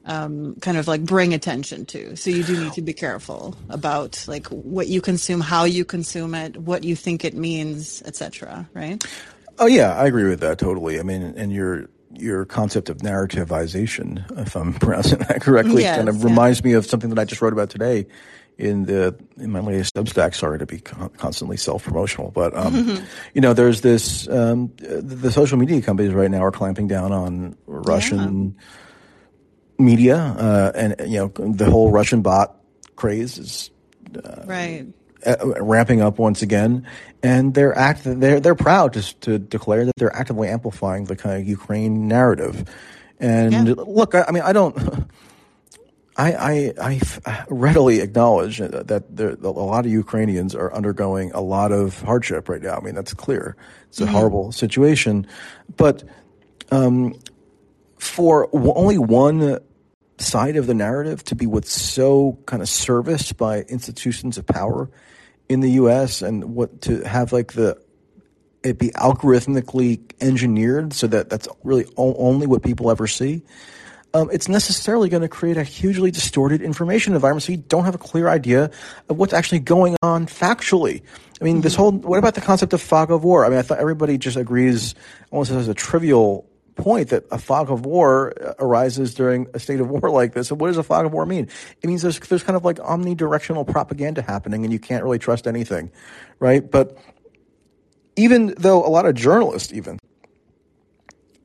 [0.10, 2.16] um, kind of like bring attention to.
[2.16, 6.34] So you do need to be careful about like what you consume, how you consume
[6.34, 8.68] it, what you think it means, etc.
[8.74, 9.02] Right?
[9.60, 11.00] Oh yeah, I agree with that totally.
[11.00, 16.10] I mean, and you're your concept of narrativization, if I'm pronouncing that correctly, Yes, kind
[16.10, 16.26] of yeah.
[16.26, 18.08] reminds me of something that I just wrote about today
[18.58, 20.34] in the in my latest Substack.
[20.34, 23.06] Sorry to be con- constantly self promotional, but um,
[23.36, 27.12] you know, there's this um, the, the social media companies right now are clamping down
[27.12, 28.58] on Russian
[29.80, 32.56] media, uh, and you know, the whole Russian bot
[32.96, 33.72] craze is
[34.46, 34.86] Right.
[35.26, 36.86] uh, ramping up once again,
[37.24, 41.42] and they're act they're they're proud to to declare that they're actively amplifying the kind
[41.42, 42.66] of Ukraine narrative.
[43.20, 43.74] And Yeah.
[43.78, 44.76] look, I, I mean, I don't.
[46.18, 52.02] I I readily acknowledge that there, a lot of Ukrainians are undergoing a lot of
[52.02, 52.76] hardship right now.
[52.76, 53.56] I mean, that's clear.
[53.88, 55.26] It's a horrible situation.
[55.78, 56.04] But
[56.72, 57.16] um,
[58.00, 59.60] for w- only one
[60.20, 64.90] side of the narrative to be what's so kind of serviced by institutions of power
[65.48, 66.22] in the U.S.
[66.22, 67.78] and what to have like the
[68.62, 73.42] it be algorithmically engineered so that that's really o- only what people ever see.
[74.14, 77.94] Um, it's necessarily going to create a hugely distorted information environment, so you don't have
[77.94, 78.72] a clear idea
[79.08, 81.04] of what's actually going on factually.
[81.40, 83.46] I mean, this whole what about the concept of fog of war?
[83.46, 84.96] I mean, I thought everybody just agrees
[85.32, 86.50] almost as a trivial
[86.80, 90.52] point that a fog of war uh, arises during a state of war like this.
[90.52, 91.48] And what does a fog of war mean?
[91.82, 95.48] It means there's there's kind of like omnidirectional propaganda happening, and you can't really trust
[95.48, 95.92] anything,
[96.40, 96.70] right?
[96.70, 96.98] But
[98.16, 100.00] even though a lot of journalists, even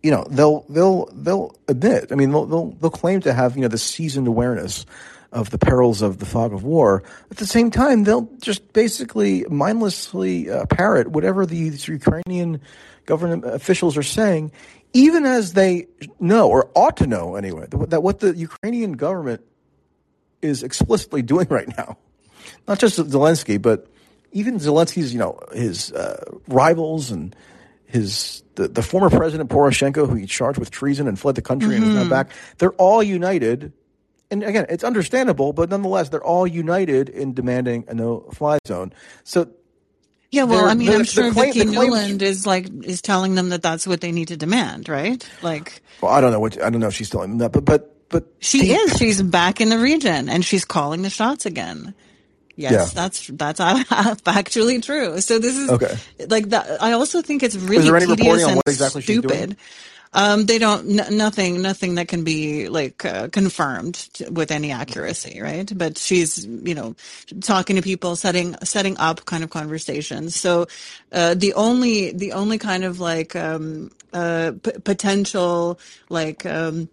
[0.04, 2.12] you know, they'll they'll they'll admit.
[2.12, 4.84] I mean, they'll they'll, they'll claim to have you know the seasoned awareness
[5.32, 7.02] of the perils of the fog of war.
[7.30, 12.60] At the same time, they'll just basically mindlessly uh, parrot whatever these Ukrainian
[13.06, 14.52] government officials are saying,
[14.94, 15.88] even as they
[16.18, 19.42] know or ought to know anyway that what the Ukrainian government
[20.40, 21.98] is explicitly doing right now.
[22.68, 23.88] Not just Zelensky, but
[24.32, 27.34] even Zelensky's, you know, his uh, rivals and
[27.86, 31.74] his the, the former president Poroshenko, who he charged with treason and fled the country
[31.74, 32.30] and is now back.
[32.58, 33.72] They're all united,
[34.30, 38.92] and again, it's understandable, but nonetheless, they're all united in demanding a no-fly zone.
[39.24, 39.48] So
[40.34, 43.34] Yeah, well, I mean, the- I'm sure claim- Vicky claim- Nuland is like is telling
[43.36, 45.24] them that that's what they need to demand, right?
[45.42, 47.64] Like Well, I don't know what I don't know if she's telling them that, but
[47.64, 48.96] but but she the- is.
[48.96, 51.94] She's back in the region and she's calling the shots again.
[52.56, 52.84] Yes, Yeah.
[52.94, 53.60] that's that's
[54.22, 55.20] factually true.
[55.20, 55.96] So this is Okay.
[56.28, 56.80] like that.
[56.82, 59.56] I also think it's really there any tedious reporting on and what exactly she's doing?
[60.14, 64.72] Um, they don't n- nothing nothing that can be like uh, confirmed t- with any
[64.72, 65.70] accuracy, right?
[65.76, 66.96] But she's you know
[67.42, 70.36] talking to people, setting setting up kind of conversations.
[70.36, 70.66] So
[71.12, 75.80] uh, the only the only kind of like um, uh, p- potential
[76.10, 76.46] like.
[76.46, 76.90] Um,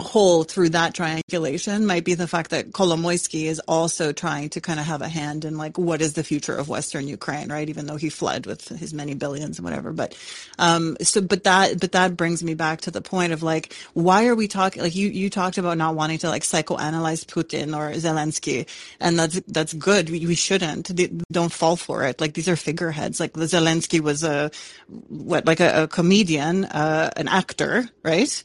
[0.00, 4.80] hole through that triangulation might be the fact that Kolomoisky is also trying to kind
[4.80, 7.68] of have a hand in like what is the future of Western Ukraine, right?
[7.68, 9.92] Even though he fled with his many billions and whatever.
[9.92, 10.16] But
[10.58, 14.26] um so but that but that brings me back to the point of like why
[14.28, 17.92] are we talking like you you talked about not wanting to like psychoanalyze Putin or
[17.92, 18.66] Zelensky
[18.98, 20.08] and that's that's good.
[20.10, 20.88] We, we shouldn't.
[20.96, 22.20] They- Don't fall for it.
[22.20, 23.20] Like these are figureheads.
[23.20, 24.50] Like the Zelensky was a
[25.08, 28.42] what like a, a comedian, uh an actor, right?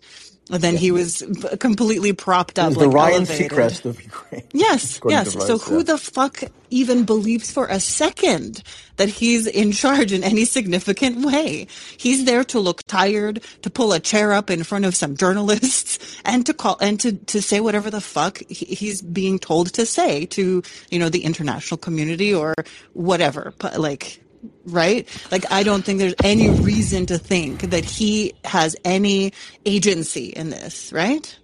[0.49, 1.23] And then he was
[1.59, 3.51] completely propped up, like the Ryan elevated.
[3.51, 4.43] Seacrest of Ukraine.
[4.53, 5.33] Yes, yes.
[5.33, 5.83] So who yeah.
[5.83, 8.63] the fuck even believes for a second
[8.97, 11.67] that he's in charge in any significant way?
[11.97, 16.21] He's there to look tired, to pull a chair up in front of some journalists,
[16.25, 20.25] and to call and to to say whatever the fuck he's being told to say
[20.27, 22.53] to you know the international community or
[22.93, 23.53] whatever.
[23.59, 24.21] But like.
[24.65, 25.07] Right?
[25.31, 29.33] Like, I don't think there's any reason to think that he has any
[29.65, 31.37] agency in this, right?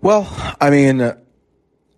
[0.00, 0.26] Well,
[0.60, 1.14] I mean,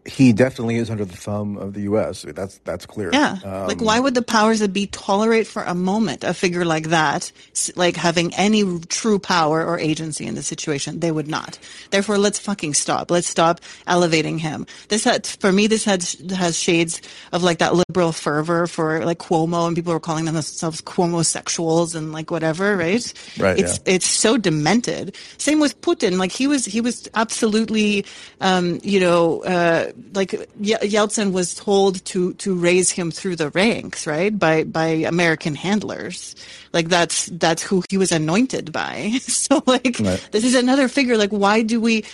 [0.06, 2.26] he definitely is under the thumb of the U.S.
[2.28, 3.10] That's that's clear.
[3.12, 3.38] Yeah.
[3.42, 6.88] Um, like, why would the powers that be tolerate for a moment a figure like
[6.88, 7.32] that,
[7.74, 11.00] like having any true power or agency in the situation?
[11.00, 11.58] They would not.
[11.90, 13.10] Therefore, let's fucking stop.
[13.10, 14.66] Let's stop elevating him.
[14.88, 16.04] This had, for me, this had,
[16.36, 17.00] has shades
[17.32, 21.94] of like that liberal fervor for like Cuomo and people were calling themselves Cuomo sexuals
[21.94, 23.12] and like whatever, right?
[23.38, 23.94] Right, It's, yeah.
[23.94, 25.16] it's so demented.
[25.38, 26.18] Same with Putin.
[26.18, 28.04] Like he was, he was absolutely,
[28.42, 30.30] um, you know, uh, like
[30.60, 36.34] Yeltsin was told to to raise him through the ranks, right, by by American handlers.
[36.72, 39.12] Like that's that's who he was anointed by.
[39.44, 40.28] So like Right.
[40.32, 41.16] this is another figure.
[41.16, 42.04] Like why do we,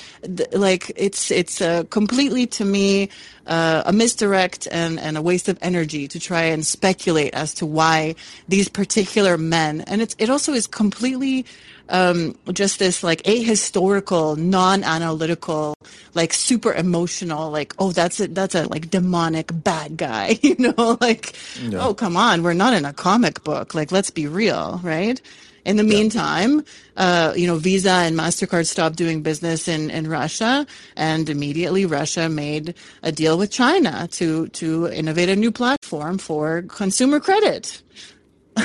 [0.53, 3.09] like it's it's uh, completely to me
[3.47, 7.67] uh, a misdirect and and a waste of energy to try and speculate as to
[7.67, 8.15] why
[8.49, 9.83] these particular men.
[9.83, 11.45] And it's it also is completely
[11.91, 15.75] um, just this like ahistorical, non-analytical,
[16.15, 20.97] like super emotional, like oh that's a that's a like demonic bad guy, you know,
[21.01, 21.35] like
[21.69, 21.81] Yeah.
[21.87, 25.21] oh come on, we're not in a comic book, like let's be real, right?
[25.67, 25.91] In the Yeah.
[25.99, 26.65] meantime,
[26.97, 32.29] uh, you know, Visa and Mastercard stopped doing business in, in Russia, and immediately Russia
[32.31, 37.83] made a deal with China to to innovate a new platform for consumer credit.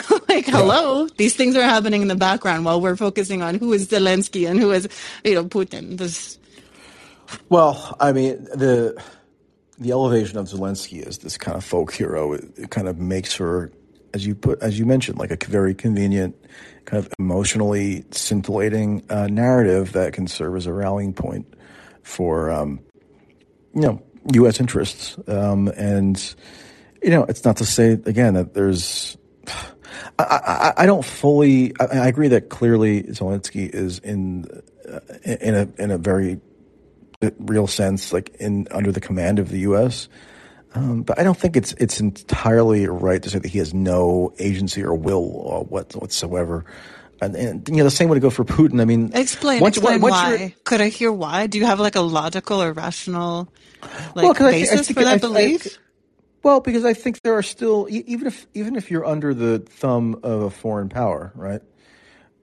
[0.29, 3.87] like, hello, these things are happening in the background while we're focusing on who is
[3.87, 4.87] Zelensky and who is,
[5.23, 5.97] you know, Putin.
[5.97, 6.39] This,
[7.49, 9.01] Well, I mean the
[9.77, 13.35] the elevation of Zelensky as this kind of folk hero, it, it kind of makes
[13.35, 13.71] her,
[14.13, 16.35] as you put, as you mentioned, like a very convenient,
[16.85, 21.53] kind of emotionally scintillating uh, narrative that can serve as a rallying point
[22.03, 22.79] for, um,
[23.73, 24.01] you know,
[24.33, 24.59] U.S.
[24.59, 25.17] interests.
[25.27, 26.35] Um, and
[27.01, 29.17] you know, it's not to say again that there's.
[30.19, 30.23] I,
[30.77, 31.73] I, I don't fully.
[31.79, 34.45] I, I agree that clearly Zelensky is in
[34.89, 36.39] uh, in a in a very
[37.39, 40.07] real sense, like in under the command of the U.S.
[40.73, 44.33] Um, but I don't think it's it's entirely right to say that he has no
[44.39, 46.65] agency or will or what whatsoever.
[47.21, 48.81] And, and you know the same would go for Putin.
[48.81, 50.53] I mean, explain, once- explain once why.
[50.65, 51.47] Could I hear why?
[51.47, 53.47] Do you have like a logical or rational
[54.15, 55.77] like Well, 'cause I I basis think- for that I- belief?
[56.45, 60.19] Well, because I think there are still even if even if you're under the thumb
[60.21, 61.59] of a foreign power, right?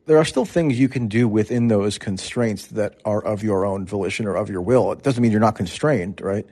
[0.07, 3.87] There are still things you can do within those constraints that are of your own
[3.87, 4.91] volition or of your will.
[4.91, 6.45] It doesn't mean you're not constrained, right?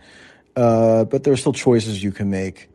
[0.54, 2.68] Uh, but there are still choices you can make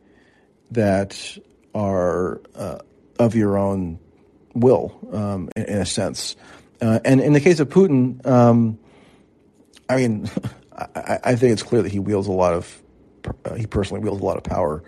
[0.72, 1.38] that
[1.74, 2.80] are uh,
[3.18, 3.98] of your own
[4.52, 6.36] will, um, in, in a sense.
[6.82, 8.78] Uh, and in the case of Putin, um,
[9.88, 10.30] I mean,
[10.76, 12.82] I, I think it's clear that he wields a lot of,
[13.44, 14.82] uh, he personally wields a lot of power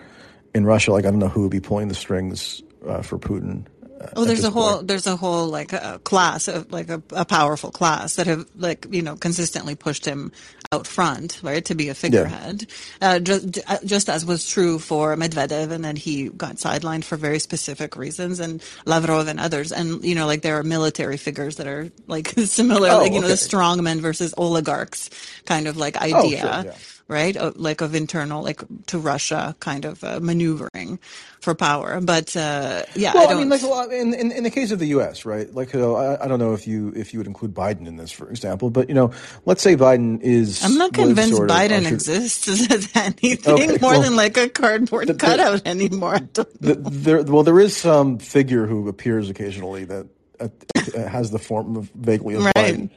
[0.55, 0.93] in Russia.
[0.93, 3.67] Like I don't know who would be pulling the strings uh, for Putin.
[4.01, 4.87] Uh, Oh, there's a whole point.
[4.87, 8.87] there's a whole like a class of like a, a powerful class that have like
[8.91, 10.31] you know consistently pushed him
[10.71, 12.65] out front, right, to be a figurehead.
[13.01, 17.41] Uh, just just as was true for Medvedev, and then he got sidelined for very
[17.41, 21.67] specific reasons, and Lavrov and others, and you know like there are military figures that
[21.67, 25.11] are like similar, Oh, like you know the strongmen versus oligarchs
[25.45, 26.75] kind of like Oh, idea sure, yeah.
[27.09, 27.37] Right?
[27.37, 30.99] Uh, Like of internal, like to Russia kind of uh, maneuvering
[31.41, 32.01] for power.
[32.01, 34.79] But uh, yeah, Well, I I, mean, like well, in, in in the case of
[34.79, 35.53] the U.S., right?
[35.55, 38.11] Like, uh, I, I don't know if you if you would include Biden in this,
[38.13, 39.11] for example, but you know,
[39.47, 40.63] let's say Biden is.
[40.65, 44.49] I'm not convinced sort of Biden exists as anything Okay, more well, than like a
[44.49, 46.19] cardboard the- the- cutout anymore.
[46.61, 50.07] The, there, well, there is some figure who appears occasionally that
[50.41, 50.49] uh,
[51.09, 52.55] has the form of vaguely of Right.
[52.55, 52.91] Biden.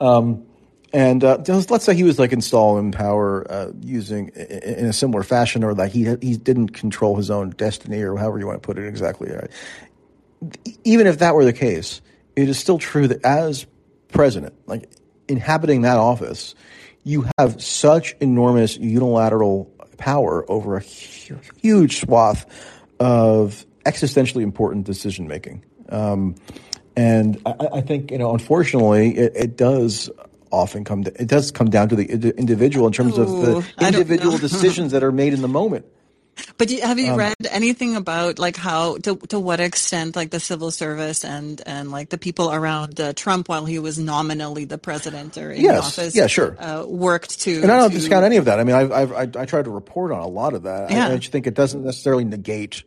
[0.00, 0.44] Um,
[0.96, 1.36] and uh,
[1.68, 5.74] let's say he was like installed in power uh, using in a similar fashion, or
[5.74, 8.86] that he he didn't control his own destiny, or however you want to put it
[8.86, 9.30] exactly.
[9.30, 9.50] Right?
[10.84, 12.00] Even if that were the case,
[12.34, 13.66] it is still true that as
[14.08, 14.90] president, like
[15.28, 16.54] inhabiting that office,
[17.04, 22.46] you have such enormous unilateral power over a huge swath
[23.00, 25.62] of existentially important decision making.
[25.90, 26.36] Um,
[26.96, 30.08] and I, I think you know, unfortunately, it, it does
[30.56, 32.06] often come to, it does come down to the
[32.36, 35.86] individual in terms of the individual decisions that are made in the moment.
[36.58, 40.40] But have you Um, read anything about like how to to what extent like the
[40.40, 44.76] civil service and and like the people around uh, Trump while he was nominally the
[44.76, 45.86] president or in Yes.
[45.86, 46.54] office, Yeah, sure.
[46.60, 47.62] uh, worked to.
[47.62, 48.60] And I don't to- discount any of that.
[48.60, 50.90] I mean, I've, I've, I, I tried to report on a lot of that.
[50.90, 51.08] Yeah.
[51.08, 52.82] I, I just think it doesn't necessarily negate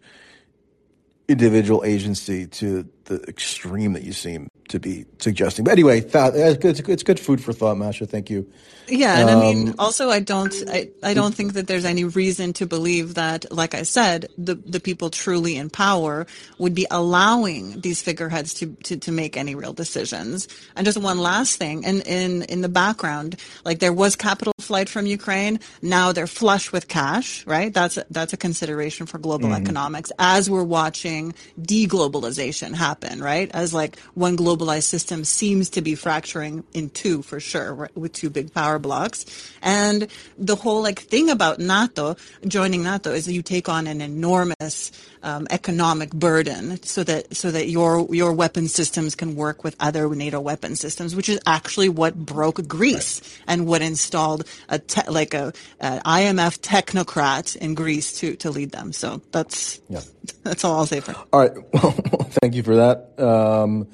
[1.28, 5.66] individual agency to the extreme that you seem to be suggesting.
[5.66, 8.06] But anyway, that, it's, good, it's good food for thought, Masha.
[8.06, 8.50] Thank you.
[8.88, 12.06] Yeah, and I mean, Um, also, I don't, I, I don't think that there's any
[12.06, 16.26] reason to believe that, like I said, the the people truly in power
[16.58, 20.48] would be allowing these figureheads to to, to make any real decisions.
[20.76, 24.90] And just one last thing, in in in the background, like there was capital flight
[24.90, 25.60] from Ukraine.
[25.84, 27.72] Now they're flush with cash, right?
[27.72, 29.64] That's a, that's a consideration for global Mm-hmm.
[29.64, 33.50] economics as we're watching deglobalization happen, right?
[33.54, 38.14] As like one globalized system seems to be fracturing in two for sure, right, with
[38.14, 39.26] two big power blocks.
[39.62, 40.08] And
[40.38, 42.16] the whole like thing about NATO,
[42.48, 44.92] joining NATO, is that you take on an enormous
[45.24, 50.10] um, economic burden, so that so that your your weapon systems can work with other
[50.10, 55.34] NATO weapon systems, which is actually what broke Greece and what installed a te- like
[55.34, 58.94] a, a IMF technocrat in Greece to to lead them.
[58.94, 60.02] So that's Yeah.
[60.44, 61.16] that's all I'll say for.
[61.34, 61.52] All right.
[62.10, 63.20] Well, thank you for that.
[63.20, 63.88] Um,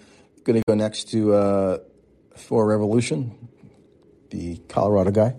[0.45, 1.77] going to go next to uh,
[2.35, 3.49] For Revolution,
[4.30, 5.35] the Colorado guy.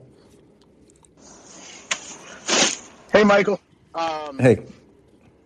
[3.13, 3.61] Hey, Michael.
[3.95, 4.59] Um, Hey.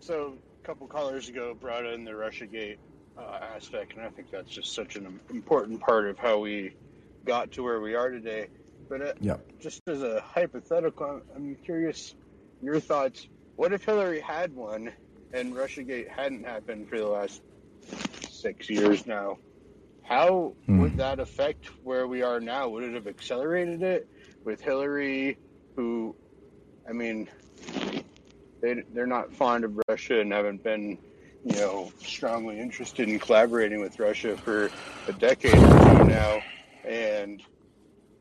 [0.01, 2.79] So, a couple callers ago brought in the RussiaGate
[3.19, 6.75] uh, aspect, and I think that's just such an important part of how we
[7.27, 8.49] got to where we are today.
[8.89, 9.37] But uh, Yeah.
[9.61, 12.15] just as a hypothetical, I'm- curious
[12.63, 13.29] your thoughts.
[13.57, 14.91] What if Hillary had won
[15.35, 17.43] and RussiaGate hadn't happened for the last
[18.31, 19.37] six years now.
[20.11, 20.79] How Hmm.
[20.79, 22.71] would that affect where we are now?
[22.71, 24.09] Would it have accelerated it
[24.45, 25.41] with Hillary,
[25.77, 26.17] who,
[26.89, 27.31] I mean,
[28.63, 30.99] they they're not fond of Russia and haven't been,
[31.45, 34.73] you know, strongly interested in collaborating with Russia for
[35.09, 36.45] a decade or two now,
[36.85, 37.43] and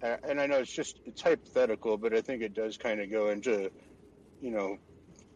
[0.02, 3.30] and I know it's just it's hypothetical, but I think it does kind of go
[3.32, 3.72] into,
[4.41, 4.78] you know,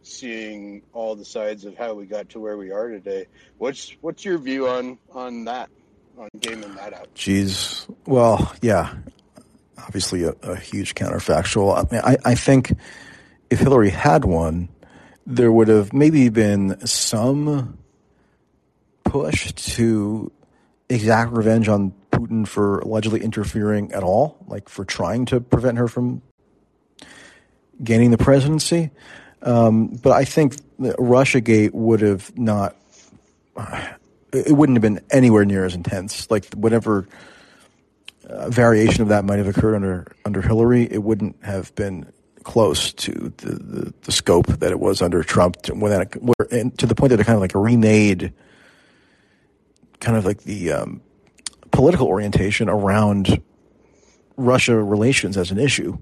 [0.02, 3.26] seeing all the sides of how we got to where we are today.
[3.58, 5.70] What's what's your view on on that,
[6.18, 7.14] on gaming that out?
[7.14, 7.88] Jeez.
[8.06, 8.94] Well, yeah.
[9.78, 11.76] Obviously, a, a huge counterfactual.
[11.76, 12.74] I, mean, I, I think
[13.50, 14.68] if Hillary had won,
[15.26, 17.78] there would have maybe been some
[19.04, 20.32] push to
[20.88, 25.88] exact revenge on Putin for allegedly interfering at all, like for trying to prevent her
[25.88, 26.22] from
[27.82, 28.90] gaining the presidency.
[29.42, 32.76] Um, but I think that RussiaGate would have not.
[34.34, 36.30] It wouldn't have been anywhere near as intense.
[36.30, 37.06] Like whatever
[38.28, 42.12] uh, variation of that might have occurred under under Hillary, it wouldn't have been
[42.42, 45.62] close to the, the, the scope that it was under Trump.
[45.62, 48.32] To, when that, where, and to the point that it kind of like remade,
[50.00, 51.00] kind of like the um,
[51.70, 53.42] political orientation around
[54.36, 55.98] Russia relations as an issue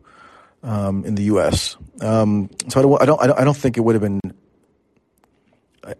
[0.62, 1.76] um, in the U.S.
[2.00, 4.20] Um, so I don't, I don't, I don't, I don't think it would have been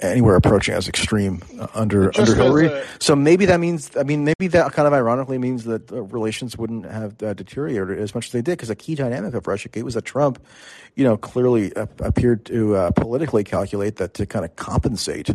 [0.01, 2.67] anywhere approaching as extreme uh, under under Hillary.
[2.67, 6.03] a- so maybe that means, I mean, maybe that kind of ironically means that uh,
[6.03, 9.45] relations wouldn't have uh, deteriorated as much as they did, because a key dynamic of
[9.45, 10.41] RussiaGate was that Trump,
[10.95, 15.31] you know, clearly uh, appeared to uh, politically calculate that to kind of compensate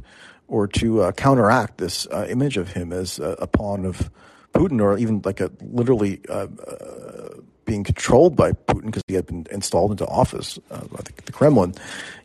[0.48, 4.10] or to uh, counteract this uh, image of him as a, a pawn of
[4.53, 7.36] Putin, or even like a literally uh, uh,
[7.68, 11.31] being controlled by Putin because he had been installed into office uh, by the, the
[11.31, 11.76] Kremlin.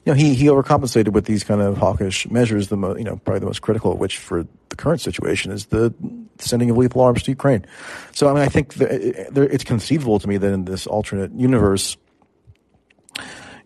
[0.07, 2.69] You know, he he overcompensated with these kind of hawkish measures.
[2.69, 5.67] The mo- you know probably the most critical of which for the current situation is
[5.67, 5.93] the
[6.39, 7.67] sending of lethal arms to Ukraine.
[8.13, 11.97] So I mean, I think there, it's conceivable to me that in this alternate universe,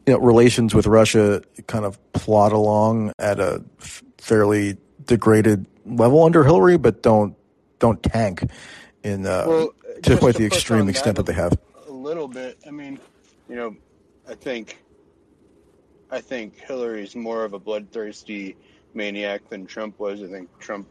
[0.07, 3.63] you know, relations with Russia kind of plod along at a
[4.19, 7.37] fairly degraded level under Hillary, but don't
[7.79, 8.51] don't tank
[9.05, 9.71] in uh, Well,
[10.03, 11.53] to quite the extreme extent that that they have.
[12.07, 12.57] Little bit.
[12.65, 13.01] I mean,
[13.49, 13.77] you know,
[14.29, 14.79] I think
[16.09, 18.57] I think Hillary's more of a bloodthirsty
[18.95, 20.23] maniac than Trump was.
[20.23, 20.89] I think Trump,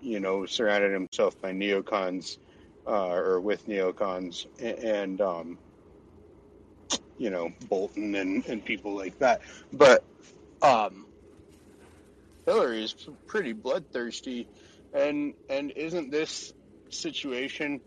[0.00, 2.38] you know, surrounded himself by neocons
[2.86, 5.58] uh, or with neocons and, um,
[7.18, 9.42] you know, Bolton and, and people like that.
[9.72, 10.04] But
[10.62, 11.06] um,
[12.46, 12.94] Hillary's
[13.26, 14.46] pretty bloodthirsty,
[14.92, 16.52] and and isn't this
[16.88, 17.80] situation,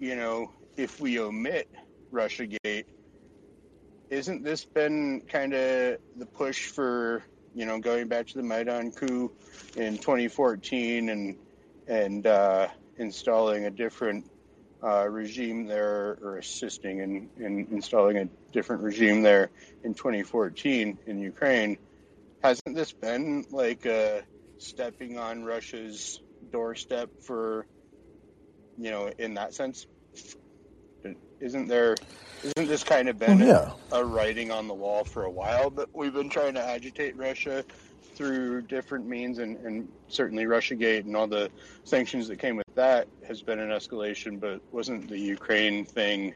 [0.00, 1.68] you know, if we omit
[2.12, 2.84] RussiaGate,
[4.10, 7.24] isn't this been kind of the push for
[7.54, 9.32] you know going back to the Maidan coup
[9.76, 11.36] in 2014 and
[11.88, 14.30] and uh, installing a different
[14.82, 19.50] uh, regime there or assisting in, in installing a different regime there
[19.82, 21.78] in 2014 in Ukraine?
[22.42, 24.20] Hasn't this been like uh,
[24.58, 26.20] stepping on Russia's
[26.52, 27.66] doorstep for
[28.78, 29.86] you know in that sense?
[31.40, 31.96] Isn't there?
[32.42, 33.98] Isn't this kind of been Well, yeah.
[33.98, 37.64] a writing on the wall for a while that we've been trying to agitate Russia
[38.14, 41.50] through different means, and, and certainly RussiaGate and all the
[41.84, 44.40] sanctions that came with that has been an escalation.
[44.40, 46.34] But wasn't the Ukraine thing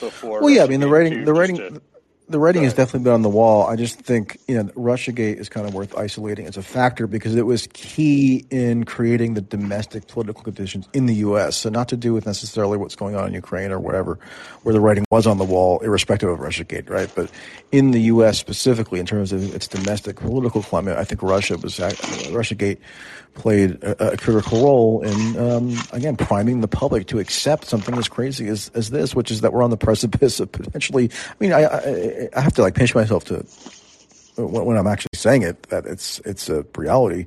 [0.00, 0.40] before?
[0.40, 1.80] Well, yeah, I mean the writing, the writing,
[2.28, 3.66] the writing has definitely been on the wall.
[3.66, 7.36] I just think you know RussiaGate is kind of worth isolating as a factor because
[7.36, 11.56] it was key in creating the domestic political conditions in the U.S.
[11.56, 14.18] So not to do with necessarily what's going on in Ukraine or whatever,
[14.62, 17.10] where the writing was on the wall, irrespective of RussiaGate, right?
[17.14, 17.30] But
[17.70, 18.38] in the U.S.
[18.38, 22.78] specifically, in terms of its domestic political climate, I think Russia was act- RussiaGate
[23.36, 28.08] played a, a critical role in um, again priming the public to accept something as
[28.08, 31.10] crazy as, as this, which is that we're on the precipice of potentially.
[31.28, 33.46] I mean, I I, I have to like pinch myself to
[34.36, 37.26] when, I'm actually saying it that it's it's a reality.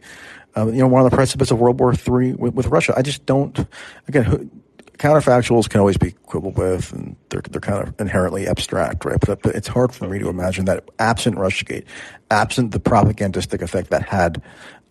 [0.56, 2.94] Um, you know, we're on the precipice of World War Three with, with Russia.
[2.98, 3.66] I just don't.
[4.08, 4.50] Again, who,
[4.98, 9.20] counterfactuals can always be quibbled with, and they're they're kind of inherently abstract, right?
[9.26, 11.86] But, but it's hard for me to imagine that absent RussiaGate,
[12.30, 14.42] absent the propagandistic effect that had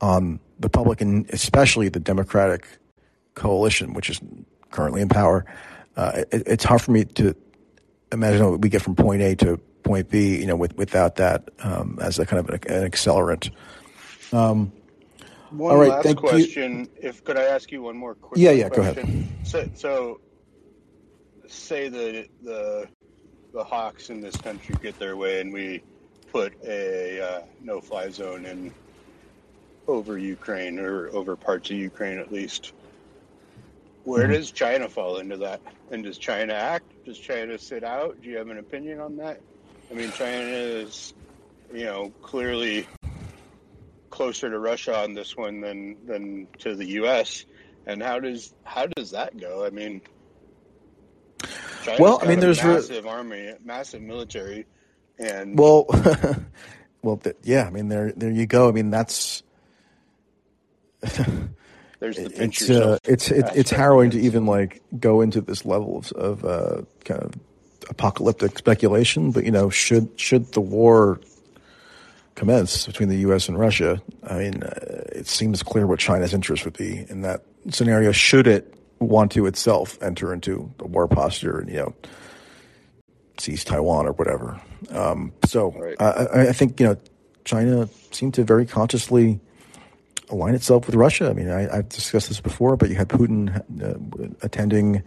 [0.01, 2.66] on the public and especially the Democratic
[3.35, 4.20] coalition, which is
[4.70, 5.45] currently in power,
[5.97, 7.35] uh, it, it's hard for me to
[8.12, 11.49] imagine what we get from point A to point B, you know, with, without that
[11.61, 13.51] um, as a kind of an, an accelerant.
[14.33, 14.73] Um,
[15.51, 16.29] One All right, last thank you.
[16.29, 16.89] question.
[17.01, 19.27] If could I ask you one more quick Yeah, yeah, go ahead.
[19.45, 20.20] So, so
[21.47, 22.87] say that the
[23.55, 25.83] the hawks in this country get their way, and we
[26.31, 28.75] put a uh, no-fly zone in
[29.89, 32.73] over Ukraine or over parts of Ukraine at least.
[34.05, 34.32] Where Mhm.
[34.35, 35.60] does China fall into that?
[35.90, 36.85] And does China act?
[37.05, 38.20] Does China sit out?
[38.23, 39.40] Do you have an opinion on that?
[39.90, 41.15] I mean, China is,
[41.73, 42.86] you know, clearly
[44.10, 47.44] closer to Russia on this one than than to the U.S.
[47.86, 49.65] And how does how does that go?
[49.65, 50.02] I mean,
[51.85, 54.66] China's Well, I mean, there's re- massive army, massive military,
[55.19, 55.86] and well,
[57.02, 57.65] well, th- yeah.
[57.66, 58.69] I mean, there, there you go.
[58.69, 59.43] I mean, that's
[62.01, 65.65] there's the pinch it's uh, it's it, it's harrowing to even like go into this
[65.65, 67.33] level of, of uh, kind of
[67.89, 69.31] apocalyptic speculation.
[69.31, 71.20] But you know, should should the war
[72.35, 73.49] commence between the U.S.
[73.49, 77.43] and Russia, I mean, uh, it seems clear what China's interest would be in that
[77.70, 78.12] scenario.
[78.12, 81.95] Should it want to itself enter into a war posture and you know
[83.39, 84.61] seize Taiwan or whatever?
[84.91, 85.97] Um, so Right.
[86.01, 86.97] I, I I think you know
[87.45, 89.41] China seemed to very consciously
[90.31, 91.31] align itself with Russia.
[91.31, 95.03] I mean, I, I've discussed this before, but you had Putin uh, attending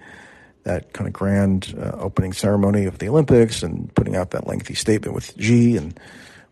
[0.64, 4.76] that kind of grand uh, opening ceremony of the Olympics and putting out that lengthy
[4.76, 6.00] statement with Xi, and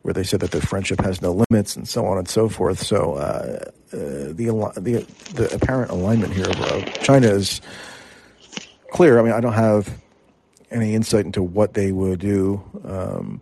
[0.01, 2.81] where they said that their friendship has no limits and so on and so forth.
[2.81, 3.59] So uh,
[3.93, 4.45] uh, the,
[4.77, 5.05] the
[5.35, 7.61] the apparent alignment here of of China is
[8.91, 9.19] clear.
[9.19, 9.93] I mean, I don't have
[10.71, 13.41] any insight into what they would do um,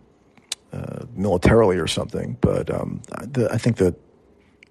[0.72, 3.94] uh, militarily or something, but um, the, I think that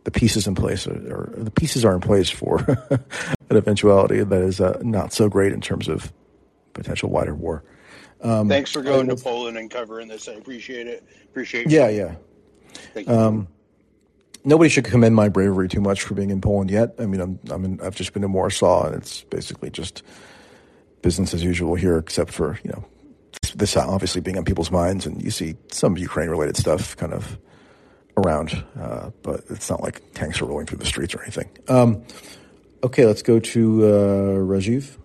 [0.07, 2.59] the pieces in place are, or the pieces are in place for
[3.49, 6.13] an eventuality that is uh, not so great in terms of
[6.71, 7.61] potential wider war.
[8.21, 10.29] Um, Thanks for going to Poland and covering this.
[10.29, 11.03] I appreciate it.
[11.25, 11.97] Appreciate yeah, you.
[11.97, 12.15] yeah.
[12.93, 13.13] Thank you.
[13.13, 13.49] Um,
[14.45, 16.95] nobody should commend my bravery too much for being in Poland yet.
[16.99, 20.03] I mean, I'm, I'm in, I've just been in Warsaw, and it's basically just
[21.01, 22.85] business as usual here, except for you know
[23.55, 27.37] this obviously being on people's minds, and you see some Ukraine-related stuff kind of
[28.17, 31.49] around, uh, but it's not like tanks are rolling through the streets or anything.
[31.67, 32.03] Um,
[32.83, 33.87] okay, let's go to uh,
[34.43, 34.97] Rajiv.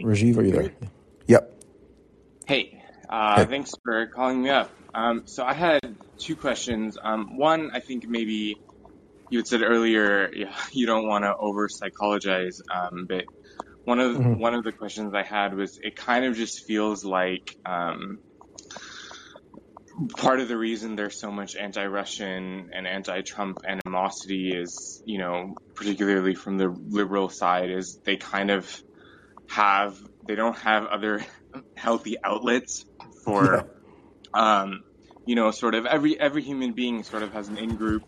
[0.00, 0.72] Rajiv, are you there?
[1.26, 1.52] Yep.
[2.46, 3.46] Hey, uh, Hey.
[3.46, 4.70] thanks for calling me up.
[4.94, 5.80] Um, so I had
[6.18, 6.96] two questions.
[7.02, 8.56] Um, one, I think maybe
[9.30, 13.24] you had said earlier yeah, you don't want to over psychologize, um, but
[13.84, 14.38] one of Mhm.
[14.38, 18.18] one of the questions I had was it kind of just feels like um,
[20.16, 26.34] part of the reason there's so much anti-Russian and anti-Trump animosity is, you know, particularly
[26.34, 28.70] from the liberal side, is they kind of
[29.48, 29.96] have
[30.26, 31.24] they don't have other
[31.76, 33.06] healthy outlets Yeah.
[33.24, 33.68] for
[34.34, 34.80] um,
[35.26, 38.02] you know, sort of every every human being sort of has an in-group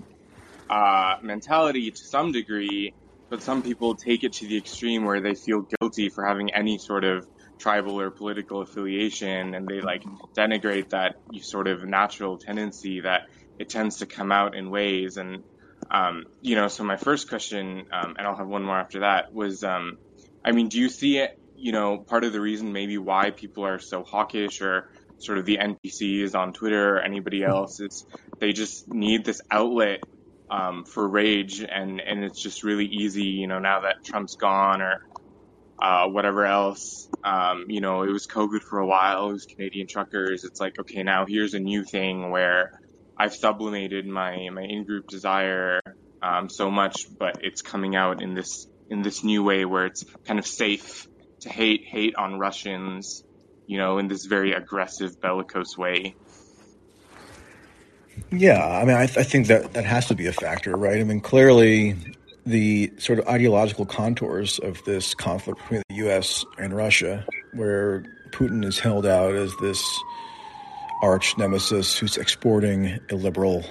[0.71, 2.93] uh, mentality to some degree,
[3.31, 6.79] but some people take it to the extreme where they feel guilty for having any
[6.79, 7.27] sort of
[7.59, 10.03] tribal or political affiliation, and they like
[10.37, 13.23] denigrate that sort of natural tendency that
[13.59, 15.17] it tends to come out in ways.
[15.17, 15.43] And
[15.91, 19.33] um, you know, so my first question, um, and I'll have one more after that,
[19.33, 19.99] was, um,
[20.45, 21.39] I mean, do you see it?
[21.57, 25.45] You know, part of the reason maybe why people are so hawkish or sort of
[25.45, 28.07] the NPCs on Twitter or anybody else is
[28.39, 30.05] they just need this outlet
[30.51, 34.81] um, for rage, and and it's just really easy, you know, now that Trump's gone
[34.81, 35.05] or
[35.79, 37.09] uh, whatever else.
[37.25, 39.31] Um, you know, it was COVID for a while.
[39.31, 40.45] It was Canadian truckers.
[40.45, 42.81] It's like, okay, now here's a new thing where
[43.17, 45.81] I've sublimated my my in-group desire
[46.23, 50.05] um, so much, but it's coming out in this in this new way where it's
[50.25, 51.09] kind of safe
[51.41, 53.25] to hate hate on Russians,
[53.67, 56.17] you know, in this very aggressive bellicose way.
[58.31, 60.99] Yeah, I mean, I, th- I think that that has to be a factor, right?
[60.99, 61.97] I mean, clearly,
[62.47, 66.45] the sort of ideological contours of this conflict between the U.S.
[66.59, 69.83] and Russia, where Putin is held out as this
[71.03, 73.65] arch nemesis who's exporting illiberal,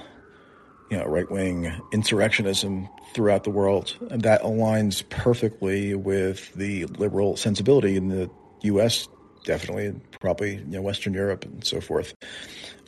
[0.90, 7.36] you know, right wing insurrectionism throughout the world, and that aligns perfectly with the liberal
[7.36, 8.30] sensibility in the
[8.62, 9.08] U.S.
[9.44, 12.14] Definitely, and probably you know Western Europe and so forth.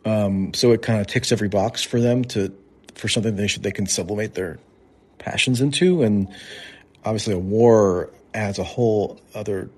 [0.04, 2.52] Um, so it kind of ticks every box for them to
[2.94, 4.58] for something they should they can sublimate their
[5.20, 6.28] passions into, and
[7.04, 9.70] obviously a war adds a whole other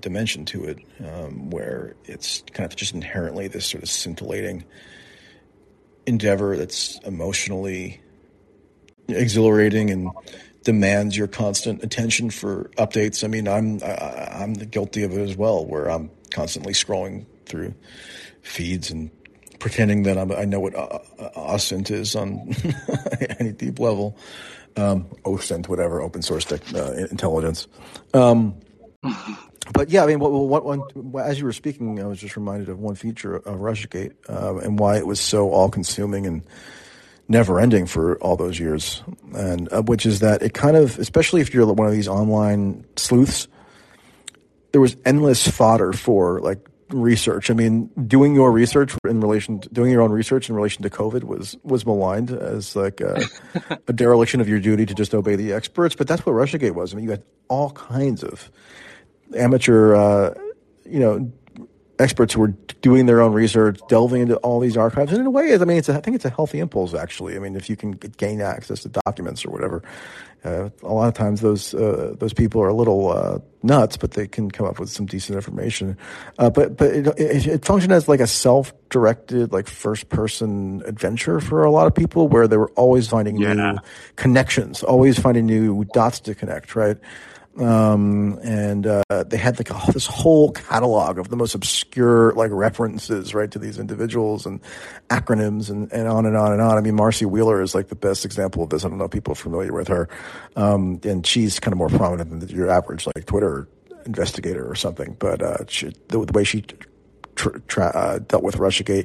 [0.00, 4.64] dimension to it, um, where it's kind of just inherently this sort of scintillating
[6.06, 8.00] endeavor that's emotionally
[9.08, 10.10] exhilarating and
[10.62, 13.24] demands your constant attention for updates.
[13.24, 17.74] I mean, I'm I, I'm guilty of it as well, where I'm constantly scrolling through
[18.42, 19.10] feeds and
[19.58, 20.98] pretending that I'm, I know what uh,
[21.36, 22.54] OSINT is on
[23.38, 24.16] any deep level,
[24.76, 27.66] um, OSINT, whatever, open source tech, uh, intelligence.
[28.12, 28.54] Um,
[29.72, 32.68] but yeah, I mean, what, what, what, as you were speaking, I was just reminded
[32.68, 36.42] of one feature of RussiaGate uh, and why it was so all-consuming and
[37.28, 39.02] never-ending for all those years,
[39.34, 42.84] and uh, which is that it kind of, especially if you're one of these online
[42.96, 43.48] sleuths,
[44.72, 47.50] there was endless fodder for like research.
[47.50, 50.90] I mean, doing your research in relation, to, doing your own research in relation to
[50.90, 53.22] COVID was was maligned as like a,
[53.88, 55.94] a dereliction of your duty to just obey the experts.
[55.94, 56.92] But that's what RussiaGate was.
[56.92, 58.50] I mean, you had all kinds of
[59.36, 60.34] amateur, uh,
[60.84, 61.32] you know,
[61.98, 65.12] experts who were doing their own research, delving into all these archives.
[65.12, 67.36] And in a way, I mean, it's a, I think it's a healthy impulse, actually.
[67.36, 69.82] I mean, if you can gain access to documents or whatever,
[70.44, 74.12] uh, a lot of times those uh, those people are a little uh, nuts, but
[74.12, 75.96] they can come up with some decent information.
[76.38, 81.64] Uh, but but it, it, it, functioned as like a self-directed, like first-person adventure for
[81.64, 83.54] a lot of people, where they were always finding yeah.
[83.54, 83.78] new
[84.16, 86.98] connections, always finding new dots to connect, right?
[87.58, 93.32] Um, and uh, they had like this whole catalog of the most obscure like references
[93.32, 94.60] right to these individuals and
[95.08, 96.76] acronyms and, and on and on and on.
[96.76, 98.84] I mean, Marcy Wheeler is like the best example of this.
[98.84, 100.08] I don't know if people are familiar with her,
[100.56, 103.68] um, and she's kind of more prominent than your average like Twitter
[104.04, 105.16] investigator or something.
[105.18, 106.64] But uh, she, the, the, way she
[107.36, 109.04] tr- tra- uh, dealt with RussiaGate.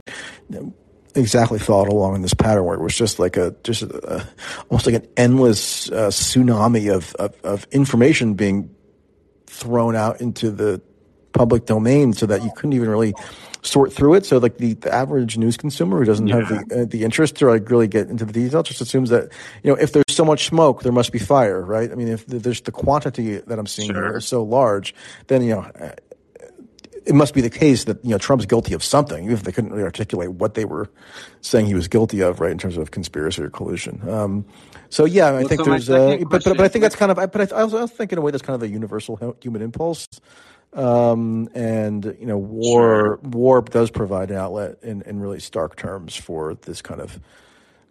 [0.49, 0.73] You know,
[1.19, 4.27] exactly followed along in this pattern where it was just like a just a,
[4.69, 8.73] almost like an endless uh, tsunami of, of, of information being
[9.47, 10.81] thrown out into the
[11.33, 13.13] public domain so that you couldn't even really
[13.61, 14.25] sort through it.
[14.25, 16.35] So like the, the average news consumer who doesn't yeah.
[16.37, 19.31] have the uh, the interest to like really get into the detail just assumes that
[19.63, 21.91] you know if there's so much smoke there must be fire, right?
[21.91, 24.03] I mean if there's the quantity that I'm seeing sure.
[24.03, 24.95] here is so large,
[25.27, 25.71] then you know
[27.05, 29.51] it must be the case that you know Trump's guilty of something, even if they
[29.51, 30.89] couldn't really articulate what they were
[31.41, 34.07] saying he was guilty of, right, in terms of conspiracy or collusion.
[34.09, 34.45] Um,
[34.89, 37.17] so yeah, I think so there's, uh, but, but but I think that's kind of,
[37.31, 39.35] but I, I, was, I was thinking in a way that's kind of a universal
[39.41, 40.07] human impulse,
[40.73, 43.19] um, and you know, war sure.
[43.23, 47.19] war does provide an outlet in in really stark terms for this kind of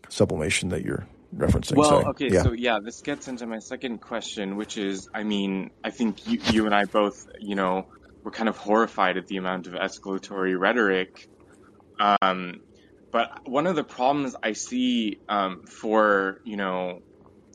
[0.08, 1.06] sublimation that you're
[1.36, 1.76] referencing.
[1.76, 2.42] Well, so, okay, yeah.
[2.42, 6.40] so yeah, this gets into my second question, which is, I mean, I think you,
[6.50, 7.86] you and I both, you know,
[8.28, 11.26] were kind of horrified at the amount of escalatory rhetoric.
[11.98, 12.60] Um,
[13.10, 16.98] but one of the problems I see um, for you know,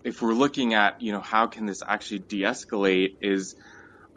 [0.03, 3.53] if we're looking at you know how can this actually de-escalate is,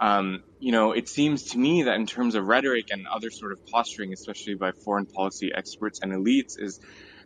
[0.01, 3.53] um, you know, it seems to me that in terms of rhetoric and other sort
[3.53, 6.81] of posturing, especially by foreign policy experts and elites, is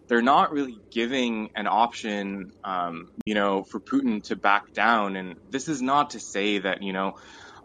[0.08, 5.14] they're not really giving an option, um, you know, for Putin to back down.
[5.14, 7.12] And this is not to say that you know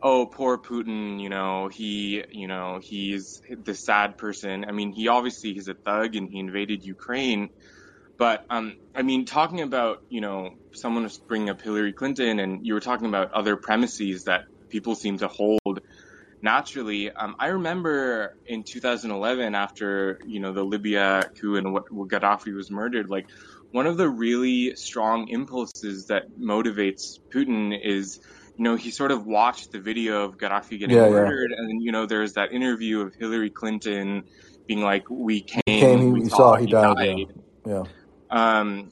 [0.01, 4.65] oh, poor Putin, you know, he, you know, he's the sad person.
[4.65, 7.49] I mean, he obviously he's a thug and he invaded Ukraine.
[8.17, 12.65] But um, I mean, talking about you know someone was bringing up Hillary Clinton, and
[12.65, 15.81] you were talking about other premises that people seem to hold
[16.41, 17.11] naturally.
[17.11, 22.55] Um, I remember in 2011, after you know the Libya coup and what, what Gaddafi
[22.55, 23.27] was murdered, like
[23.71, 28.21] one of the really strong impulses that motivates Putin is
[28.57, 31.63] you know, he sort of watched the video of Gaddafi getting yeah, murdered, yeah.
[31.63, 34.23] and you know, there's that interview of Hillary Clinton
[34.65, 37.17] being like, "We came, he came we saw, saw, he, died." died.
[37.65, 37.83] Yeah.
[37.83, 38.59] yeah.
[38.59, 38.91] Um,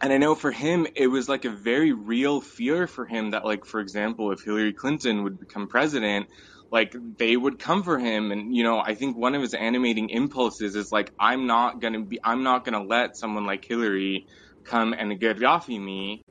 [0.00, 3.44] and I know for him, it was like a very real fear for him that,
[3.44, 6.26] like, for example, if Hillary Clinton would become president,
[6.70, 8.32] like they would come for him.
[8.32, 12.02] And you know, I think one of his animating impulses is like, I'm not gonna
[12.02, 14.26] be, I'm not gonna let someone like Hillary
[14.64, 16.23] come and get Gaddafi me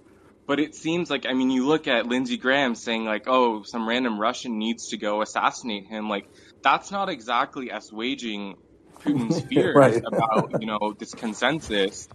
[0.46, 3.88] but it seems like, I mean, you look at Lindsey Graham saying like, oh, some
[3.88, 6.10] random Russian needs to go assassinate him.
[6.10, 6.28] Like,
[6.62, 8.56] that's not exactly assuaging
[9.00, 10.02] Putin's fears right.
[10.06, 12.10] about, you know, this consensus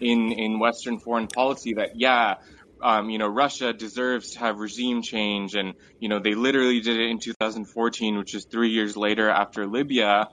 [0.00, 2.36] in, in Western foreign policy that, yeah,
[2.82, 5.54] um, you know, Russia deserves to have regime change.
[5.54, 9.66] And, you know, they literally did it in 2014, which is three years later after
[9.66, 10.28] Libya.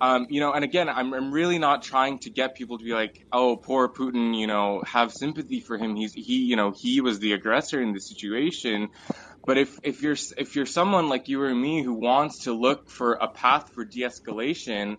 [0.00, 2.92] Um, you know, and again, I'm, I'm really not trying to get people to be
[2.92, 5.96] like, oh, poor Putin, you know, have sympathy for him.
[5.96, 8.88] He's, he, you know, he was the aggressor in the situation.
[9.46, 12.90] But if, if you're, if you're someone like you or me who wants to look
[12.90, 14.96] for a path for de-escalation,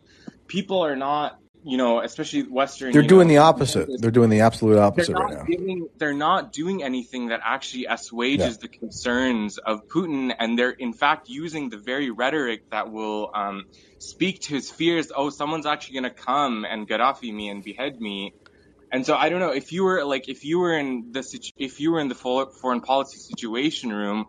[0.48, 2.94] people are not you know, especially Western.
[2.94, 3.90] They're doing know, the opposite.
[4.00, 5.44] They're doing the absolute opposite right now.
[5.44, 8.62] Giving, they're not doing anything that actually assuages yeah.
[8.62, 13.66] the concerns of Putin, and they're in fact using the very rhetoric that will um,
[13.98, 15.12] speak to his fears.
[15.16, 18.36] Oh, someone's actually going to come and Gaddafi me and behead me.
[18.92, 21.80] And so I don't know if you were like if you were in the if
[21.80, 24.26] you were in the foreign policy situation room,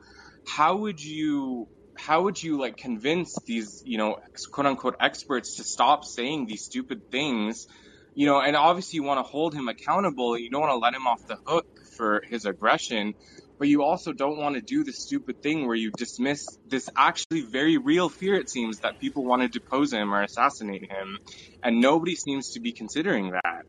[0.47, 4.17] how would you how would you like convince these, you know,
[4.53, 7.67] quote unquote experts to stop saying these stupid things?
[8.15, 10.39] You know, and obviously you want to hold him accountable.
[10.39, 11.67] You don't want to let him off the hook
[11.97, 13.15] for his aggression.
[13.59, 17.43] but you also don't want to do the stupid thing where you dismiss this actually
[17.43, 21.19] very real fear, it seems, that people want to depose him or assassinate him.
[21.63, 23.65] And nobody seems to be considering that.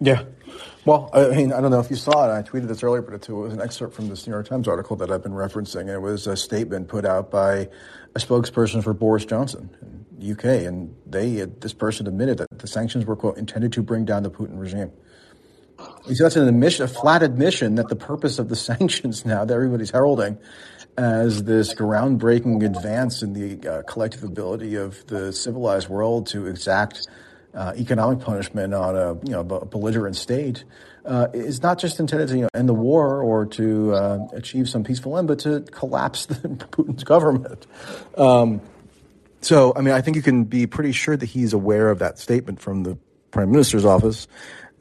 [0.00, 0.24] Yeah.
[0.84, 2.38] Well, I mean, I don't know if you saw it.
[2.38, 4.94] I tweeted this earlier, but it was an excerpt from this New York Times article
[4.96, 5.88] that I've been referencing.
[5.88, 7.68] It was a statement put out by
[8.14, 9.68] a spokesperson for Boris Johnson
[10.20, 14.04] in UK, and they this person admitted that the sanctions were quote intended to bring
[14.04, 14.92] down the Putin regime.
[16.06, 19.52] See, that's an admission, a flat admission that the purpose of the sanctions now that
[19.52, 20.38] everybody's heralding
[20.96, 27.06] as this groundbreaking advance in the uh, collective ability of the civilized world to exact
[27.56, 30.64] uh, economic punishment on a you know belligerent state
[31.06, 34.68] uh, is not just intended to you know, end the war or to uh, achieve
[34.68, 37.66] some peaceful end, but to collapse the, Putin's government.
[38.16, 38.60] Um,
[39.40, 42.18] so, I mean, I think you can be pretty sure that he's aware of that
[42.18, 42.98] statement from the
[43.30, 44.26] prime minister's office.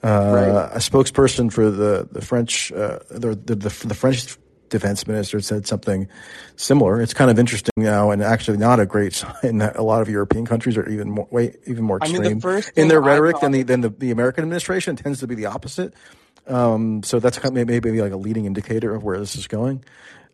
[0.03, 0.75] Uh, right.
[0.75, 4.37] A spokesperson for the the French uh, the, the, the the French
[4.69, 6.07] defense minister said something
[6.55, 7.01] similar.
[7.01, 9.13] It's kind of interesting now, and actually not a great
[9.43, 12.29] sign that a lot of European countries are even more way, even more extreme I
[12.29, 14.95] mean, the in their rhetoric than the than the, the American administration.
[14.95, 15.93] Tends to be the opposite.
[16.47, 19.83] Um, so that's kind of maybe like a leading indicator of where this is going.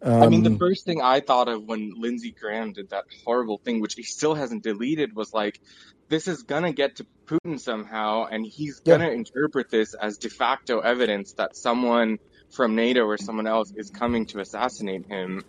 [0.04, 3.06] Um, I mean, the um, first thing I thought of when Lindsey Graham did that
[3.24, 5.62] horrible thing, which he still hasn't deleted, was like,
[6.10, 9.14] this is gonna get to Putin somehow, and he's gonna yeah.
[9.14, 12.18] interpret this as de facto evidence that someone
[12.52, 15.44] from NATO or someone else is coming to assassinate him.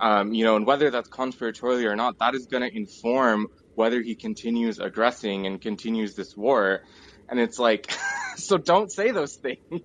[0.00, 4.00] Um, you know, and whether that's conspiratorially or not, that is going to inform whether
[4.00, 6.82] he continues aggressing and continues this war.
[7.28, 7.92] And it's like,
[8.36, 9.82] so don't say those things.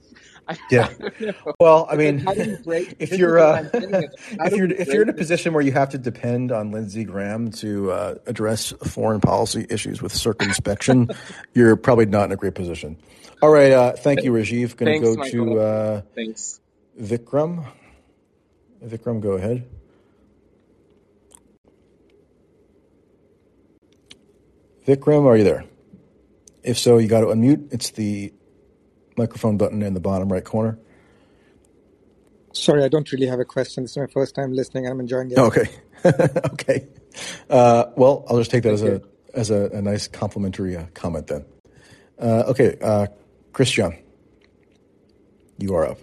[0.72, 0.90] yeah.
[1.60, 5.72] Well, I mean, if you're uh, if you're if you're in a position where you
[5.72, 11.10] have to depend on Lindsey Graham to uh, address foreign policy issues with circumspection,
[11.54, 12.98] you're probably not in a great position.
[13.46, 13.72] All right.
[13.72, 14.76] Uh, thank you, Rajiv.
[14.76, 15.46] Going to go Michael.
[15.46, 16.60] to uh, thanks
[17.00, 17.64] Vikram.
[18.84, 19.70] Vikram, go ahead.
[24.88, 25.64] Vikram, are you there?
[26.64, 27.72] If so, you got to unmute.
[27.72, 28.34] It's the
[29.16, 30.80] microphone button in the bottom right corner.
[32.52, 33.84] Sorry, I don't really have a question.
[33.84, 34.88] This is my first time listening.
[34.88, 35.38] I'm enjoying it.
[35.38, 35.70] Okay,
[36.52, 36.88] okay.
[37.48, 39.04] Uh, well, I'll just take that as a
[39.36, 41.46] as a, a nice complimentary uh, comment then.
[42.18, 43.06] Uh, okay, uh,
[43.56, 43.98] Christian,
[45.58, 46.00] you are up.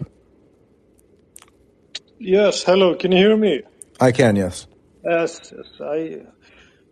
[2.17, 2.95] Yes, hello.
[2.95, 3.61] Can you hear me?
[3.99, 4.35] I can.
[4.35, 4.65] Yes.
[5.03, 5.67] Yes, yes.
[5.79, 6.23] I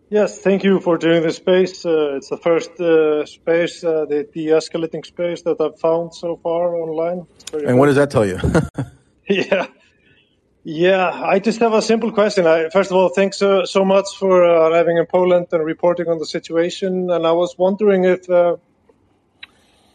[0.08, 1.84] Yes, thank you for doing this space.
[1.84, 6.76] Uh, it's the first uh, space, uh, the de-escalating space that I've found so far
[6.76, 7.26] online.
[7.66, 8.38] And what does that tell you?
[9.28, 9.66] yeah,
[10.62, 11.10] yeah.
[11.10, 12.46] I just have a simple question.
[12.46, 16.06] I, first of all, thanks so, so much for uh, arriving in Poland and reporting
[16.06, 17.10] on the situation.
[17.10, 18.58] And I was wondering if, uh,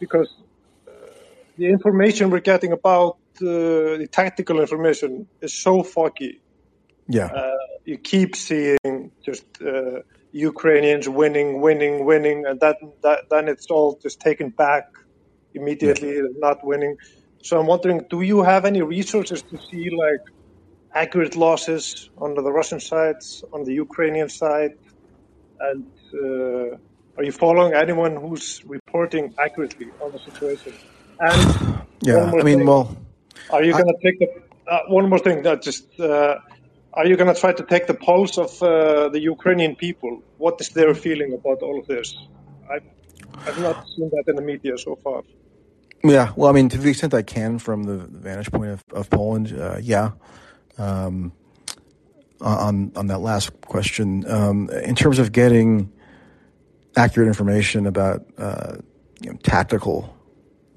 [0.00, 0.47] because uh,
[1.58, 6.40] the information we're getting about the tactical information is so foggy.
[7.08, 7.28] Yeah
[7.88, 10.00] you keep seeing just uh,
[10.32, 14.84] Ukrainians winning, winning, winning, and that, that then it's all just taken back
[15.54, 16.46] immediately, yeah.
[16.46, 16.98] not winning.
[17.42, 20.24] So I'm wondering, do you have any resources to see like
[20.92, 23.20] accurate losses on the Russian side,
[23.54, 24.74] on the Ukrainian side,
[25.68, 30.74] and uh, are you following anyone who's reporting accurately on the situation?
[31.20, 32.96] And yeah, I mean, thing, well,
[33.50, 34.28] are you going to take the
[34.70, 36.38] uh, one more thing that just uh,
[36.92, 40.22] are you going to try to take the pulse of uh, the Ukrainian people?
[40.38, 42.16] What is their feeling about all of this?
[42.70, 42.82] I've,
[43.46, 45.22] I've not seen that in the media so far.
[46.04, 49.10] Yeah, well, I mean, to the extent I can from the vantage point of, of
[49.10, 50.12] Poland, uh, yeah.
[50.76, 51.32] Um,
[52.40, 55.92] on on that last question, um, in terms of getting
[56.96, 58.76] accurate information about uh,
[59.20, 60.16] you know, tactical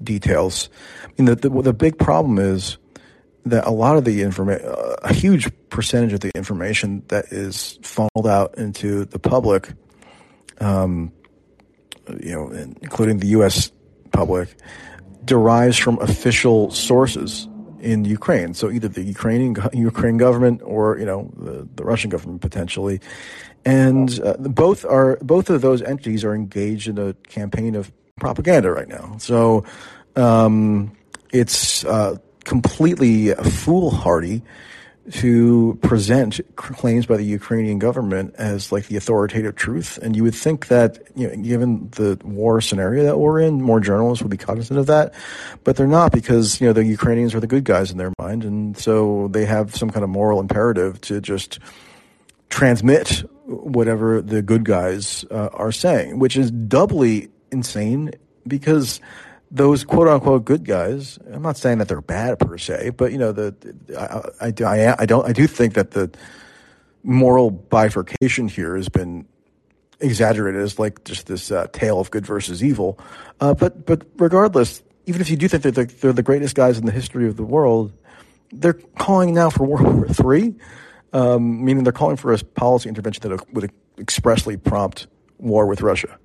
[0.04, 0.68] details,
[1.04, 2.78] I mean, the, the the big problem is
[3.46, 7.78] that a lot of the information, uh, a huge percentage of the information that is
[7.82, 9.72] funneled out into the public,
[10.60, 11.12] um,
[12.20, 13.72] you know, including the U.S.
[14.12, 14.54] public,
[15.24, 17.48] derives from official sources
[17.80, 18.54] in Ukraine.
[18.54, 23.00] So either the Ukrainian Ukraine government or you know the, the Russian government potentially,
[23.64, 28.70] and uh, both are both of those entities are engaged in a campaign of propaganda
[28.70, 29.16] right now.
[29.18, 29.64] So
[30.16, 30.96] um,
[31.32, 34.42] it's uh, completely foolhardy
[35.10, 39.98] to present claims by the Ukrainian government as like the authoritative truth.
[40.00, 43.80] And you would think that, you know, given the war scenario that we're in, more
[43.80, 45.12] journalists would be cognizant of that,
[45.64, 48.44] but they're not because, you know, the Ukrainians are the good guys in their mind.
[48.44, 51.58] And so they have some kind of moral imperative to just
[52.48, 58.12] transmit whatever the good guys uh, are saying, which is doubly insane
[58.46, 59.00] because
[59.50, 61.18] those quote unquote good guys.
[61.30, 63.54] I'm not saying that they're bad per se, but you know, the,
[64.40, 66.10] I, I, I, don't, I do think that the
[67.02, 69.26] moral bifurcation here has been
[70.00, 72.98] exaggerated as like just this uh, tale of good versus evil.
[73.40, 76.78] Uh, but but regardless, even if you do think that they're, they're, the greatest guys
[76.78, 77.92] in the history of the world,
[78.52, 80.54] they're calling now for World War Three,
[81.12, 85.06] um, meaning they're calling for a policy intervention that would expressly prompt
[85.38, 86.18] war with Russia.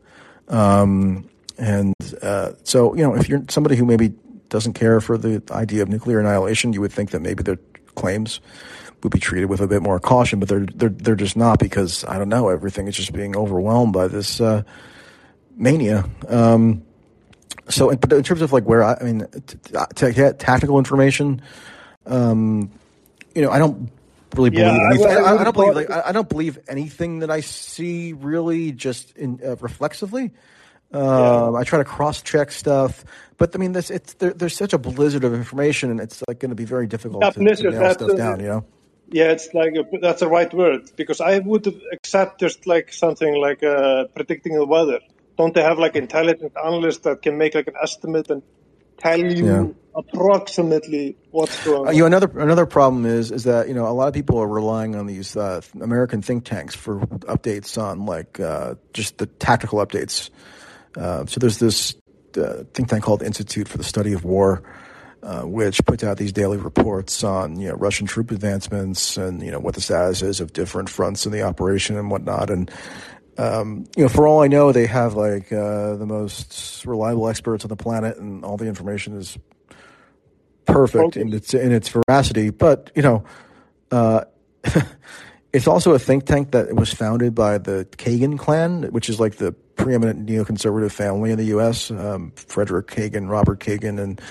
[0.48, 4.14] Um, and uh, so, you know, if you're somebody who maybe
[4.50, 7.58] doesn't care for the idea of nuclear annihilation, you would think that maybe their
[7.96, 8.40] claims
[9.04, 12.04] would be treated with a bit more caution, but they're they're they're just not because
[12.06, 14.64] I don't know everything is just being overwhelmed by this uh,
[15.56, 16.06] mania.
[16.28, 16.84] Um,
[17.70, 19.28] so, but in terms of like where I, I mean,
[19.96, 21.42] to get tactical information,
[22.06, 22.72] um,
[23.36, 23.90] you know, I don't
[24.36, 24.66] really believe.
[24.68, 25.08] Yeah, anything.
[25.08, 25.76] I- I, I I, don't believe.
[25.76, 30.32] Like, I I don't believe anything that I see really just in uh, reflexively.
[30.94, 33.04] Um, I try to cross check stuff,
[33.38, 36.40] but I mean, this it's there, there's such a blizzard of information, and it's like
[36.40, 38.40] going to be very difficult Yeah, to, to nail stuff a- down.
[38.40, 38.66] You know.
[39.10, 43.36] Yeah, it's like a, that's the right word because I would accept just like something
[43.36, 45.00] like uh, predicting the weather.
[45.38, 48.42] Don't they have like intelligent analysts that can make like an estimate and
[48.98, 49.68] tell you Yeah.
[49.98, 51.96] Approximately what's going Uh, on?
[51.96, 54.48] you know, another another problem is is that you know a lot of people are
[54.48, 59.80] relying on these uh, American think tanks for updates on like uh, just the tactical
[59.86, 60.30] updates.
[60.96, 61.96] Uh, so there's this
[62.38, 64.64] uh, think tank called Institute for the Study of War,
[65.24, 69.52] uh, which puts out these daily reports on you know Russian troop advancements and you
[69.52, 72.50] know what the status is of different fronts in the operation and whatnot.
[72.50, 72.72] And
[73.38, 77.64] um, you know, for all I know, they have like uh, the most reliable experts
[77.66, 79.38] on the planet, and all the information is
[80.68, 82.50] perfect in its in its veracity.
[82.50, 83.24] But you know,
[83.92, 84.26] uh,
[85.54, 89.38] it's also a think tank that was founded by the Kagan clan, which is like
[89.38, 91.92] the preeminent neoconservative family in the U.S.
[91.92, 94.22] Um, Frederick Kagan, Robert Kagan, and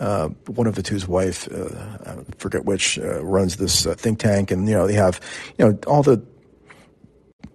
[0.00, 1.68] uh, one of the two's wife, uh,
[2.04, 5.20] I forget which, uh, runs this uh, think tank, and you know they have
[5.58, 6.24] you know all the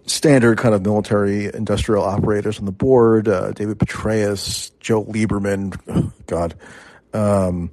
[0.06, 3.28] standard kind of military industrial operators on the board.
[3.28, 6.54] Uh, David Petraeus, Joe Lieberman, oh, God,
[7.12, 7.70] um,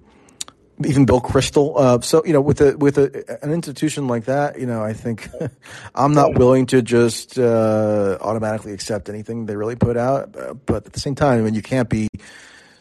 [0.86, 1.74] even Bill Kristol.
[1.76, 4.94] Uh, so you know, with a with a, an institution like that, you know, I
[4.94, 5.30] think
[5.96, 10.36] I'm not willing to just uh, automatically accept anything they really put out.
[10.66, 12.08] But at the same time, I mean, you can't be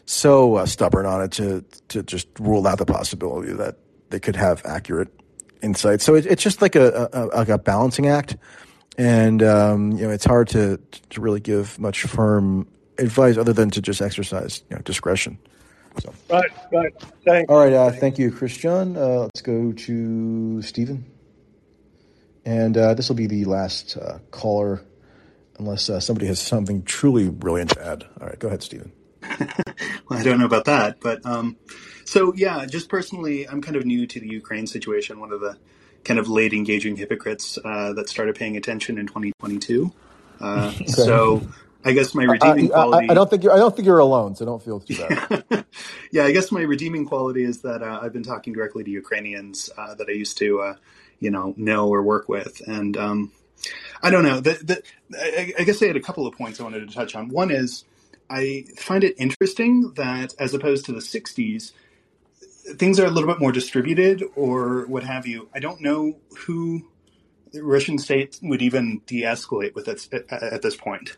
[0.05, 3.77] so uh, stubborn on it to to just rule out the possibility that
[4.09, 5.09] they could have accurate
[5.61, 6.03] insights.
[6.03, 8.37] So it, it's just like a, a like a balancing act,
[8.97, 10.79] and um, you know, it's hard to
[11.09, 12.67] to really give much firm
[12.99, 15.37] advice other than to just exercise you know discretion.
[16.01, 16.13] So.
[16.29, 16.93] Right, right.
[17.25, 17.49] Thanks.
[17.49, 18.97] All right, uh, thank you, Christian.
[18.97, 21.05] Uh, let's go to Stephen.
[22.45, 24.83] And uh, this will be the last uh, caller,
[25.59, 28.05] unless uh, somebody has something truly brilliant to add.
[28.21, 28.91] All right, go ahead, Stephen.
[30.09, 31.57] Well, I don't know about that, but um,
[32.05, 35.19] so yeah, just personally, I'm kind of new to the Ukraine situation.
[35.19, 35.57] One of the
[36.05, 39.91] kind of late engaging hypocrites uh, that started paying attention in 2022.
[40.39, 41.41] Uh, So
[41.87, 43.09] I guess my redeeming I, I- quality.
[43.09, 43.53] I don't think you're.
[43.53, 44.35] I don't think you're alone.
[44.35, 45.65] So don't feel too bad.
[46.11, 49.69] yeah, I guess my redeeming quality is that uh, I've been talking directly to Ukrainians
[49.77, 50.75] uh, that I used to, uh,
[51.19, 53.31] you know, know or work with, and um,
[54.03, 54.41] I don't know.
[54.41, 57.15] The, the, I, I guess I had a couple of points I wanted to touch
[57.15, 57.29] on.
[57.29, 57.85] One is
[58.29, 61.71] I find it interesting that, as opposed to the '60s,
[62.75, 65.47] things are a little bit more distributed, or what have you.
[65.55, 66.85] I don't know who
[67.53, 71.15] the Russian state would even de-escalate with at, at this point.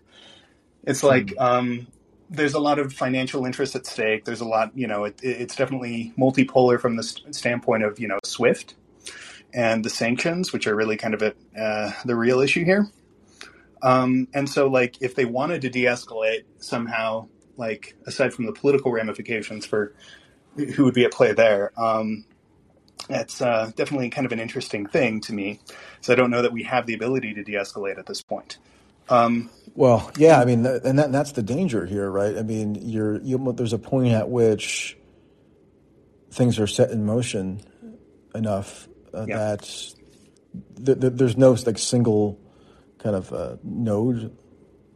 [0.86, 1.88] It's like um,
[2.30, 4.26] there's a lot of financial interest at stake.
[4.26, 8.08] There's a lot, you know, it, it's definitely multipolar from the st- standpoint of you
[8.08, 8.76] know SWIFT
[9.54, 12.90] and the sanctions, which are really kind of a, uh, the real issue here.
[13.82, 18.92] Um, and so, like, if they wanted to de-escalate somehow, like aside from the political
[18.92, 19.94] ramifications for
[20.56, 22.26] who would be at play there, um,
[23.08, 25.60] that's uh, definitely kind of an interesting thing to me.
[26.02, 28.60] So I don't know that we have the ability to de-escalate at this point.
[29.10, 29.50] Um,
[29.80, 32.38] Well, yeah, I mean, and that, that's the danger here, right?
[32.38, 34.98] I mean, you're you, there's a point at which
[36.32, 37.62] things are set in motion
[38.36, 39.38] enough uh, Yeah.
[39.38, 39.62] that
[40.86, 42.38] th- th- there's no like single
[42.98, 44.36] kind of uh, node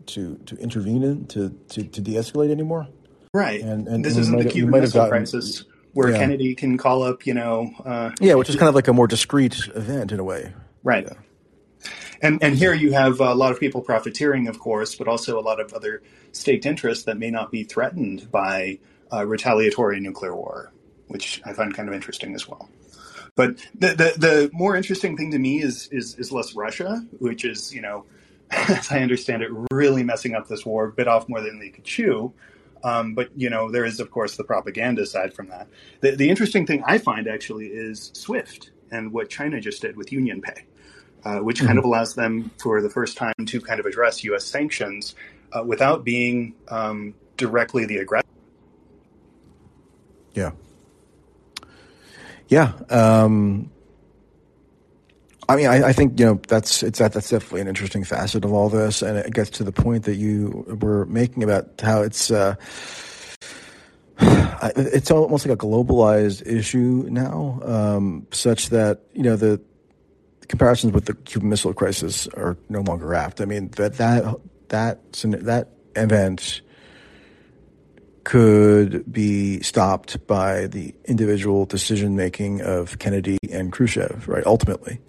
[0.08, 2.90] to to intervene in to to, to de-escalate anymore.
[3.34, 3.62] Right.
[3.62, 6.18] And, and this and isn't the Cuban Missile gotten- Crisis where Yeah.
[6.18, 7.72] Kennedy can call up, you know.
[7.86, 10.52] Uh, Yeah, which is kind of like a more discreet event in a way.
[10.84, 11.08] Right.
[12.24, 15.42] And and here you have a lot of people profiteering, of course, but also a
[15.42, 16.02] lot of other
[16.32, 18.80] staked interests that may not be threatened by
[19.12, 20.72] retaliatory nuclear war,
[21.08, 22.70] which I find kind of interesting as well.
[23.36, 27.46] But the, the the more interesting thing to me is is is less Russia, which
[27.46, 28.06] is you know,
[28.52, 31.84] as I understand it, really messing up this war, bit off more than they could
[31.84, 32.34] chew.
[32.84, 35.68] Um, but you know, there is of course the propaganda side from that.
[36.02, 40.10] The, the interesting thing I find actually is SWIFT and what China just did with
[40.10, 40.64] UnionPay,
[41.26, 41.80] uh, which kind Mhm.
[41.80, 44.44] of allows them for the first time to kind of address U.S.
[44.46, 45.16] sanctions
[45.54, 48.28] uh, without being um, directly the aggressor.
[50.34, 50.52] Yeah.
[52.48, 52.74] Yeah.
[52.90, 53.70] Um,
[55.50, 58.46] I mean, I, I think you know that's it's that that's definitely an interesting facet
[58.46, 62.02] of all this, and it gets to the point that you were making about how
[62.02, 62.56] it's uh,
[64.76, 69.60] it's almost like a globalized issue now, um, such that you know the
[70.48, 73.42] comparisons with the Cuban Missile Crisis are no longer apt.
[73.42, 74.36] I mean that that
[74.70, 76.62] that that event
[78.24, 84.46] could be stopped by the individual decision making of Kennedy and Khrushchev, right?
[84.46, 85.00] Ultimately,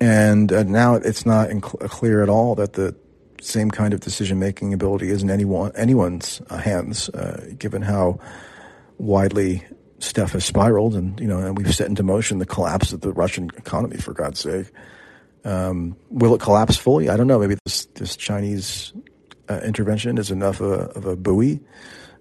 [0.00, 2.94] and uh, now it's not inc- clear at all that the
[3.40, 8.18] same kind of decision making ability is in anyone anyone's uh, hands, uh, given how
[8.98, 9.64] widely
[10.02, 13.12] stuff has spiraled, and you know, and we've set into motion the collapse of the
[13.12, 13.96] Russian economy.
[13.96, 14.66] For God's sake,
[15.44, 17.08] um, will it collapse fully?
[17.08, 17.38] I don't know.
[17.38, 18.92] Maybe this this Chinese
[19.48, 21.60] uh, intervention is enough of a, of a buoy,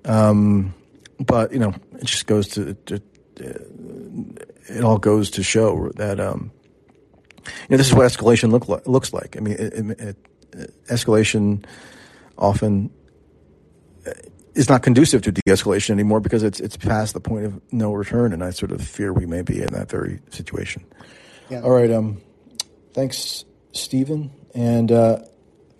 [0.06, 0.74] um,
[1.20, 3.02] but you know, it just goes to, to
[3.38, 6.52] it all goes to show that um,
[7.46, 9.36] you know this is what escalation look looks like.
[9.38, 10.00] I mean, it, it,
[10.54, 11.66] it, escalation
[12.38, 12.92] often
[14.54, 18.34] is not conducive to de-escalation anymore because it's it's past the point of no return,
[18.34, 20.86] and I sort of fear we may be in that very situation.
[21.50, 21.62] Yeah.
[21.62, 21.92] All right.
[21.92, 22.22] Um,
[22.94, 25.20] thanks, Stephen, and uh,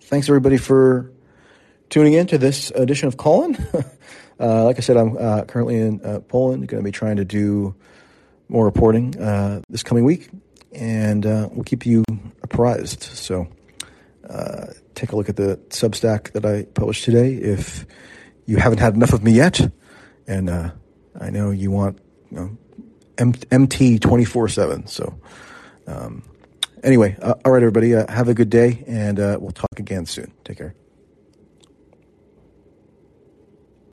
[0.02, 1.12] thanks everybody for
[1.90, 3.56] tuning in to this edition of Callin.
[4.40, 7.24] uh, like I said, I'm uh, currently in uh, Poland, going to be trying to
[7.24, 7.74] do
[8.48, 10.30] more reporting uh, this coming week,
[10.72, 12.04] and uh, we'll keep you
[12.42, 13.02] apprised.
[13.02, 13.48] So
[14.28, 17.86] uh, take a look at the Substack that I published today if
[18.52, 19.72] you haven't had enough of me yet,
[20.26, 20.70] and uh,
[21.18, 21.98] I know you want
[22.30, 22.58] you know
[23.16, 24.86] M- MT twenty four seven.
[24.86, 25.18] So
[25.86, 26.22] um,
[26.84, 30.04] anyway, uh, all right, everybody, uh, have a good day, and uh, we'll talk again
[30.04, 30.32] soon.
[30.44, 30.74] Take care.